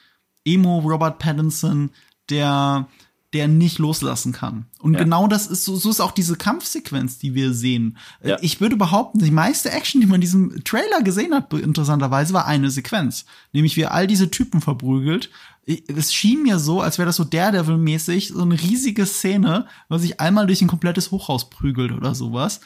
[0.46, 1.92] Emo Robert Pattinson,
[2.30, 2.88] der
[3.34, 4.68] der nicht loslassen kann.
[4.80, 5.00] Und ja.
[5.00, 7.98] genau das ist so, so ist auch diese Kampfsequenz, die wir sehen.
[8.24, 8.38] Ja.
[8.42, 12.46] Ich würde behaupten, die meiste Action, die man in diesem Trailer gesehen hat, interessanterweise, war
[12.46, 13.26] eine Sequenz.
[13.52, 15.30] Nämlich wie er all diese Typen verprügelt.
[15.66, 20.22] Es schien mir so, als wäre das so Daredevil-mäßig, so eine riesige Szene, wo sich
[20.22, 22.62] einmal durch ein komplettes Hochhaus prügelt oder sowas.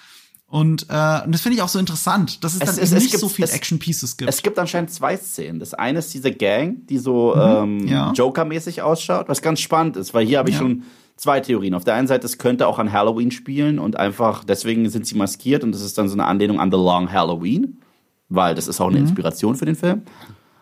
[0.52, 3.12] Und, äh, und das finde ich auch so interessant, dass es, es dann es, nicht
[3.12, 4.30] gibt, so viel Action-Pieces gibt.
[4.30, 5.62] Es gibt anscheinend zwei Szenen.
[5.62, 8.12] Das eine ist diese Gang, die so mhm, ähm, ja.
[8.12, 10.62] Joker-mäßig ausschaut, was ganz spannend ist, weil hier habe ich ja.
[10.62, 10.84] schon
[11.16, 11.74] zwei Theorien.
[11.74, 15.16] Auf der einen Seite, es könnte auch an Halloween spielen und einfach deswegen sind sie
[15.16, 17.80] maskiert und das ist dann so eine Anlehnung an The Long Halloween,
[18.28, 19.06] weil das ist auch eine mhm.
[19.06, 20.02] Inspiration für den Film.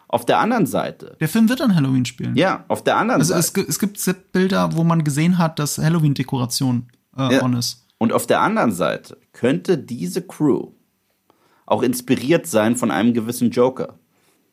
[0.08, 1.18] Auf der anderen Seite.
[1.20, 2.36] Der Film wird an Halloween spielen.
[2.36, 3.62] Ja, auf der anderen also Seite.
[3.62, 7.42] Es, es gibt Bilder, wo man gesehen hat, dass Halloween-Dekoration äh, ja.
[7.42, 7.88] on ist.
[8.00, 10.72] Und auf der anderen Seite könnte diese Crew
[11.68, 14.00] auch inspiriert sein von einem gewissen Joker.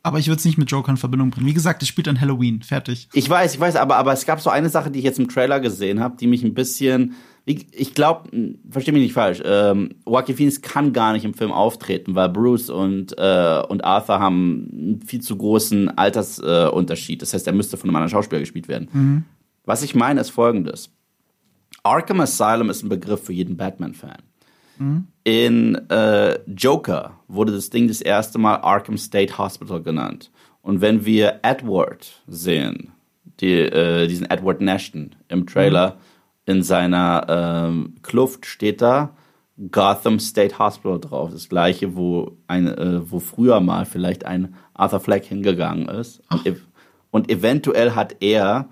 [0.03, 1.47] Aber ich würde es nicht mit Joker in Verbindung bringen.
[1.47, 2.63] Wie gesagt, es spielt an Halloween.
[2.63, 3.09] Fertig.
[3.13, 5.29] Ich weiß, ich weiß, aber, aber es gab so eine Sache, die ich jetzt im
[5.29, 7.15] Trailer gesehen habe, die mich ein bisschen.
[7.45, 8.29] Ich glaube,
[8.69, 12.71] verstehe mich nicht falsch, ähm, Joaquin Phoenix kann gar nicht im Film auftreten, weil Bruce
[12.71, 17.19] und, äh, und Arthur haben einen viel zu großen Altersunterschied.
[17.19, 18.89] Äh, das heißt, er müsste von einem anderen Schauspieler gespielt werden.
[18.93, 19.25] Mhm.
[19.65, 20.91] Was ich meine, ist folgendes.
[21.87, 24.18] Arkham Asylum ist ein Begriff für jeden Batman-Fan.
[24.78, 25.07] Mhm.
[25.24, 30.30] In äh, Joker wurde das Ding das erste Mal Arkham State Hospital genannt.
[30.62, 32.93] Und wenn wir Edward sehen,
[33.41, 35.91] die, äh, diesen Edward Nashton im Trailer,
[36.47, 36.55] mhm.
[36.55, 39.14] in seiner ähm, Kluft steht da
[39.70, 41.30] Gotham State Hospital drauf.
[41.30, 46.20] Das gleiche, wo, ein, äh, wo früher mal vielleicht ein Arthur Fleck hingegangen ist.
[46.30, 46.61] Und, ev
[47.11, 48.68] und, eventuell hat er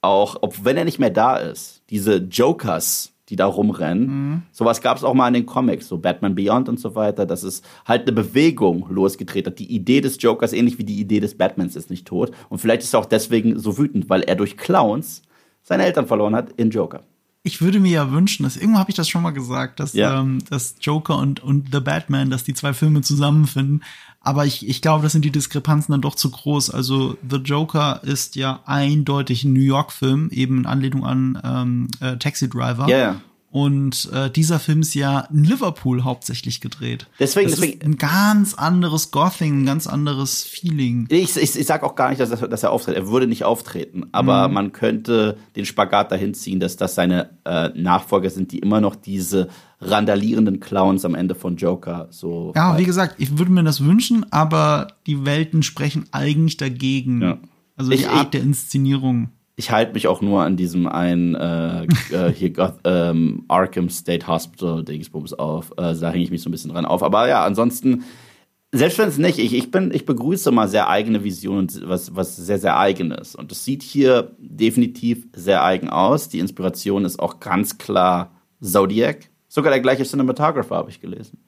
[0.00, 4.06] auch, ob wenn er nicht mehr da ist, diese Jokers, die da rumrennen.
[4.06, 4.42] Mhm.
[4.50, 7.42] Sowas gab es auch mal in den Comics, so Batman Beyond und so weiter, dass
[7.42, 9.58] es halt eine Bewegung losgetreten hat.
[9.58, 12.32] Die Idee des Jokers, ähnlich wie die Idee des Batmans, ist nicht tot.
[12.48, 15.22] Und vielleicht ist er auch deswegen so wütend, weil er durch Clowns
[15.62, 17.02] seine Eltern verloren hat in Joker.
[17.42, 20.20] Ich würde mir ja wünschen, dass irgendwo habe ich das schon mal gesagt, dass, ja.
[20.20, 23.82] ähm, dass Joker und, und The Batman, dass die zwei Filme zusammenfinden.
[24.22, 26.70] Aber ich, ich glaube, das sind die Diskrepanzen dann doch zu groß.
[26.70, 32.18] Also The Joker ist ja eindeutig ein New York-Film, eben in Anlehnung an ähm, äh,
[32.18, 32.86] Taxi Driver.
[32.86, 33.22] Yeah.
[33.52, 37.08] Und äh, dieser Film ist ja in Liverpool hauptsächlich gedreht.
[37.18, 41.06] Deswegen, das deswegen ist ein ganz anderes Gothing, ein ganz anderes Feeling.
[41.10, 42.94] Ich, ich, ich sag auch gar nicht, dass er, dass er auftritt.
[42.94, 44.54] Er würde nicht auftreten, aber mhm.
[44.54, 48.94] man könnte den Spagat dahin ziehen, dass das seine äh, Nachfolger sind, die immer noch
[48.94, 49.48] diese
[49.80, 52.52] randalierenden Clowns am Ende von Joker so.
[52.54, 57.22] Ja, wie gesagt, ich würde mir das wünschen, aber die Welten sprechen eigentlich dagegen.
[57.22, 57.38] Ja.
[57.76, 61.84] Also die ich, Art der Inszenierung ich halte mich auch nur an diesem einen äh,
[62.10, 65.70] äh, hier Goth, ähm, Arkham State Hospital Dingsbums auf.
[65.72, 67.02] Äh, da hänge ich mich so ein bisschen dran auf.
[67.02, 68.04] Aber ja, ansonsten,
[68.72, 72.36] Selbst wenn es nicht, ich, ich, bin, ich begrüße mal sehr eigene Visionen, was, was
[72.36, 73.34] sehr, sehr eigenes.
[73.34, 76.30] Und es sieht hier definitiv sehr eigen aus.
[76.30, 78.30] Die Inspiration ist auch ganz klar
[78.62, 79.28] Zodiac.
[79.46, 81.38] Sogar der gleiche Cinematographer habe ich gelesen.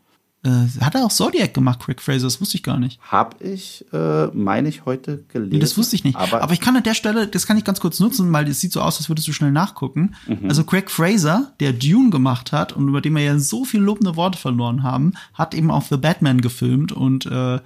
[0.45, 2.27] Äh, hat er auch Zodiac gemacht, Craig Fraser?
[2.27, 3.01] Das wusste ich gar nicht.
[3.09, 5.53] Hab ich, äh, meine ich, heute gelesen.
[5.53, 6.17] Nee, das wusste ich nicht.
[6.17, 8.61] Aber, aber, ich kann an der Stelle, das kann ich ganz kurz nutzen, weil es
[8.61, 10.17] sieht so aus, als würdest du schnell nachgucken.
[10.27, 10.49] Mhm.
[10.49, 14.17] Also Craig Fraser, der Dune gemacht hat und über den wir ja so viel lobende
[14.17, 17.61] Worte verloren haben, hat eben auch The Batman gefilmt und äh,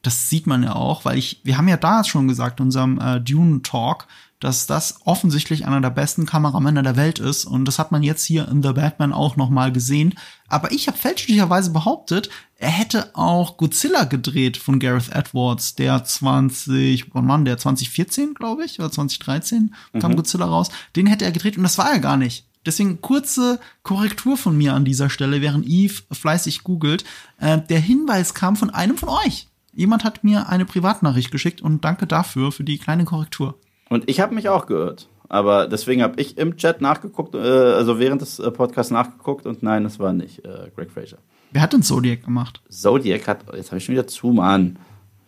[0.00, 2.98] das sieht man ja auch, weil ich, wir haben ja da schon gesagt, in unserem
[2.98, 4.06] äh, Dune Talk,
[4.42, 8.24] dass das offensichtlich einer der besten Kameramänner der Welt ist und das hat man jetzt
[8.24, 10.14] hier in The Batman auch noch mal gesehen.
[10.48, 17.14] Aber ich habe fälschlicherweise behauptet, er hätte auch Godzilla gedreht von Gareth Edwards, der 20,
[17.14, 19.98] wann Mann, der 2014, glaube ich, oder 2013 mhm.
[20.00, 20.70] kam Godzilla raus.
[20.96, 22.44] Den hätte er gedreht und das war er gar nicht.
[22.66, 27.04] Deswegen kurze Korrektur von mir an dieser Stelle, während Eve fleißig googelt.
[27.38, 29.46] Äh, der Hinweis kam von einem von euch.
[29.72, 33.58] Jemand hat mir eine Privatnachricht geschickt und danke dafür, für die kleine Korrektur.
[33.92, 35.10] Und ich habe mich auch gehört.
[35.28, 39.62] Aber deswegen habe ich im Chat nachgeguckt, äh, also während des äh, Podcasts nachgeguckt und
[39.62, 41.18] nein, es war nicht äh, Greg Fraser.
[41.50, 42.62] Wer hat denn Zodiac gemacht?
[42.70, 44.78] Zodiac hat, jetzt habe ich schon wieder zu, Mann.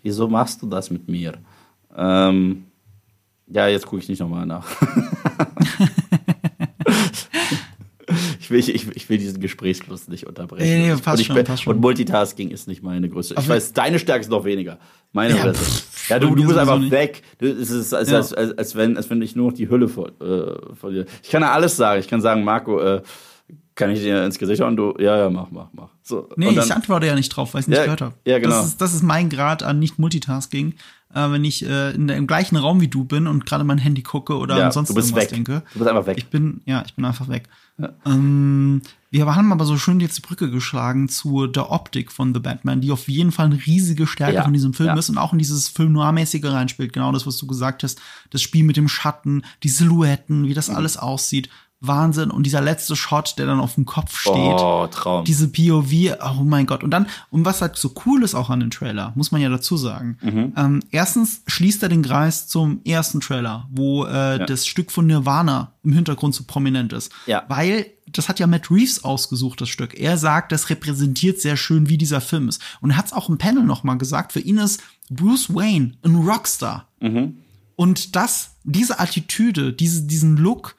[0.03, 1.35] Wieso machst du das mit mir?
[1.95, 2.65] Ähm,
[3.49, 4.66] ja, jetzt gucke ich nicht nochmal nach.
[8.45, 10.65] ich, will, ich, ich, will diesen Gesprächsfluss nicht unterbrechen.
[10.65, 11.75] Nee, nee, passt und, schon, bin, passt schon.
[11.75, 13.35] und Multitasking ist nicht meine größte.
[13.39, 14.79] Ich weiß, deine Stärke ist noch weniger.
[15.12, 17.23] Meine ja, pff, ja du, du bist einfach weg.
[17.39, 18.19] Du, es ist als, ja.
[18.19, 21.07] als, als, als, wenn, als wenn ich nur noch die Hülle vor, äh, vor dir.
[21.23, 22.01] Ich kann ja alles sagen.
[22.01, 23.03] Ich kann sagen, Marco, äh,
[23.75, 24.77] kann ich dir ins Gesicht hauen?
[24.77, 25.89] Du, ja, ja, mach, mach, mach.
[26.03, 28.15] So, nee, dann, ich antworte ja nicht drauf, weil ich es nicht ja, gehört habe.
[28.25, 28.57] Ja, genau.
[28.57, 30.75] Das ist, das ist mein Grad an Nicht-Multitasking.
[31.15, 34.03] Äh, wenn ich äh, in im gleichen Raum wie du bin und gerade mein Handy
[34.03, 35.28] gucke oder ja, ansonsten irgendwas weg.
[35.28, 35.62] denke.
[35.73, 36.19] Du bist einfach weg.
[36.19, 37.49] Ich bin, ja, ich bin einfach weg.
[37.78, 37.93] Ja.
[38.05, 42.41] Ähm, wir haben aber so schön jetzt die Brücke geschlagen zu der Optik von The
[42.41, 44.97] Batman, die auf jeden Fall eine riesige Stärke ja, von diesem Film ja.
[44.97, 46.93] ist und auch in dieses Film Noir-mäßige reinspielt.
[46.93, 48.01] Genau das, was du gesagt hast.
[48.31, 50.77] Das Spiel mit dem Schatten, die Silhouetten, wie das mhm.
[50.77, 51.49] alles aussieht.
[51.86, 52.31] Wahnsinn.
[52.31, 54.35] Und dieser letzte Shot, der dann auf dem Kopf steht.
[54.35, 55.24] Oh, Traum.
[55.24, 56.82] Diese POV, oh mein Gott.
[56.82, 59.48] Und dann, und was halt so cool ist auch an dem Trailer, muss man ja
[59.48, 60.19] dazu sagen.
[60.20, 60.52] Mhm.
[60.56, 64.47] Ähm, erstens schließt er den Kreis zum ersten Trailer, wo äh, ja.
[64.47, 67.12] das Stück von Nirvana im Hintergrund so prominent ist.
[67.27, 67.44] Ja.
[67.48, 69.98] Weil das hat ja Matt Reeves ausgesucht, das Stück.
[69.98, 72.61] Er sagt, das repräsentiert sehr schön, wie dieser Film ist.
[72.81, 75.93] Und er hat es auch im Panel noch mal gesagt, für ihn ist Bruce Wayne
[76.02, 76.89] ein Rockstar.
[77.01, 77.39] Mhm.
[77.77, 80.77] Und das, diese Attitüde, diese, diesen Look,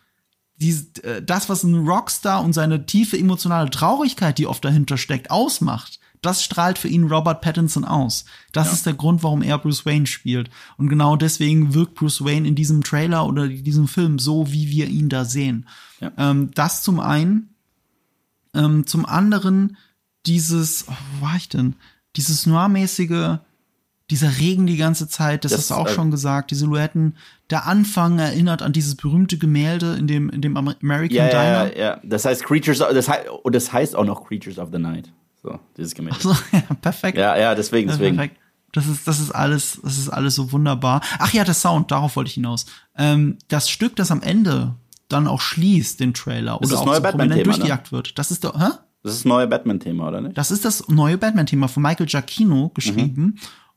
[0.58, 0.72] die,
[1.04, 6.00] äh, das, was ein Rockstar und seine tiefe emotionale Traurigkeit, die oft dahinter steckt, ausmacht,
[6.22, 8.26] das strahlt für ihn Robert Pattinson aus.
[8.52, 8.74] Das ja.
[8.74, 10.50] ist der Grund, warum er Bruce Wayne spielt.
[10.78, 14.70] Und genau deswegen wirkt Bruce Wayne in diesem Trailer oder in diesem Film so, wie
[14.70, 15.68] wir ihn da sehen.
[16.00, 16.12] Ja.
[16.18, 17.50] Ähm, das zum einen.
[18.54, 19.78] Ähm, zum anderen
[20.26, 21.76] dieses, oh, wo war ich denn?
[22.16, 23.38] Dieses noirmäßige,
[24.10, 27.18] dieser Regen die ganze Zeit, das, das hast du auch äh, schon gesagt, die Silhouetten.
[27.52, 31.78] Der Anfang erinnert an dieses berühmte Gemälde in dem, in dem American ja, Diner.
[31.78, 34.80] Ja, ja, das heißt Creatures, das heißt, und das heißt auch noch Creatures of the
[34.80, 35.12] Night.
[35.44, 36.18] So, dieses Gemälde.
[36.20, 37.18] Ach so, ja, perfekt.
[37.18, 38.16] Ja, ja, deswegen, deswegen.
[38.16, 38.40] Perfekt.
[38.72, 41.02] Das ist, das ist alles, das ist alles so wunderbar.
[41.20, 42.66] Ach ja, der Sound, darauf wollte ich hinaus.
[42.98, 44.76] Ähm, das Stück, das am Ende
[45.08, 47.44] dann auch schließt, den Trailer, das oder auch so prominent ne?
[47.44, 47.98] durchgejagt ne?
[47.98, 48.20] wird.
[48.20, 48.74] Das ist doch, hä?
[49.04, 50.38] Das ist das neue Batman-Thema, oder nicht?
[50.38, 53.22] Das ist das neue Batman-Thema von Michael Giacchino geschrieben.
[53.22, 53.36] Mhm.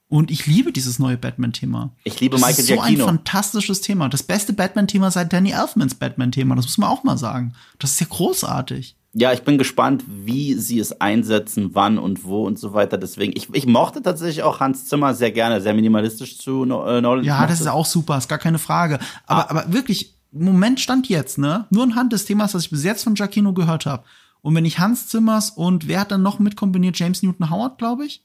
[0.09, 1.93] Und ich liebe dieses neue Batman-Thema.
[2.05, 2.83] Ich liebe das Michael Giacchino.
[2.83, 4.09] Das ist so ein fantastisches Thema.
[4.09, 6.55] Das beste Batman-Thema seit Danny Elfmans Batman-Thema.
[6.55, 7.53] Das muss man auch mal sagen.
[7.79, 8.97] Das ist ja großartig.
[9.13, 12.97] Ja, ich bin gespannt, wie sie es einsetzen, wann und wo und so weiter.
[12.97, 17.25] Deswegen, ich, ich mochte tatsächlich auch Hans Zimmer sehr gerne, sehr minimalistisch zu äh, Nolan.
[17.25, 18.99] Ja, das ist auch super, ist gar keine Frage.
[19.27, 19.51] Aber, ah.
[19.51, 21.67] aber wirklich, Moment stand jetzt, ne?
[21.71, 24.05] Nur anhand des Themas, das ich bis jetzt von Giacchino gehört habe.
[24.41, 26.99] Und wenn ich Hans Zimmers und wer hat dann noch mit kombiniert?
[26.99, 28.25] James Newton Howard, glaube ich?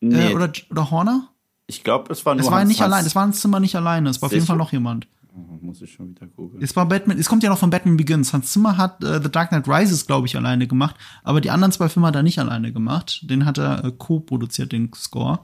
[0.00, 0.30] Nee.
[0.30, 1.28] Äh, oder, oder Horner?
[1.66, 2.44] Ich glaube, es war nur.
[2.44, 2.92] Es war Hans nicht Hans.
[2.92, 5.06] allein, es war Hans Zimmer nicht alleine, es war auf jeden Fall noch jemand.
[5.32, 6.62] Oh, muss ich schon wieder googeln.
[6.62, 8.32] Es war Batman, es kommt ja noch von Batman Begins.
[8.32, 11.70] Hans Zimmer hat äh, The Dark Knight Rises, glaube ich, alleine gemacht, aber die anderen
[11.70, 13.20] zwei Filme hat er nicht alleine gemacht.
[13.30, 15.40] Den hat er äh, co-produziert, den Score.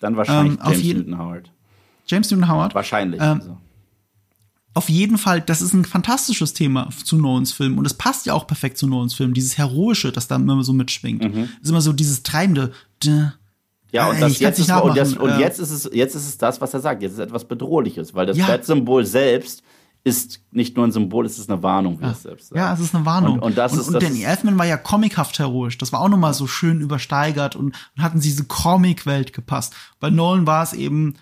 [0.00, 1.50] Dann wahrscheinlich ähm, James Newton Howard.
[2.06, 2.74] James Newton Howard?
[2.74, 3.20] Wahrscheinlich.
[3.20, 3.58] Ähm, also.
[4.72, 8.34] Auf jeden Fall, das ist ein fantastisches Thema zu Nolans Film und es passt ja
[8.34, 9.34] auch perfekt zu Nolans Film.
[9.34, 11.24] Dieses Heroische, das da immer so mitschwingt.
[11.24, 11.48] Mhm.
[11.60, 12.72] ist immer so dieses treibende.
[13.92, 16.60] Ja, und, das jetzt ist, und, das, und jetzt ist es jetzt ist es das,
[16.60, 17.02] was er sagt.
[17.02, 18.46] Jetzt ist es etwas Bedrohliches, weil das ja.
[18.46, 19.62] Bat-Symbol selbst
[20.02, 22.12] ist nicht nur ein Symbol, es ist eine Warnung, wie ja.
[22.12, 22.56] es selbst sagt.
[22.56, 23.34] Ja, es ist eine Warnung.
[23.34, 25.76] Und, und das und, ist und das Danny Elfman war ja comichaft heroisch.
[25.76, 29.74] Das war auch nochmal so schön übersteigert und, und hatten diese Comic-Welt gepasst.
[29.98, 31.16] Bei Nolan war es eben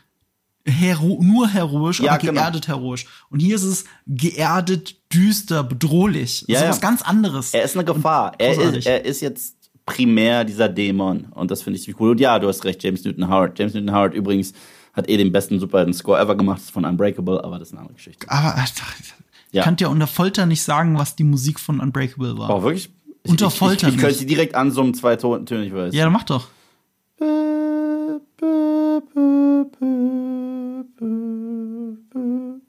[0.65, 2.35] hero nur heroisch, ja, aber genau.
[2.35, 3.07] geerdet heroisch.
[3.31, 6.45] Und hier ist es geerdet, düster, bedrohlich.
[6.47, 6.71] Ja, also ja.
[6.71, 7.55] was ganz anderes.
[7.55, 8.35] Er ist eine Gefahr.
[8.39, 9.57] Er ist, er ist jetzt
[9.89, 11.27] primär dieser Dämon.
[11.31, 12.11] Und das finde ich ziemlich cool.
[12.13, 13.59] Und ja, du hast recht, James Newton Howard.
[13.59, 14.53] James Newton Howard übrigens
[14.93, 17.95] hat eh den besten Superhelden-Score ever gemacht, ist von Unbreakable, aber das ist eine andere
[17.95, 18.29] Geschichte.
[18.31, 19.13] Aber äh, ich
[19.53, 19.63] Ja.
[19.65, 22.51] kann dir unter Folter nicht sagen, was die Musik von Unbreakable war.
[22.51, 22.91] Oh, wirklich?
[23.25, 25.95] Ich- Unter ich, Folter Ich, ich könnte sie direkt ansummen, zwei Ton- Töne, ich weiß.
[25.95, 26.49] Ja, dann mach doch.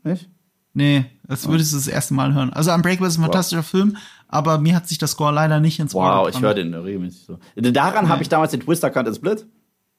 [0.03, 0.29] Nicht?
[0.73, 2.51] Nee, das würdest du das erste Mal hören.
[2.53, 3.97] Also Unbreakable ist ein fantastischer Film,
[4.29, 6.43] aber mir hat sich das Score leider nicht ins Ohr Wow, ich gebrannt.
[6.57, 7.39] höre den regelmäßig so.
[7.55, 9.45] Daran habe ich damals den Twister and Split,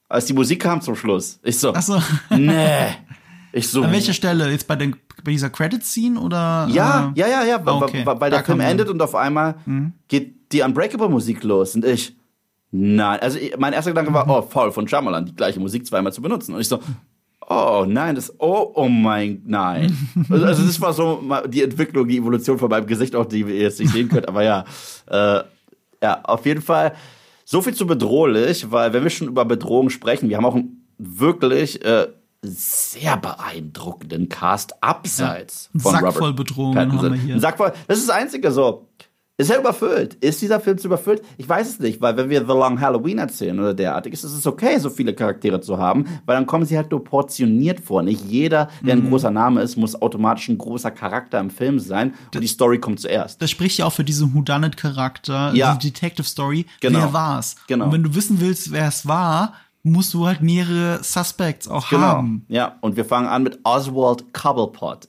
[0.09, 1.39] als die Musik kam zum Schluss.
[1.43, 2.01] Ich so, Ach so.
[2.35, 2.87] nee.
[3.53, 4.49] Ich so, An welcher Stelle?
[4.49, 6.67] Jetzt bei, den, bei dieser Credit-Scene oder?
[6.71, 8.05] ja, äh, ja, ja, ja, weil, okay.
[8.05, 9.55] weil, Da der Film endet und auf einmal
[10.07, 12.15] geht die Unbreakable-Musik los und ich,
[12.71, 16.13] nein, also ich, mein erster Gedanke war, oh, faul von Shyamalan, die gleiche Musik zweimal
[16.13, 16.55] zu benutzen.
[16.55, 16.79] Und ich so,
[17.51, 19.95] oh nein, das, oh, oh mein, nein.
[20.29, 23.61] Also also das war so die Entwicklung, die Evolution von meinem Gesicht auch, die ihr
[23.61, 24.65] jetzt nicht sehen könnt, aber ja,
[25.07, 25.43] äh,
[26.01, 26.93] ja, auf jeden Fall
[27.45, 30.87] so viel zu bedrohlich, weil wenn wir schon über Bedrohung sprechen, wir haben auch einen
[30.97, 32.07] wirklich äh,
[32.43, 37.05] sehr beeindruckenden Cast abseits Ein von Sack Robert voll Bedrohungen Pattinson.
[37.05, 37.35] haben wir hier.
[37.35, 38.87] Ein Sack voll, das ist das Einzige so.
[39.41, 40.13] Ist er überfüllt?
[40.15, 41.23] Ist dieser Film zu überfüllt?
[41.37, 44.45] Ich weiß es nicht, weil wenn wir The Long Halloween erzählen oder derartig, ist es
[44.45, 48.03] okay, so viele Charaktere zu haben, weil dann kommen sie halt nur portioniert vor.
[48.03, 49.05] Nicht jeder, der Mhm.
[49.05, 52.77] ein großer Name ist, muss automatisch ein großer Charakter im Film sein und die Story
[52.79, 53.41] kommt zuerst.
[53.41, 55.75] Das spricht ja auch für diesen Whodunit-Charakter, Ja.
[55.75, 56.65] die Detective Story.
[56.79, 56.99] Genau.
[56.99, 57.55] Wer war's?
[57.67, 57.85] Genau.
[57.85, 59.53] Und wenn du wissen willst, wer es war,
[59.83, 62.01] musst du halt mehrere Suspects auch Genau.
[62.03, 62.45] haben.
[62.47, 65.07] Ja, und wir fangen an mit Oswald Cobblepot,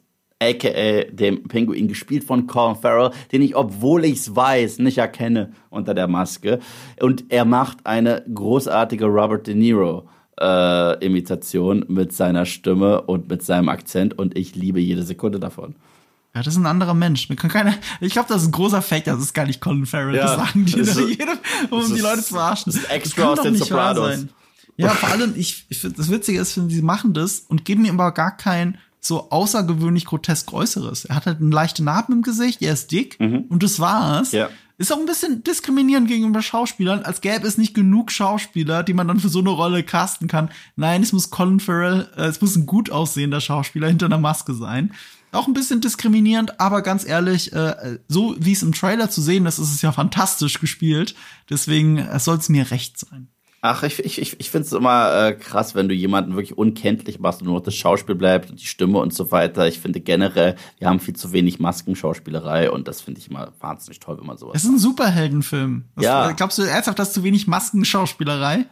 [0.51, 5.95] aka dem Pinguin, gespielt von Colin Farrell, den ich, obwohl ich's weiß, nicht erkenne unter
[5.95, 6.59] der Maske.
[7.01, 10.09] Und er macht eine großartige Robert De Niro.
[10.41, 15.77] Äh, Imitation mit seiner Stimme und mit seinem Akzent und ich liebe jede Sekunde davon.
[16.35, 17.29] Ja, das ist ein anderer Mensch.
[17.29, 19.85] Man kann keine, ich glaube, das ist ein großer Fake, das ist gar nicht Colin
[19.85, 20.17] Farrell.
[20.17, 20.23] Ja.
[20.35, 21.29] das sagen die Das da ist- jedem,
[21.71, 22.73] um das die ist- Leute zu verarschen.
[22.73, 24.27] das ist extra kann aus doch den Sopranos.
[24.79, 28.13] Ja, vor allem, ich, ich das Witzige ist, sie machen das und geben ihm aber
[28.13, 31.05] gar kein so außergewöhnlich grotesk Äußeres.
[31.05, 33.17] Er hat halt einen leichten Narben im Gesicht, er ist dick
[33.49, 34.33] und das war's.
[34.33, 34.39] Mhm.
[34.39, 34.49] Ja.
[34.79, 39.07] Ist auch ein bisschen diskriminierend gegenüber Schauspielern, als gäbe es nicht genug Schauspieler, die man
[39.07, 40.51] dann für so eine Rolle casten kann.
[40.77, 44.55] Nein, es muss Colin Farrell, äh, es muss ein gut aussehender Schauspieler hinter einer Maske
[44.55, 44.93] sein.
[45.31, 49.47] Auch ein bisschen diskriminierend, aber ganz ehrlich, äh, so wie es im Trailer zu sehen
[49.47, 51.15] ist, ist es ja fantastisch gespielt.
[51.49, 53.29] Deswegen soll es mir recht sein.
[53.65, 57.21] Ach, ich, ich, ich, ich finde es immer äh, krass, wenn du jemanden wirklich unkenntlich
[57.21, 59.69] machst und nur noch das Schauspiel bleibt und die Stimme und so weiter.
[59.69, 64.01] Ich finde generell, wir haben viel zu wenig Maskenschauspielerei und das finde ich immer wahnsinnig
[64.01, 64.57] toll, wenn man sowas.
[64.57, 65.85] Es ist ein Superheldenfilm.
[65.95, 66.31] Das, Ja.
[66.31, 68.67] äh, Glaubst du ernsthaft, dass zu wenig Maskenschauspielerei?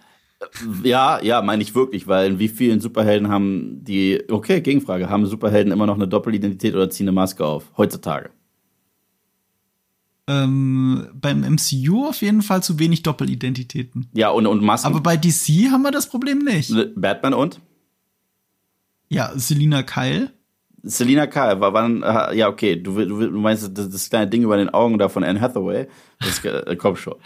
[0.82, 5.24] Ja, ja, meine ich wirklich, weil in wie vielen Superhelden haben die, okay, Gegenfrage, haben
[5.26, 7.66] Superhelden immer noch eine Doppelidentität oder ziehen eine Maske auf?
[7.76, 8.30] Heutzutage.
[10.31, 14.09] Ähm, beim MCU auf jeden Fall zu wenig Doppelidentitäten.
[14.12, 14.86] Ja, und, und Masken.
[14.86, 16.73] Aber bei DC haben wir das Problem nicht.
[16.94, 17.61] Batman und?
[19.09, 20.31] Ja, Selina Kyle.
[20.85, 24.43] Selina Kyle, war wann, äh, ja, okay, du, du, du meinst das, das kleine Ding
[24.43, 25.89] über den Augen da von Anne Hathaway.
[26.20, 27.16] Das, äh, komm schon.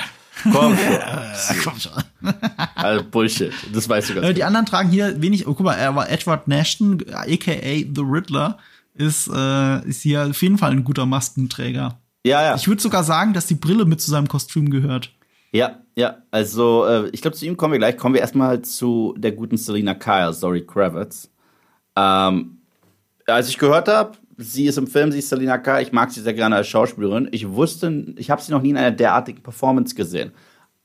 [0.51, 1.57] Komm schon.
[1.63, 1.93] komm schon.
[2.75, 3.53] Also Bullshit.
[3.73, 5.47] Das weißt du ganz Äh, die anderen tragen hier wenig.
[5.47, 8.59] Oh, guck mal, er war Edward Nashton, aka The Riddler,
[8.95, 11.99] ist, äh, ist hier auf jeden Fall ein guter Maskenträger.
[12.25, 12.55] Ja, ja.
[12.55, 15.13] Ich würde sogar sagen, dass die Brille mit zu seinem Kostüm gehört.
[15.53, 17.97] Ja, ja, also äh, ich glaube, zu ihm kommen wir gleich.
[17.97, 21.31] Kommen wir erstmal zu der guten Selina Kyle, Zoe Kravitz.
[21.95, 22.59] Ähm,
[23.27, 26.21] als ich gehört habe, sie ist im Film, sie ist Selina Kyle, ich mag sie
[26.21, 27.29] sehr gerne als Schauspielerin.
[27.31, 30.33] Ich wusste, ich habe sie noch nie in einer derartigen Performance gesehen.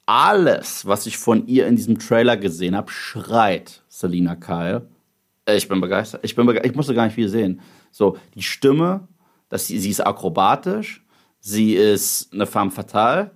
[0.05, 4.87] Alles, was ich von ihr in diesem Trailer gesehen habe, schreit Selina Kyle.
[5.45, 6.21] Äh, Ich bin begeistert.
[6.23, 7.61] Ich bin bege ich musste gar nicht viel sehen.
[7.91, 9.07] So, die Stimme,
[9.53, 11.03] sie, sie ist akrobatisch,
[11.39, 13.31] sie ist eine femme fatale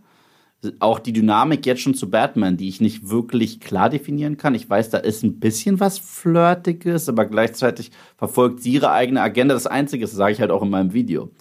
[0.80, 4.56] auch die Dynamik jetzt schon zu Batman, die ich nicht wirklich klar definieren kann.
[4.56, 9.54] Ich weiß, da ist ein bisschen was Flirtiges, aber gleichzeitig verfolgt sie ihre eigene Agenda.
[9.54, 11.32] Das Einzige, das sage ich halt auch in meinem Video.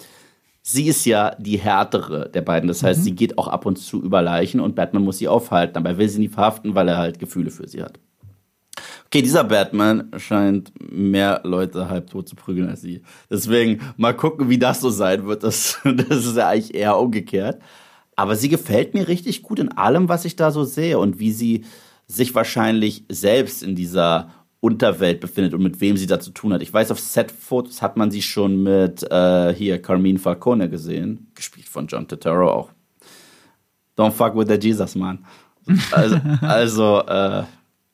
[0.61, 2.67] Sie ist ja die härtere der beiden.
[2.67, 5.73] Das heißt, sie geht auch ab und zu über Leichen und Batman muss sie aufhalten.
[5.73, 7.99] Dabei will sie nie verhaften, weil er halt Gefühle für sie hat.
[9.13, 13.03] Okay, dieser Batman scheint mehr Leute halbtot zu prügeln als sie.
[13.29, 15.43] Deswegen mal gucken, wie das so sein wird.
[15.43, 17.61] Das, das ist ja eigentlich eher umgekehrt.
[18.15, 21.31] Aber sie gefällt mir richtig gut in allem, was ich da so sehe und wie
[21.31, 21.63] sie
[22.07, 24.31] sich wahrscheinlich selbst in dieser
[24.61, 26.63] Unterwelt befindet und mit wem sie da zu tun hat.
[26.63, 31.69] Ich weiß, auf Set-Fotos hat man sie schon mit äh, hier Carmine Falcone gesehen, gespielt
[31.69, 32.71] von John Turturro auch.
[33.95, 35.23] Don't fuck with the Jesus, man.
[35.91, 37.43] Also, also äh,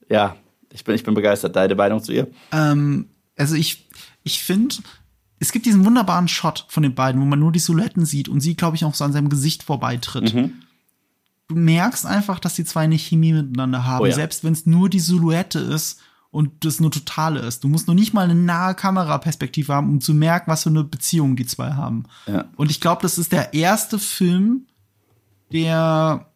[0.10, 0.38] ja,
[0.72, 1.56] ich bin, ich bin begeistert.
[1.56, 2.28] Deine Meinung zu ihr?
[2.52, 3.88] Ähm, also ich,
[4.24, 4.76] ich finde,
[5.40, 8.41] es gibt diesen wunderbaren Shot von den beiden, wo man nur die Silhouetten sieht und
[8.41, 10.34] sie, glaube ich, auch so an seinem Gesicht vorbeitritt.
[10.34, 14.14] du merkst einfach, dass die zwei nicht Chemie miteinander haben, Oh ja.
[14.14, 16.00] selbst wenn es nur die Silhouette ist
[16.32, 17.64] und das nur totale ist.
[17.64, 20.84] Du musst noch nicht mal eine nahe Kameraperspektive haben, um zu merken, was für eine
[20.84, 22.04] Beziehung die zwei haben.
[22.28, 22.46] Ja.
[22.56, 24.68] Und ich glaube, das ist der erste Film,
[25.52, 26.28] der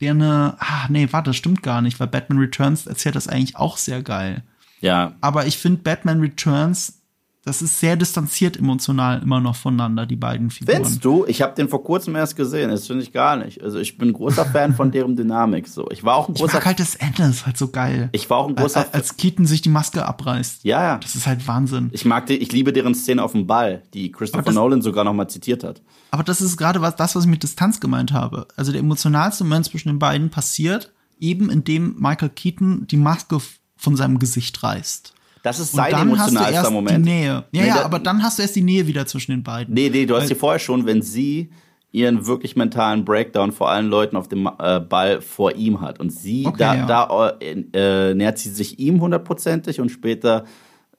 [0.00, 3.56] der eine, ah, nee, warte, das stimmt gar nicht, weil Batman Returns erzählt das eigentlich
[3.56, 4.42] auch sehr geil.
[4.80, 6.99] Ja, Aber ich finde Batman Returns,
[7.42, 10.76] das ist sehr distanziert emotional immer noch voneinander, die beiden Figuren.
[10.76, 11.24] Findest du?
[11.26, 12.68] Ich habe den vor kurzem erst gesehen.
[12.70, 13.62] Das finde ich gar nicht.
[13.62, 15.66] Also ich bin ein großer Fan von deren Dynamik.
[15.66, 16.54] So, ich war auch ein Ich großer.
[16.58, 18.10] mag halt das Ende, ist halt so geil.
[18.12, 18.80] ich war auch ein großer.
[18.80, 20.64] als, als Keaton sich die Maske abreißt.
[20.64, 20.98] ja, ja.
[20.98, 21.88] Das ist halt Wahnsinn.
[21.92, 25.04] Ich mag die, ich liebe deren Szene auf dem Ball, die Christopher das- Nolan sogar
[25.04, 25.80] noch mal zitiert hat.
[26.10, 28.48] Aber das ist gerade was, das, was ich mit Distanz gemeint habe.
[28.56, 33.38] Also der emotionalste Moment zwischen den beiden passiert, eben indem Michael Keaton die Maske
[33.76, 35.14] von seinem Gesicht reißt.
[35.42, 37.04] Das ist sein emotionalster Moment.
[37.06, 37.26] die Nähe.
[37.26, 39.72] Ja, Nee, ja, aber dann hast du erst die Nähe wieder zwischen den beiden.
[39.74, 41.50] Nee, nee, du hast sie vorher schon, wenn sie
[41.92, 45.98] ihren wirklich mentalen Breakdown vor allen Leuten auf dem äh, Ball vor ihm hat.
[45.98, 46.86] Und sie, Okay, da, ja.
[46.86, 50.44] da äh, nähert sie sich ihm hundertprozentig und später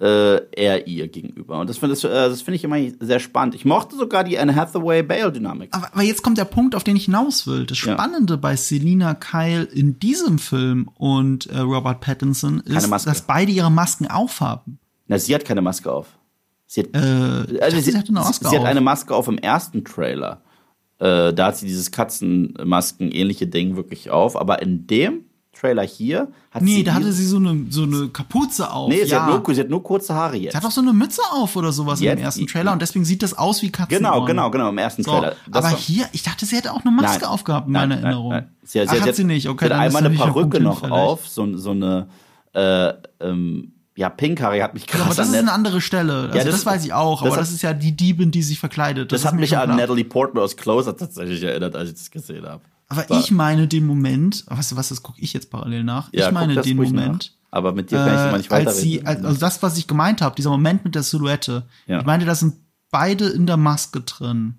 [0.01, 1.59] äh, er ihr gegenüber.
[1.59, 3.53] Und das finde das, äh, das finde ich immer sehr spannend.
[3.53, 5.69] Ich mochte sogar die Anne Hathaway-Bale-Dynamik.
[5.73, 7.65] Aber, aber jetzt kommt der Punkt, auf den ich hinaus will.
[7.67, 7.93] Das Ja.
[7.93, 13.69] Spannende bei Selina Kyle in diesem Film und äh, Robert Pattinson ist, dass beide ihre
[13.71, 14.79] Masken aufhaben.
[15.07, 16.07] Na, sie hat keine Maske auf.
[16.65, 18.67] Sie hat, Äh, dachte, sie, sie hatte eine Maske sie hat auf.
[18.67, 20.41] eine Maske auf im ersten Trailer.
[20.99, 24.35] Äh, da hat sie dieses Katzenmasken-ähnliche Ding wirklich auf.
[24.39, 26.77] Aber in dem Trailer hier hat sie.
[26.77, 28.89] Nee, da hatte sie so eine, so eine Kapuze auf.
[28.89, 29.25] Nee, sie, ja.
[29.25, 30.53] hat nur, sie hat nur kurze Haare jetzt.
[30.53, 33.03] Sie hat auch so eine Mütze auf oder sowas Jetzt- im ersten Trailer und deswegen
[33.05, 33.97] sieht das aus wie Katzen.
[33.97, 35.35] Genau, genau, genau, im ersten So, Trailer.
[35.49, 37.29] Das aber hier, ich dachte, sie hätte auch eine Maske Nein.
[37.29, 38.29] aufgehabt in Nein, meiner nein, Erinnerung.
[38.31, 38.49] nein.
[38.63, 39.67] Sie, hat- Ach, sie hat hat, sie nicht, okay.
[39.67, 42.07] Sie hat einmal eine Perücke noch auf, so, so eine,
[42.53, 46.13] äh, ähm, ja, Pinkhaare hat mich krass Ja, aber das ist eine andere Stelle.
[46.27, 48.31] Also Ja, das, das- weiß ich auch, das aber hat- das ist ja die Diebin,
[48.31, 49.11] die sich verkleidet.
[49.11, 49.75] Das, ist hat mich an.
[49.75, 52.61] Natalie Portman aus Closer tatsächlich erinnert, als ich das gesehen habe.
[52.91, 56.11] Aber War- ich meine den Moment, weißt du was, das gucke ich jetzt parallel nach.
[56.11, 57.47] Ja, ich meine den Moment, nach.
[57.51, 58.81] Aber mit dir kann ich immer nicht äh, als weiterreden.
[58.81, 61.63] sie, als- also das, was ich gemeint habe, dieser Moment mit der Silhouette.
[61.87, 61.99] Ja.
[61.99, 62.55] Ich meinte, da sind
[62.91, 64.55] beide in der Maske drin.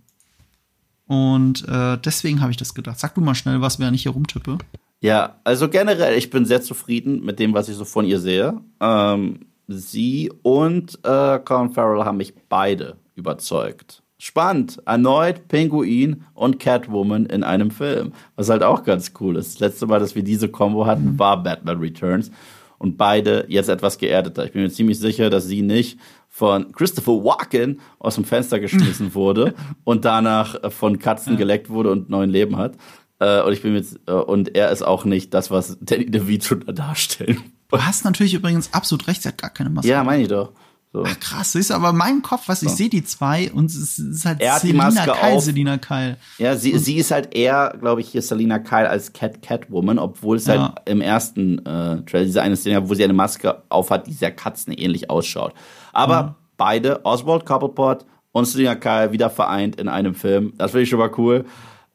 [1.07, 2.99] Und äh, deswegen habe ich das gedacht.
[2.99, 4.59] Sag du mal schnell was, während ich hier rumtippe.
[5.01, 8.55] Ja, also generell, ich bin sehr zufrieden mit dem, was ich so von ihr sehe.
[8.81, 14.02] Ähm, sie und äh, Colin Farrell haben mich beide überzeugt.
[14.25, 14.81] Spannend.
[14.87, 18.13] Erneut Pinguin und Catwoman in einem Film.
[18.37, 19.55] Was halt auch ganz cool ist.
[19.55, 22.31] Das letzte Mal, dass wir diese Combo hatten, war Batman Returns.
[22.79, 24.45] Und beide jetzt etwas geerdeter.
[24.45, 29.13] Ich bin mir ziemlich sicher, dass sie nicht von Christopher Walken aus dem Fenster geschmissen
[29.17, 32.77] wurde und danach von Katzen geleckt wurde und neuen Leben hat.
[33.19, 36.55] Äh, und ich bin jetzt, äh, und er ist auch nicht das, was Danny DeVito
[36.55, 37.43] da darstellen.
[37.71, 39.91] Du hast natürlich übrigens absolut recht, sie hat gar keine Maske.
[39.91, 40.53] Ja, meine ich doch.
[40.95, 41.05] So.
[41.07, 44.43] Ach, krass, du, aber mein Kopf, was ich sehe die zwei und es ist halt
[44.43, 45.43] Er hat die Selina Maske Kyle, auf.
[45.43, 46.19] Selina Kyle.
[46.37, 50.37] Ja, sie, sie ist halt eher, glaube ich, hier Selina Kyle als Cat Catwoman, obwohl
[50.37, 50.59] es Ja.
[50.61, 54.33] halt im ersten äh, Trailer diese eine Szene, wo sie eine Maske aufhat, die sehr
[54.33, 55.55] katzenähnlich ausschaut.
[55.95, 60.53] Aber beide, Oswald Cobblepot und Selina Kyle, wieder vereint in einem Film.
[60.59, 61.47] Das finde ich schon mal cool.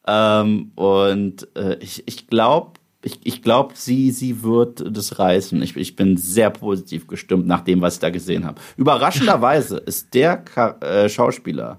[0.08, 5.62] Ähm, und äh, ich, ich glaube, ich, ich glaube, sie, sie wird das reißen.
[5.62, 8.60] Ich, ich bin sehr positiv gestimmt nach dem, was ich da gesehen habe.
[8.76, 11.78] Überraschenderweise ist der Ka äh, Schauspieler,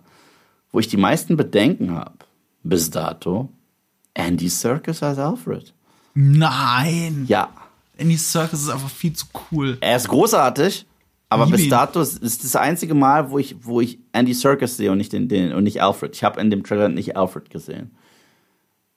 [0.72, 2.20] wo ich die meisten Bedenken habe,
[2.64, 3.50] bis dato,
[4.14, 5.74] Andy Serkis als Alfred.
[6.14, 7.26] Nein.
[7.28, 7.50] Ja,
[8.00, 9.78] Andy Circus ist einfach viel zu cool.
[9.82, 10.86] er ist großartig,
[11.28, 14.78] aber Liebe bis dato ist ist das einzige Mal, wo ich, wo ich Andy Serkis
[14.78, 16.16] sehe und nicht den, den und nicht Alfred.
[16.16, 17.92] Ich habe in dem Trailer nicht Alfred gesehen.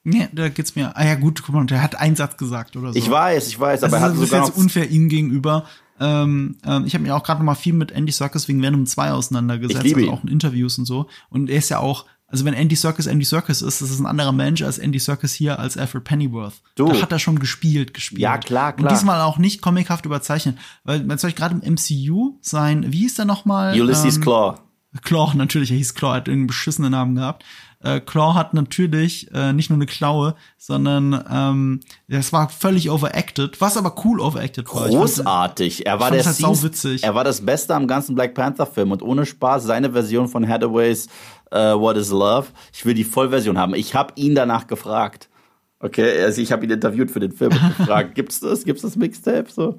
[0.05, 0.97] Nee, da geht's mir.
[0.97, 2.99] Ah ja, gut, guck mal, der hat einen Satz gesagt oder so.
[2.99, 5.65] Ich weiß, ich weiß, das aber er hat das ist jetzt unfair ihm gegenüber.
[6.01, 8.87] Ähm, ähm, ich habe mich auch gerade noch mal viel mit Andy Serkis wegen Venom
[8.87, 11.07] 2 auseinandergesetzt, also auch in Interviews und so.
[11.29, 14.07] Und er ist ja auch, also wenn Andy Serkis Andy Serkis ist, das ist ein
[14.07, 16.63] anderer Mensch als Andy Serkis hier als Alfred Pennyworth.
[16.75, 16.89] Du.
[16.89, 18.23] Da hat er schon gespielt, gespielt.
[18.23, 18.91] Ja, klar, klar.
[18.91, 20.59] Und diesmal auch nicht comichaft überzeichnet.
[20.83, 23.81] Weil, man soll gerade im MCU sein, wie hieß der noch mal?
[23.81, 24.57] Ulysses Ähm, Claw.
[25.03, 27.45] Claw, natürlich, er hieß Claw, hat irgendeinen beschissenen Namen gehabt.
[27.85, 33.61] Äh, Claw hat natürlich äh, nicht nur eine Klaue, sondern ähm, das war völlig overacted,
[33.61, 34.87] was aber cool overacted war.
[34.87, 35.87] Ich fand- Großartig.
[35.87, 37.03] Er war der halt.
[37.03, 40.47] Er war das Beste am ganzen Black Panther Film und ohne Spaß seine Version von
[40.49, 41.09] Hathaways
[41.51, 42.47] äh, What is Love.
[42.73, 43.75] Ich will die Vollversion haben.
[43.75, 45.29] Ich habe ihn danach gefragt.
[45.81, 48.65] Okay, also ich habe ihn interviewt für den Film und gefragt, gibt's das?
[48.65, 49.79] Gibt's das Mixtape so?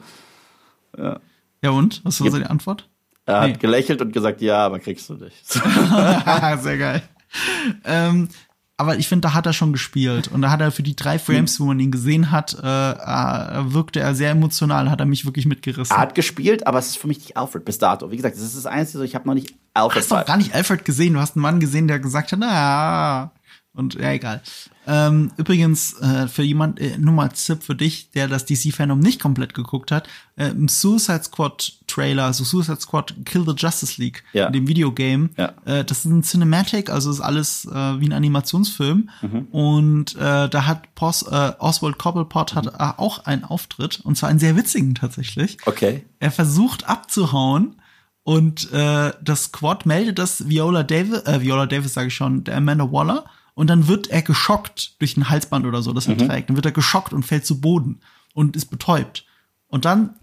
[0.97, 2.01] Ja und?
[2.03, 2.89] Was war die Antwort?
[3.25, 3.53] Er hat Nee.
[3.57, 5.45] gelächelt und gesagt, ja, aber kriegst du nicht.
[5.47, 7.01] Sehr geil.
[7.85, 8.29] Ähm,
[8.75, 10.27] aber ich finde, da hat er schon gespielt.
[10.29, 13.73] Und da hat er für die drei Frames, wo man ihn gesehen hat, äh, äh,
[13.73, 15.95] wirkte er sehr emotional, hat er mich wirklich mitgerissen.
[15.95, 18.09] er hat gespielt, aber es ist für mich nicht Alfred bis dato.
[18.11, 20.01] Wie gesagt, das ist das Einzige, so, ich habe noch nicht Du Alfred.
[20.03, 21.13] hast doch gar nicht Alfred gesehen.
[21.13, 23.31] Du hast einen Mann gesehen, der gesagt hat, na,
[23.75, 24.41] Und ja, egal.
[24.85, 29.19] Ähm, übrigens, äh, für jemand, äh, nur mal Tipp für dich, der das DC-Fandom nicht
[29.19, 34.23] komplett geguckt hat, äh, im Suicide Squad Trailer, also Suicide Squad Kill the Justice League,
[34.33, 34.45] Ja.
[34.45, 35.53] in dem Videogame, Ja.
[35.65, 39.09] äh, das ist ein Cinematic, also ist alles äh, wie ein Animationsfilm.
[39.23, 39.47] Mhm.
[39.51, 44.29] Und äh, da hat Pos, äh, Oswald Cobblepot hat äh, auch einen Auftritt, und zwar
[44.29, 45.57] einen sehr witzigen tatsächlich.
[45.65, 46.05] Okay.
[46.19, 47.77] Er versucht abzuhauen
[48.21, 52.57] und äh, das Squad meldet das Viola Davis, äh, Viola Davis sage ich schon, der
[52.57, 56.49] Amanda Waller und dann wird er geschockt durch ein Halsband oder so, das er trägt.
[56.49, 58.01] Dann wird er geschockt und fällt zu Boden
[58.33, 59.25] und ist betäubt.
[59.67, 60.15] Und dann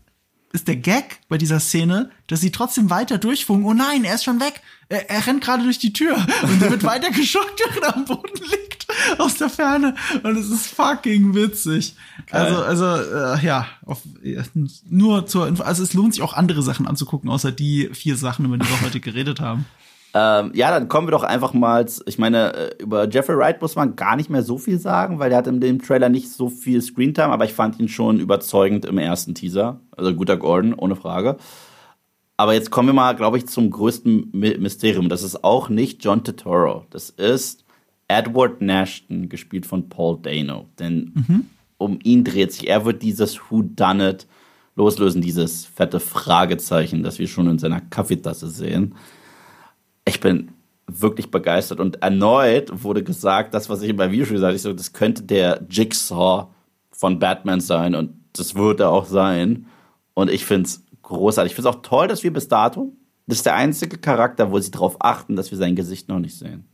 [0.52, 3.64] ist der Gag bei dieser Szene, dass sie trotzdem weiter durchfunken.
[3.66, 4.60] Oh nein, er ist schon weg.
[4.88, 8.04] Er, er rennt gerade durch die Tür und er wird weiter geschockt, während er am
[8.04, 8.88] Boden liegt
[9.18, 9.94] aus der Ferne.
[10.24, 11.94] Und es ist fucking witzig.
[12.26, 12.56] Geil.
[12.56, 14.02] Also, also äh, ja, auf,
[14.88, 15.62] nur zur Info.
[15.62, 18.80] Also es lohnt sich auch andere Sachen anzugucken, außer die vier Sachen, über die wir
[18.80, 19.66] heute geredet haben.
[20.12, 23.76] Ähm, ja, dann kommen wir doch einfach mal, ich meine, äh, über Jeffrey Wright muss
[23.76, 26.48] man gar nicht mehr so viel sagen, weil der hat in dem Trailer nicht so
[26.48, 29.80] viel Screentime, aber ich fand ihn schon überzeugend im ersten Teaser.
[29.96, 31.36] Also guter Gordon, ohne Frage.
[32.36, 35.08] Aber jetzt kommen wir mal, glaube ich, zum größten Mysterium.
[35.08, 36.86] Das ist auch nicht John Turturro.
[36.90, 37.64] Das ist
[38.08, 40.66] Edward Nashton, gespielt von Paul Dano.
[40.78, 41.46] Denn
[41.76, 44.26] um ihn dreht sich, er wird dieses Who Done It
[44.74, 48.94] loslösen, dieses fette Fragezeichen, das wir schon in seiner Kaffeetasse sehen
[50.04, 50.52] ich bin
[50.86, 51.80] wirklich begeistert.
[51.80, 55.22] Und erneut wurde gesagt, das, was ich bei Videospiel gesagt habe, ich so, das könnte
[55.22, 56.48] der Jigsaw
[56.90, 59.66] von Batman sein und das wird er auch sein.
[60.14, 61.52] Und ich finde es großartig.
[61.52, 62.92] Ich finde es auch toll, dass wir bis dato,
[63.26, 66.36] das ist der einzige Charakter, wo sie darauf achten, dass wir sein Gesicht noch nicht
[66.36, 66.66] sehen.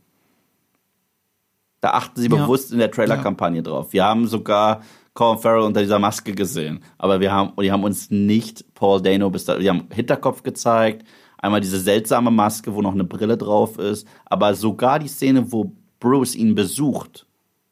[1.81, 2.35] Da achten sie Ja.
[2.37, 3.93] bewusst in der Trailer-Kampagne drauf.
[3.93, 4.81] Wir haben sogar
[5.13, 6.83] Colin Farrell unter dieser Maske gesehen.
[6.97, 11.07] Aber wir haben, die haben uns nicht Paul Dano bis da, die haben Hinterkopf gezeigt.
[11.37, 14.07] Einmal diese seltsame Maske, wo noch eine Brille drauf ist.
[14.25, 17.25] Aber sogar die Szene, wo Bruce ihn besucht,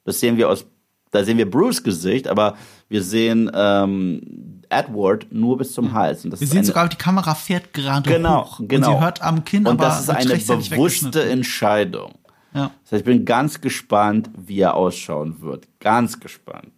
[0.04, 0.66] das sehen wir aus,
[1.10, 2.56] da sehen wir Bruce Gesicht, aber
[2.88, 6.24] wir sehen ähm, Edward nur bis zum Hals.
[6.24, 8.60] Wir sehen eine, sogar, die Kamera fährt gerade genau, hoch.
[8.62, 8.88] genau.
[8.88, 11.28] Und sie hört am Kinn, Und aber das ist eine bewusste.
[11.28, 12.14] Entscheidung.
[12.54, 12.70] Ja.
[12.84, 15.68] Das heißt, ich bin ganz gespannt, wie er ausschauen wird.
[15.80, 16.72] Ganz gespannt.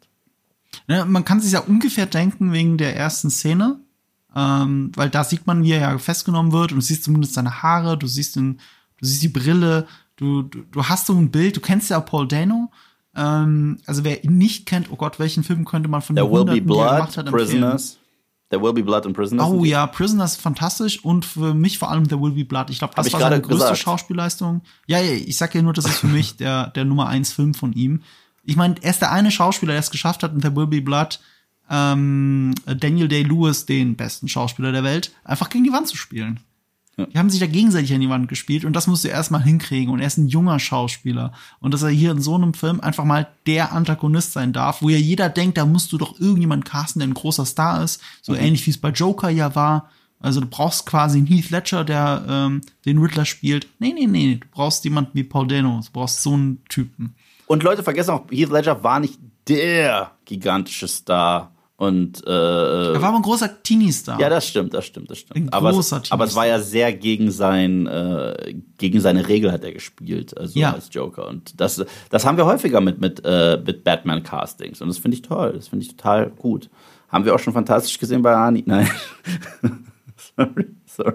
[0.87, 3.79] Ne, man kann sich ja ungefähr denken wegen der ersten Szene,
[4.35, 7.63] ähm, weil da sieht man, wie er ja festgenommen wird und du siehst zumindest seine
[7.63, 8.61] Haare, du siehst den,
[8.99, 9.87] du siehst die Brille,
[10.17, 12.71] du, du, du hast so ein Bild, du kennst ja Paul Dano.
[13.17, 16.45] Ähm, also wer ihn nicht kennt, oh Gott, welchen Film könnte man von There will
[16.45, 17.47] be Hunderten, blood, gemacht hat, empfehlen?
[17.49, 17.99] prisoners.
[18.51, 19.47] There will be blood and prisoners.
[19.47, 22.71] Oh ja, Prisoners ist fantastisch und für mich vor allem There Will Be Blood.
[22.71, 23.79] Ich glaube, das ich war seine größte gesagt.
[23.79, 24.63] Schauspielleistung.
[24.87, 27.53] Ja, ja, ich sag ja nur, das ist für mich der, der Nummer eins Film
[27.53, 28.03] von ihm.
[28.45, 30.81] Ich meine, er ist der eine Schauspieler, der es geschafft hat, in There Will Be
[30.81, 31.21] Blood
[31.71, 36.41] ähm, Daniel Day-Lewis, den besten Schauspieler der Welt, einfach gegen die Wand zu spielen.
[36.99, 39.93] Die haben sich da gegenseitig an die Wand gespielt und das musst du erstmal hinkriegen.
[39.93, 41.33] Und er ist ein junger Schauspieler.
[41.61, 44.89] Und dass er hier in so einem Film einfach mal der Antagonist sein darf, wo
[44.89, 48.03] ja jeder denkt, da musst du doch irgendjemand casten, der ein großer Star ist.
[48.21, 49.91] So ähnlich wie es bei Joker ja war.
[50.19, 53.69] Also du brauchst quasi einen Heath Ledger, der ähm, den Riddler spielt.
[53.79, 55.81] Nee, nee, nee, du brauchst jemanden wie Paul Dano.
[55.85, 57.15] Du brauchst so einen Typen.
[57.47, 61.55] Und Leute vergessen auch, Heath Ledger war nicht der gigantische Star.
[61.81, 64.21] Und äh, Er war aber ein großer Teenie-Star.
[64.21, 65.37] ja, das stimmt, das stimmt, das stimmt.
[65.37, 69.53] Ein aber, es, großer aber es war ja sehr gegen sein, äh, gegen seine Regel
[69.53, 70.73] hat er gespielt, also Ja.
[70.73, 71.29] als Joker.
[71.29, 74.83] Und das, das haben wir häufiger mit mit äh, mit Batman-Castings.
[74.83, 76.69] Und das finde ich toll, das finde ich total gut.
[77.11, 78.65] Haben wir auch schon fantastisch gesehen bei Ani.
[78.67, 78.91] Nein,
[80.37, 81.15] sorry, sorry.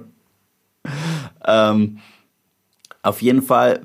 [1.45, 1.99] Ähm,
[3.01, 3.81] auf jeden Fall,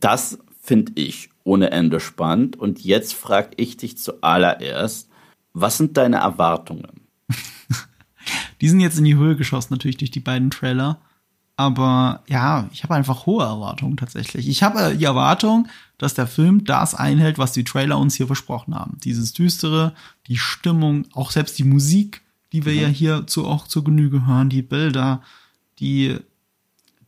[0.00, 2.58] das finde ich ohne Ende spannend.
[2.58, 5.10] Und jetzt frage ich dich zuallererst,
[5.52, 7.08] was sind deine Erwartungen?
[8.60, 11.00] Die sind jetzt in die Höhe geschossen, natürlich durch die beiden Trailer.
[11.56, 14.48] Aber ja, ich habe einfach hohe Erwartungen tatsächlich.
[14.48, 15.68] Ich habe äh, die Erwartung,
[15.98, 18.96] dass der Film das einhält, was die Trailer uns hier versprochen haben.
[19.04, 19.94] Dieses Düstere,
[20.28, 22.22] die Stimmung, auch selbst die Musik,
[22.52, 25.22] die wir ja hier zu, auch zur Genüge hören, die Bilder,
[25.78, 26.16] die,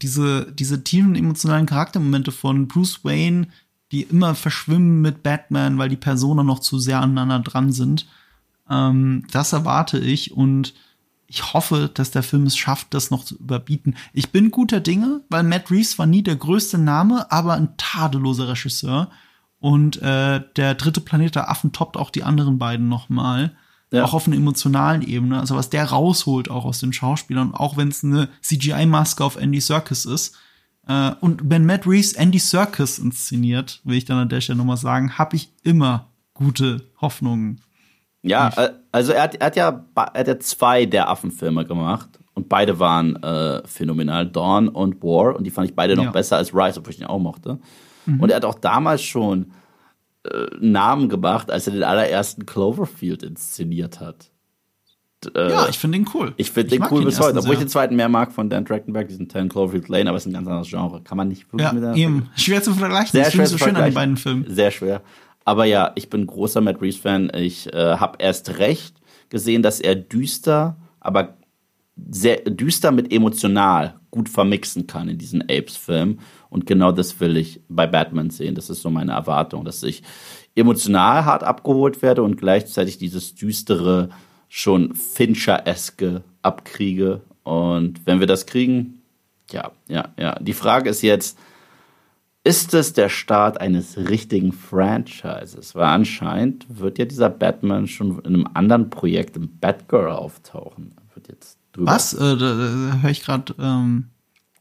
[0.02, 3.48] diese, diese tiefen emotionalen Charaktermomente von Bruce Wayne,
[3.92, 8.06] die immer verschwimmen mit Batman, weil die Personen noch zu sehr aneinander dran sind.
[8.68, 10.74] Ähm, das erwarte ich und
[11.26, 13.96] ich hoffe, dass der Film es schafft, das noch zu überbieten.
[14.12, 18.48] Ich bin guter Dinge, weil Matt Reeves war nie der größte Name, aber ein tadelloser
[18.48, 19.10] Regisseur.
[19.58, 23.56] Und äh, der dritte Planet der Affen toppt auch die anderen beiden noch mal.
[23.90, 24.04] Ja.
[24.04, 25.40] Auch auf einer emotionalen Ebene.
[25.40, 29.60] Also was der rausholt auch aus den Schauspielern, auch wenn es eine CGI-Maske auf Andy
[29.60, 30.36] Serkis ist.
[30.86, 34.76] Äh, und wenn Matt Reeves Andy Serkis inszeniert, will ich dann an der Stelle nochmal
[34.76, 37.60] sagen, habe ich immer gute Hoffnungen.
[38.24, 42.08] Ja, äh, also er hat, er hat ja er hat ja zwei der Affenfilme gemacht
[42.32, 46.10] und beide waren äh, phänomenal, Dawn und War und die fand ich beide noch Ja.
[46.10, 47.58] besser als Rise, obwohl ich den auch mochte.
[48.06, 48.20] Mhm.
[48.20, 49.52] Und er hat auch damals schon
[50.24, 54.30] äh, Namen gemacht, als er den allerersten Cloverfield inszeniert hat.
[55.34, 56.34] Äh, ja, ich finde den cool.
[56.36, 59.08] Ich finde den cool bis heute, obwohl ich den zweiten mehr mag von Dan Trachtenberg,
[59.08, 61.02] diesen 10 Cloverfield Lane, aber es ist ein ganz anderes Genre.
[61.02, 62.28] Kann man nicht wirklich ja, mit eben.
[62.36, 63.10] Schwer zu vergleichen.
[63.12, 64.44] Sehr schwer so schön an den beiden Filmen.
[64.48, 65.02] Sehr schwer.
[65.44, 67.30] Aber ja, ich bin großer Matt Reeves-Fan.
[67.34, 68.96] Ich äh, habe erst recht
[69.28, 71.36] gesehen, dass er düster, aber
[72.10, 76.20] sehr düster mit emotional gut vermixen kann in diesen Apes-Film.
[76.48, 78.54] Und genau das will ich bei Batman sehen.
[78.54, 80.02] Das ist so meine Erwartung, dass ich
[80.54, 84.10] emotional hart abgeholt werde und gleichzeitig dieses düstere,
[84.48, 87.22] schon Fincher-eske abkriege.
[87.42, 89.02] Und wenn wir das kriegen,
[89.50, 90.38] ja, ja, ja.
[90.38, 91.36] Die Frage ist jetzt,
[92.44, 95.74] ist es der Start eines richtigen Franchises?
[95.74, 100.94] Weil anscheinend wird ja dieser Batman schon in einem anderen Projekt, im Batgirl, auftauchen.
[101.14, 101.92] Wird jetzt drüber.
[101.92, 102.12] Was?
[102.12, 103.54] Äh, da, da höre ich gerade.
[103.58, 104.10] Ähm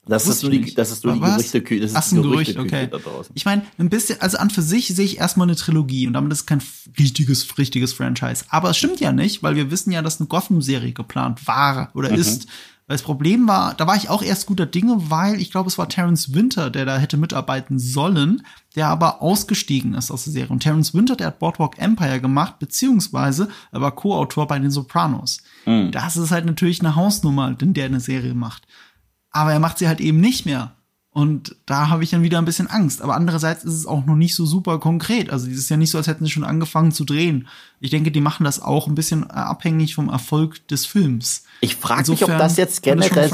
[0.05, 1.81] das ist, nur die, das ist nur die Gerüchteküche.
[1.81, 2.89] Das ist Ach, ein Gerücht, okay.
[3.35, 6.33] Ich meine, ein bisschen, also an für sich sehe ich erstmal eine Trilogie und damit
[6.33, 6.61] ist kein
[6.99, 8.43] richtiges, richtiges Franchise.
[8.49, 12.09] Aber es stimmt ja nicht, weil wir wissen ja, dass eine Gotham-Serie geplant war oder
[12.09, 12.17] mhm.
[12.17, 12.47] ist.
[12.87, 15.77] Weil das Problem war, da war ich auch erst guter Dinge, weil ich glaube, es
[15.77, 18.45] war Terence Winter, der da hätte mitarbeiten sollen,
[18.75, 20.49] der aber ausgestiegen ist aus der Serie.
[20.49, 25.41] Und Terence Winter, der hat Boardwalk Empire gemacht, beziehungsweise er war Co-Autor bei den Sopranos.
[25.65, 25.91] Mhm.
[25.91, 28.67] Das ist halt natürlich eine Hausnummer, denn der eine Serie macht.
[29.31, 30.75] Aber er macht sie halt eben nicht mehr.
[31.13, 33.03] Und da habe ich dann wieder ein bisschen Angst.
[33.03, 35.29] Aber andererseits ist es auch noch nicht so super konkret.
[35.29, 37.47] Also es ist ja nicht so, als hätten sie schon angefangen zu drehen.
[37.79, 41.43] Ich denke, die machen das auch ein bisschen äh, abhängig vom Erfolg des Films.
[41.61, 43.29] Ich frage mich, ob das jetzt generell.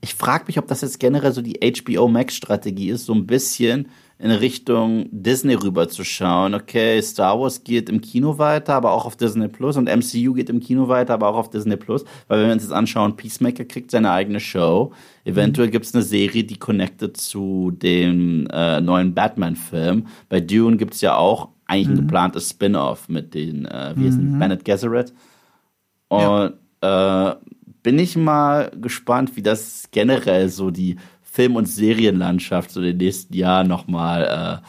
[0.00, 3.26] Ich frage mich, ob das jetzt generell so die HBO Max Strategie ist, so ein
[3.26, 3.88] bisschen
[4.22, 6.54] in Richtung Disney rüberzuschauen.
[6.54, 10.48] Okay, Star Wars geht im Kino weiter, aber auch auf Disney Plus und MCU geht
[10.48, 12.04] im Kino weiter, aber auch auf Disney Plus.
[12.28, 14.92] Weil wenn wir uns jetzt anschauen, Peacemaker kriegt seine eigene Show.
[15.24, 15.72] Eventuell mhm.
[15.72, 20.06] gibt es eine Serie, die connected zu dem äh, neuen Batman-Film.
[20.28, 21.94] Bei Dune gibt es ja auch eigentlich mhm.
[21.94, 24.38] ein geplantes Spin-off mit den, äh, wie mhm.
[24.38, 25.12] Bennett Gesserit.
[26.06, 27.30] Und ja.
[27.32, 27.36] äh,
[27.82, 30.96] bin ich mal gespannt, wie das generell so die
[31.32, 34.66] Film- und Serienlandschaft so in den nächsten Jahren nochmal äh,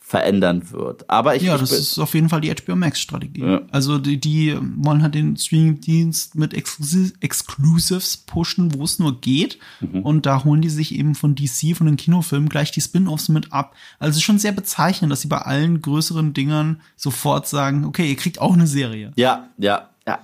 [0.00, 1.08] verändern wird.
[1.10, 3.42] Aber ich, ja, das ist auf jeden Fall die HBO Max Strategie.
[3.42, 3.60] Ja.
[3.72, 9.58] Also die, die wollen halt den Streaming-Dienst mit Exclusives, Exclusives pushen, wo es nur geht.
[9.80, 10.00] Mhm.
[10.00, 13.52] Und da holen die sich eben von DC, von den Kinofilmen, gleich die Spin-offs mit
[13.52, 13.76] ab.
[13.98, 18.08] Also es ist schon sehr bezeichnend, dass sie bei allen größeren Dingern sofort sagen, okay,
[18.08, 19.12] ihr kriegt auch eine Serie.
[19.16, 20.20] Ja, ja, ja.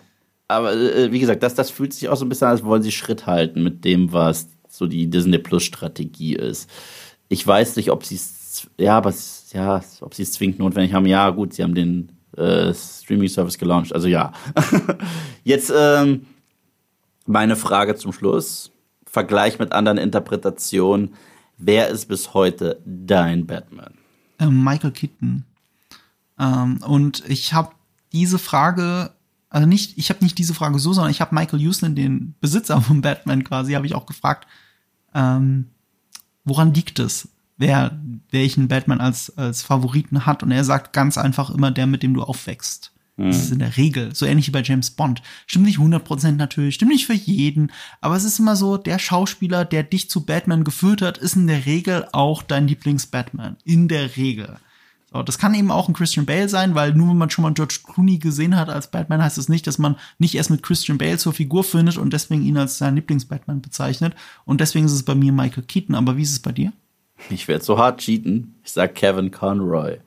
[0.48, 2.82] Aber äh, wie gesagt, das, das fühlt sich auch so ein bisschen an, als wollen
[2.82, 6.68] sie Schritt halten mit dem, was so die Disney Plus Strategie ist.
[7.28, 9.12] Ich weiß nicht, ob sie es, ja, aber
[9.52, 11.06] ja, ob sie es zwingend notwendig haben.
[11.06, 14.32] Ja, gut, sie haben den äh, Streaming Service gelauncht, also ja.
[15.44, 16.26] Jetzt ähm,
[17.26, 18.70] meine Frage zum Schluss.
[19.06, 21.14] Vergleich mit anderen Interpretationen.
[21.56, 23.94] Wer ist bis heute dein Batman?
[24.40, 25.44] Ähm, Michael Keaton.
[26.38, 27.70] Ähm, und ich habe
[28.12, 29.12] diese Frage
[29.54, 32.80] also nicht, ich habe nicht diese Frage so, sondern ich habe Michael Uslan, den Besitzer
[32.80, 34.48] von Batman quasi, habe ich auch gefragt,
[35.14, 35.70] ähm,
[36.44, 37.98] woran liegt es, wer
[38.30, 40.42] welchen Batman als, als Favoriten hat.
[40.42, 42.92] Und er sagt ganz einfach immer der, mit dem du aufwächst.
[43.16, 43.26] Mhm.
[43.26, 44.14] Das ist in der Regel.
[44.14, 45.22] So ähnlich wie bei James Bond.
[45.46, 47.70] Stimmt nicht 100% natürlich, stimmt nicht für jeden,
[48.00, 51.46] aber es ist immer so, der Schauspieler, der dich zu Batman geführt hat, ist in
[51.46, 53.56] der Regel auch dein Lieblings-Batman.
[53.64, 54.56] In der Regel.
[55.14, 57.54] So, das kann eben auch ein Christian Bale sein, weil nur wenn man schon mal
[57.54, 60.64] George Clooney gesehen hat als Batman, heißt es das nicht, dass man nicht erst mit
[60.64, 64.16] Christian Bale zur Figur findet und deswegen ihn als sein Lieblings-Batman bezeichnet.
[64.44, 65.94] Und deswegen ist es bei mir Michael Keaton.
[65.94, 66.72] Aber wie ist es bei dir?
[67.30, 68.56] Ich werde so hart cheaten.
[68.64, 69.98] Ich sag Kevin Conroy.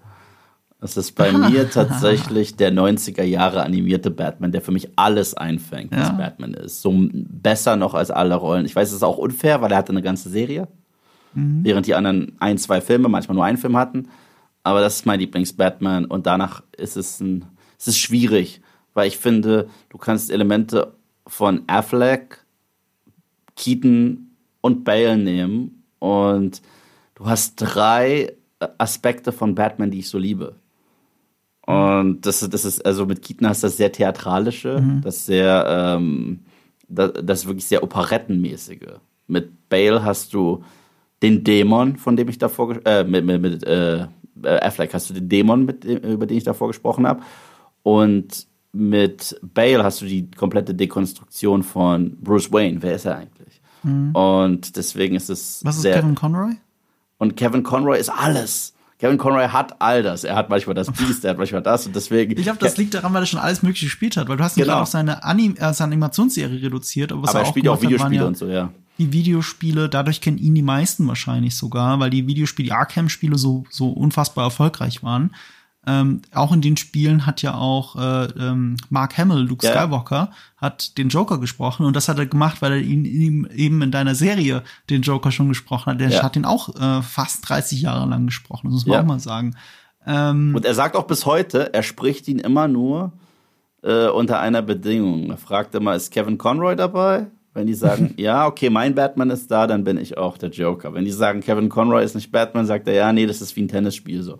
[0.82, 5.94] Das ist bei mir tatsächlich der 90er Jahre animierte Batman, der für mich alles einfängt,
[5.94, 6.16] was ja.
[6.16, 6.82] Batman ist.
[6.82, 8.66] So besser noch als alle Rollen.
[8.66, 10.68] Ich weiß, es ist auch unfair, weil er hatte eine ganze Serie.
[11.34, 11.62] Mhm.
[11.64, 14.10] Während die anderen ein, zwei Filme, manchmal nur einen Film hatten
[14.68, 17.45] aber das ist mein Lieblings-Batman und danach ist es, ein,
[17.80, 18.60] es ist schwierig,
[18.94, 20.94] weil ich finde, du kannst Elemente
[21.26, 22.45] von Affleck,
[23.56, 26.61] Keaton und Bale nehmen und
[27.15, 28.34] du hast drei
[28.77, 30.56] Aspekte von Batman, die ich so liebe.
[31.65, 35.02] Und das, das ist, also mit Keaton hast du das sehr theatralische, mhm.
[35.02, 36.41] das sehr, ähm,
[36.89, 38.99] das, das wirklich sehr operettenmäßige.
[39.27, 40.65] Mit Bale hast du
[41.22, 44.06] den Dämon, von dem ich davor, äh, mit, mit, mit äh,
[44.44, 47.22] äh, Affleck hast du den Dämon, mit, über den ich davor gesprochen habe.
[47.84, 52.81] Und mit Bale hast du die komplette Dekonstruktion von Bruce Wayne.
[52.81, 53.61] Wer ist er eigentlich?
[53.84, 54.11] Mhm.
[54.11, 55.61] Und deswegen ist es.
[55.64, 56.53] Was ist sehr, Kevin Conroy?
[57.18, 58.73] Und Kevin Conroy ist alles.
[58.99, 60.23] Kevin Conroy hat all das.
[60.23, 62.31] Er hat manchmal das Beast, er hat manchmal das und deswegen.
[62.35, 64.56] Ich glaube, das liegt daran, weil er schon alles Mögliche gespielt hat, weil du hast
[64.56, 64.81] genau.
[64.81, 67.11] auch seine, Anim äh, seine Animationsserie reduziert.
[67.11, 68.72] Aber, aber er spielt ja auch Videospiele ja, und so, ja.
[68.98, 73.65] Die Videospiele, dadurch kennen ihn die meisten wahrscheinlich sogar, weil die Videospiele, die Arkham-Spiele so,
[73.69, 75.36] so unfassbar erfolgreich waren.
[75.86, 79.72] Ähm, auch in den Spielen hat ja auch äh, ähm, Mark Hamill, Luke Ja.
[79.72, 83.82] Skywalker, hat den Joker gesprochen und das hat er gemacht, weil er ihn, ihn eben
[83.82, 86.02] in deiner Serie den Joker schon gesprochen hat.
[86.02, 86.24] Der Ja.
[86.24, 89.02] hat ihn auch äh, fast 30 Jahre lang gesprochen, das muss man Ja.
[89.02, 89.56] auch mal sagen.
[90.06, 93.14] Ähm, Und er sagt auch bis heute, er spricht ihn immer nur
[93.84, 95.30] äh, unter einer Bedingung.
[95.30, 97.28] Er fragt immer, ist Kevin Conroy dabei?
[97.58, 100.94] Wenn die sagen, ja, okay, mein Batman ist da, dann bin ich auch der Joker.
[100.94, 103.64] Wenn die sagen, Kevin Conroy ist nicht Batman, sagt er, ja, nee, das ist wie
[103.64, 104.40] ein Tennisspiel so.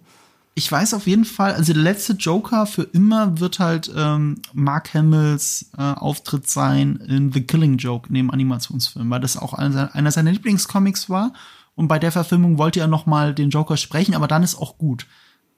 [0.54, 4.94] ich weiß auf jeden Fall, also der letzte Joker für immer wird halt ähm, Mark
[4.94, 9.72] Hamills äh, Auftritt sein in The Killing Joke, in dem Animationsfilm, weil das auch einer
[9.72, 11.34] seiner, einer seiner Lieblingscomics war.
[11.76, 14.78] Und bei der Verfilmung wollte er noch mal den Joker sprechen, aber dann ist auch
[14.78, 15.08] gut.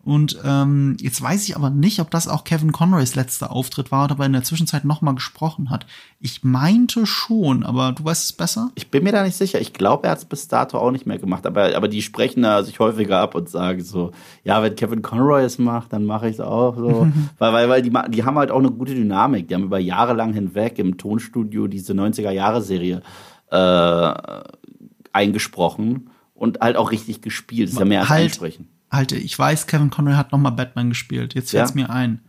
[0.09, 4.05] Und ähm, jetzt weiß ich aber nicht, ob das auch Kevin Conroys letzter Auftritt war
[4.05, 5.85] oder ob er in der Zwischenzeit noch mal gesprochen hat.
[6.19, 8.71] Ich meinte schon, aber du weißt es besser?
[8.73, 9.61] Ich bin mir da nicht sicher.
[9.61, 11.45] Ich glaube, er hat es bis dato auch nicht mehr gemacht.
[11.45, 14.09] Aber, aber die sprechen da sich häufiger ab und sagen so,
[14.43, 17.07] ja, wenn Kevin Conroy es macht, dann mache ich es auch so.
[17.37, 19.47] weil, weil, weil die, die haben halt auch eine gute Dynamik.
[19.47, 23.03] Die haben über Jahre lang hinweg im Tonstudio diese 90er-Jahre-Serie
[23.51, 24.13] äh,
[25.13, 27.67] eingesprochen und halt auch richtig gespielt.
[27.67, 28.23] Das ist ja mehr als Halt.
[28.23, 28.78] einsprechen.
[28.91, 31.35] Halte, ich weiß, Kevin Conroy hat noch mal Batman gespielt.
[31.35, 31.75] Jetzt fällt's Ja?
[31.75, 32.21] mir ein.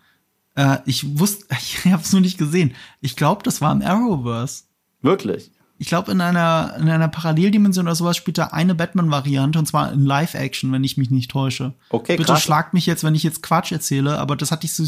[0.56, 2.74] Äh, ich wusste, ich hab's nur nicht gesehen.
[3.00, 4.64] Ich glaube, das war im Arrowverse.
[5.02, 5.50] Wirklich.
[5.78, 9.90] Ich glaube, in einer, in einer Paralleldimension oder sowas spielt da eine Batman-Variante und zwar
[9.92, 11.72] in Live-Action, wenn ich mich nicht täusche.
[11.88, 12.42] Okay, Bitte krass.
[12.42, 14.84] schlagt mich jetzt, wenn ich jetzt Quatsch erzähle, aber das hatte ich so,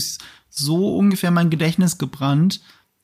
[0.51, 2.61] so ungefähr in mein Gedächtnis gebrannt.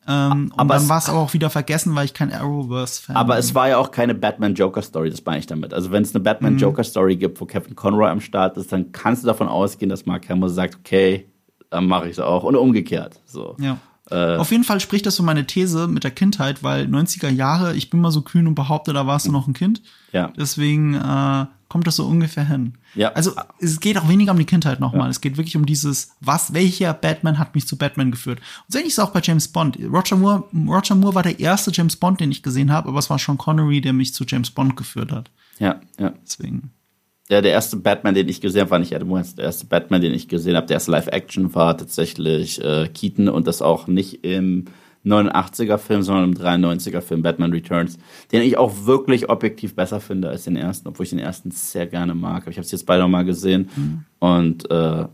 [0.09, 3.33] Ähm, und Aber dann war es aber auch wieder vergessen, weil ich kein Arrowverse-Fan Aber
[3.33, 3.39] bin.
[3.39, 5.71] es war ja auch keine Batman-Joker-Story, das meine ich damit.
[5.73, 9.27] Also wenn es eine Batman-Joker-Story gibt, wo Kevin Conroy am Start ist, dann kannst du
[9.27, 11.29] davon ausgehen, dass Mark Hamill sagt, okay,
[11.69, 12.43] dann mache ich es auch.
[12.43, 13.19] Und umgekehrt.
[13.25, 13.55] So.
[13.59, 13.77] Ja.
[14.11, 14.37] Äh.
[14.37, 17.89] Auf jeden Fall spricht das für meine These mit der Kindheit, weil 90er Jahre, ich
[17.89, 19.81] bin mal so kühn und behaupte, da warst du noch ein Kind.
[20.11, 20.31] Ja.
[20.37, 22.73] Deswegen äh, kommt das so ungefähr hin.
[22.95, 23.13] Ja.
[23.13, 25.09] Also es geht auch weniger um die Kindheit nochmal.
[25.09, 28.39] Es geht wirklich um dieses, was, welcher Batman hat mich zu Batman geführt.
[28.39, 29.77] Und so ähnlich ist es auch bei James Bond.
[29.79, 33.09] Roger Moore, Roger Moore war der erste James Bond, den ich gesehen habe, aber es
[33.09, 35.29] war Sean Connery, der mich zu James Bond geführt hat.
[35.59, 36.13] Ja, ja.
[36.23, 36.71] Deswegen.
[37.31, 39.37] Ja, der erste Batman, den ich gesehen habe, war nicht Adam West.
[39.37, 43.45] Der erste Batman, den ich gesehen habe, der erste Live-Action war tatsächlich äh, Keaton und
[43.45, 44.65] das auch nicht im
[45.05, 47.99] 89er-Film, sondern im 93er-Film Batman Returns,
[48.31, 51.85] den ich auch wirklich objektiv besser finde als den ersten, obwohl ich den ersten sehr
[51.85, 52.43] gerne mag.
[52.43, 53.69] Aber ich habe es jetzt beide noch mal gesehen
[54.19, 55.05] und äh,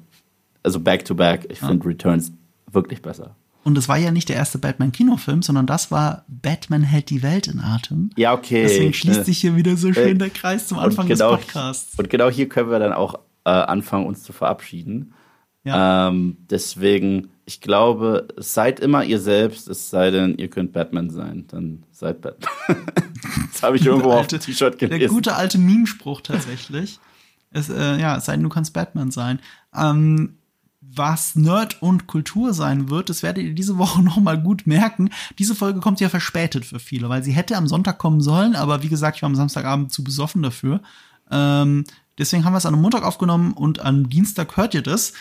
[0.63, 2.31] also Back-to-Back, ich finde Returns
[2.71, 3.35] wirklich besser.
[3.65, 7.47] Und es war ja nicht der erste Batman-Kinofilm, sondern das war Batman hält die Welt
[7.47, 8.11] in Atem.
[8.15, 8.61] Ja, okay.
[8.61, 11.45] Deswegen schließt Äh, sich hier wieder so äh, schön der Kreis zum Anfang genau, des
[11.47, 11.97] Podcasts.
[11.99, 15.13] Und genau hier können wir dann auch äh, anfangen, uns zu verabschieden.
[15.63, 16.09] Ja.
[16.09, 21.45] Ähm, deswegen, ich glaube, seid immer ihr selbst, es sei denn, ihr könnt Batman sein.
[21.47, 22.51] Dann seid Batman.
[23.51, 25.11] das habe ich irgendwo auf alte- dem T-Shirt Der gelesen.
[25.13, 26.99] gute alte Meme-Spruch tatsächlich.
[27.51, 29.39] es, äh, ja, es sei denn, du kannst Batman sein.
[29.75, 30.37] Ähm,
[30.95, 35.09] was Nerd und Kultur sein wird, das werdet ihr diese Woche noch mal gut merken.
[35.39, 38.83] Diese Folge kommt ja verspätet für viele, weil sie hätte am Sonntag kommen sollen, aber
[38.83, 40.81] wie gesagt, ich war am Samstagabend zu besoffen dafür.
[41.31, 41.83] Ähm,
[42.17, 45.13] deswegen haben wir es an einem Montag aufgenommen und am Dienstag hört ihr das.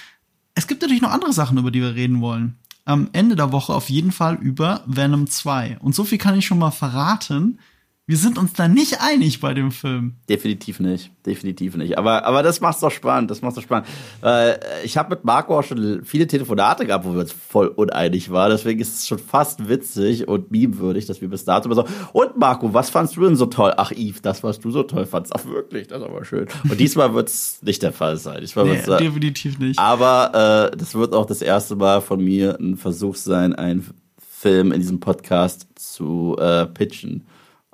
[0.54, 2.56] Es gibt natürlich noch andere Sachen, über die wir reden wollen.
[2.84, 5.78] Am Ende der Woche auf jeden Fall über Venom 2.
[5.80, 7.58] Und so viel kann ich schon mal verraten.
[8.06, 10.16] Wir sind uns da nicht einig bei dem Film.
[10.28, 11.96] Definitiv nicht, definitiv nicht.
[11.96, 13.86] Aber, aber das macht's doch spannend, das macht's doch spannend.
[14.22, 18.30] Äh, ich habe mit Marco auch schon viele Telefonate gehabt, wo wir uns voll uneinig
[18.30, 18.50] waren.
[18.50, 22.36] Deswegen ist es schon fast witzig und memewürdig, dass wir bis dato immer so, und
[22.36, 23.72] Marco, was fandst du denn so toll?
[23.78, 25.34] Ach, Yves, das, was du so toll fandst.
[25.34, 26.46] Ach, wirklich, das ist aber schön.
[26.68, 28.42] Und diesmal wird's nicht der Fall sein.
[28.42, 29.78] Diesmal Nee, wird's, äh, definitiv nicht.
[29.78, 34.72] aber äh, das wird auch das erste Mal von mir ein Versuch sein, einen Film
[34.72, 37.24] in diesem Podcast zu äh, pitchen.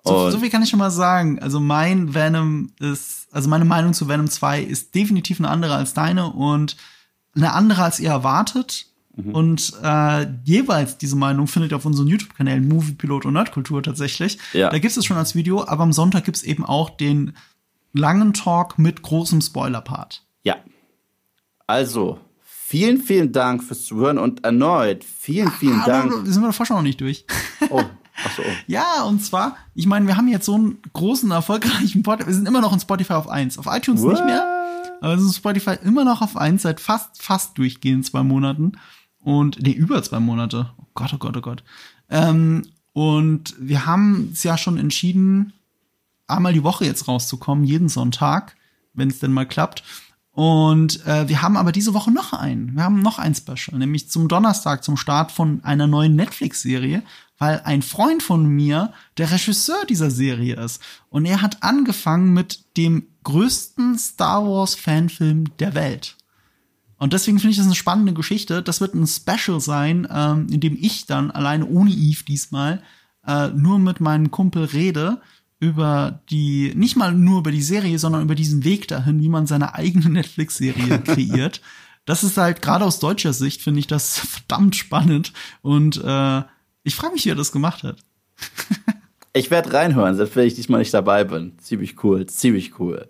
[0.04, 1.38] So, so viel kann ich schon mal sagen.
[1.40, 5.92] Also mein Venom ist, also meine Meinung zu Venom 2 ist definitiv eine andere als
[5.94, 6.76] deine und
[7.34, 8.86] eine andere als ihr erwartet.
[9.14, 9.34] Mhm.
[9.34, 14.38] Und äh, jeweils diese Meinung findet ihr auf unseren YouTube-Kanälen Movie Pilot und Nerdkultur tatsächlich.
[14.52, 14.70] Ja.
[14.70, 17.34] Da gibt es schon als Video, aber am Sonntag gibt es eben auch den
[17.92, 20.22] langen Talk mit großem Spoiler-Part.
[20.44, 20.56] Ja.
[21.66, 26.24] Also, vielen, vielen Dank fürs Zuhören und erneut vielen, vielen Ah, Dank.
[26.24, 27.26] wir sind wir davor schon noch nicht durch.
[27.68, 27.82] Oh,
[28.24, 28.42] ach so.
[28.66, 32.28] Ja, und zwar, ich meine, wir haben jetzt so einen großen, erfolgreichen Podcast.
[32.28, 33.58] Wir sind immer noch in Spotify auf 1.
[33.58, 34.46] Auf iTunes nicht mehr.
[35.00, 38.72] Aber wir sind in Spotify immer noch auf 1 seit fast, fast durchgehend zwei Monaten.
[39.22, 40.70] Und, nee, über zwei Monate.
[40.78, 41.62] Oh Gott, oh Gott, oh Gott.
[42.08, 45.52] Ähm, und wir haben es ja schon entschieden,
[46.26, 48.56] einmal die Woche jetzt rauszukommen, jeden Sonntag,
[48.94, 49.82] wenn es denn mal klappt.
[50.32, 52.76] Und äh, wir haben aber diese Woche noch einen.
[52.76, 57.02] Wir haben noch ein Special, nämlich zum Donnerstag, zum Start von einer neuen Netflix-Serie
[57.40, 60.80] weil ein Freund von mir der Regisseur dieser Serie ist.
[61.08, 66.16] Und er hat angefangen mit dem größten Star Wars Fanfilm der Welt.
[66.98, 68.62] Und deswegen finde ich das eine spannende Geschichte.
[68.62, 72.82] Das wird ein Special sein, ähm, in dem ich dann alleine ohne Eve diesmal
[73.26, 75.22] äh, nur mit meinem Kumpel rede
[75.60, 79.46] über die, nicht mal nur über die Serie, sondern über diesen Weg dahin, wie man
[79.46, 81.62] seine eigene Netflix-Serie kreiert.
[82.06, 84.18] Das ist halt gerade aus deutscher Sicht finde ich das
[84.48, 86.42] verdammt spannend und äh,
[86.90, 87.98] ich frage mich, wie er das gemacht hat.
[89.32, 91.56] ich werde reinhören, selbst wenn ich diesmal nicht dabei bin.
[91.60, 93.06] Ziemlich cool, ziemlich cool.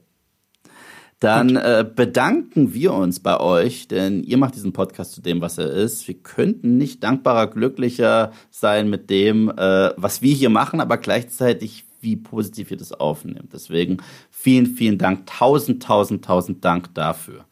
[1.18, 5.56] Dann äh, bedanken wir uns bei euch, denn ihr macht diesen Podcast zu dem, was
[5.56, 6.06] er ist.
[6.08, 11.86] Wir könnten nicht dankbarer, glücklicher sein mit dem, äh, was wir hier machen, aber gleichzeitig,
[12.02, 13.54] wie positiv ihr das aufnehmt.
[13.54, 13.96] Deswegen
[14.30, 15.24] vielen, vielen Dank.
[15.24, 17.46] Tausend, tausend, tausend Dank dafür.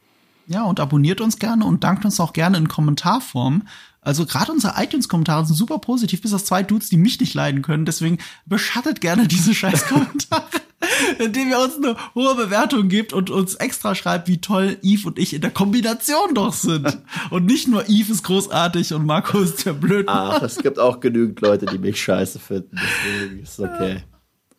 [0.46, 3.64] Ja, und abonniert uns gerne und dankt uns auch gerne in Kommentarform.
[4.08, 7.60] Also gerade unsere iTunes-Kommentare sind super positiv, bis auf zwei Dudes, die mich nicht leiden
[7.60, 7.84] können.
[7.84, 8.16] Deswegen
[8.46, 10.46] beschattet gerne diese scheiß Kommentare,
[11.18, 15.18] indem ihr uns eine hohe Bewertung gibt und uns extra schreibt, wie toll Eve und
[15.18, 16.96] ich in der Kombination doch sind.
[17.30, 20.06] Und nicht nur Eve ist großartig und Marco ist der blöd.
[20.08, 22.78] Ach, es gibt auch genügend Leute, die mich scheiße finden.
[23.04, 24.04] Deswegen ist okay.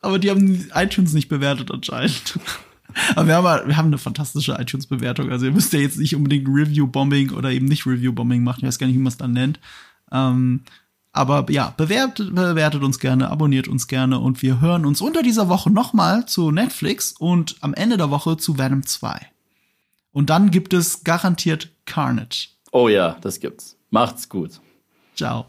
[0.00, 2.38] Aber die haben iTunes nicht bewertet anscheinend.
[3.16, 5.30] Aber wir haben, wir haben eine fantastische iTunes-Bewertung.
[5.30, 8.60] Also ihr müsst ja jetzt nicht unbedingt Review-Bombing oder eben nicht Review-Bombing machen.
[8.60, 9.60] Ich weiß gar nicht, wie man es dann nennt.
[10.12, 10.62] Ähm,
[11.12, 15.48] aber ja, bewertet, bewertet uns gerne, abonniert uns gerne und wir hören uns unter dieser
[15.48, 19.20] Woche nochmal zu Netflix und am Ende der Woche zu Venom 2.
[20.12, 22.48] Und dann gibt es garantiert Carnage.
[22.72, 23.76] Oh ja, das gibt's.
[23.90, 24.60] Macht's gut.
[25.16, 25.46] Ciao.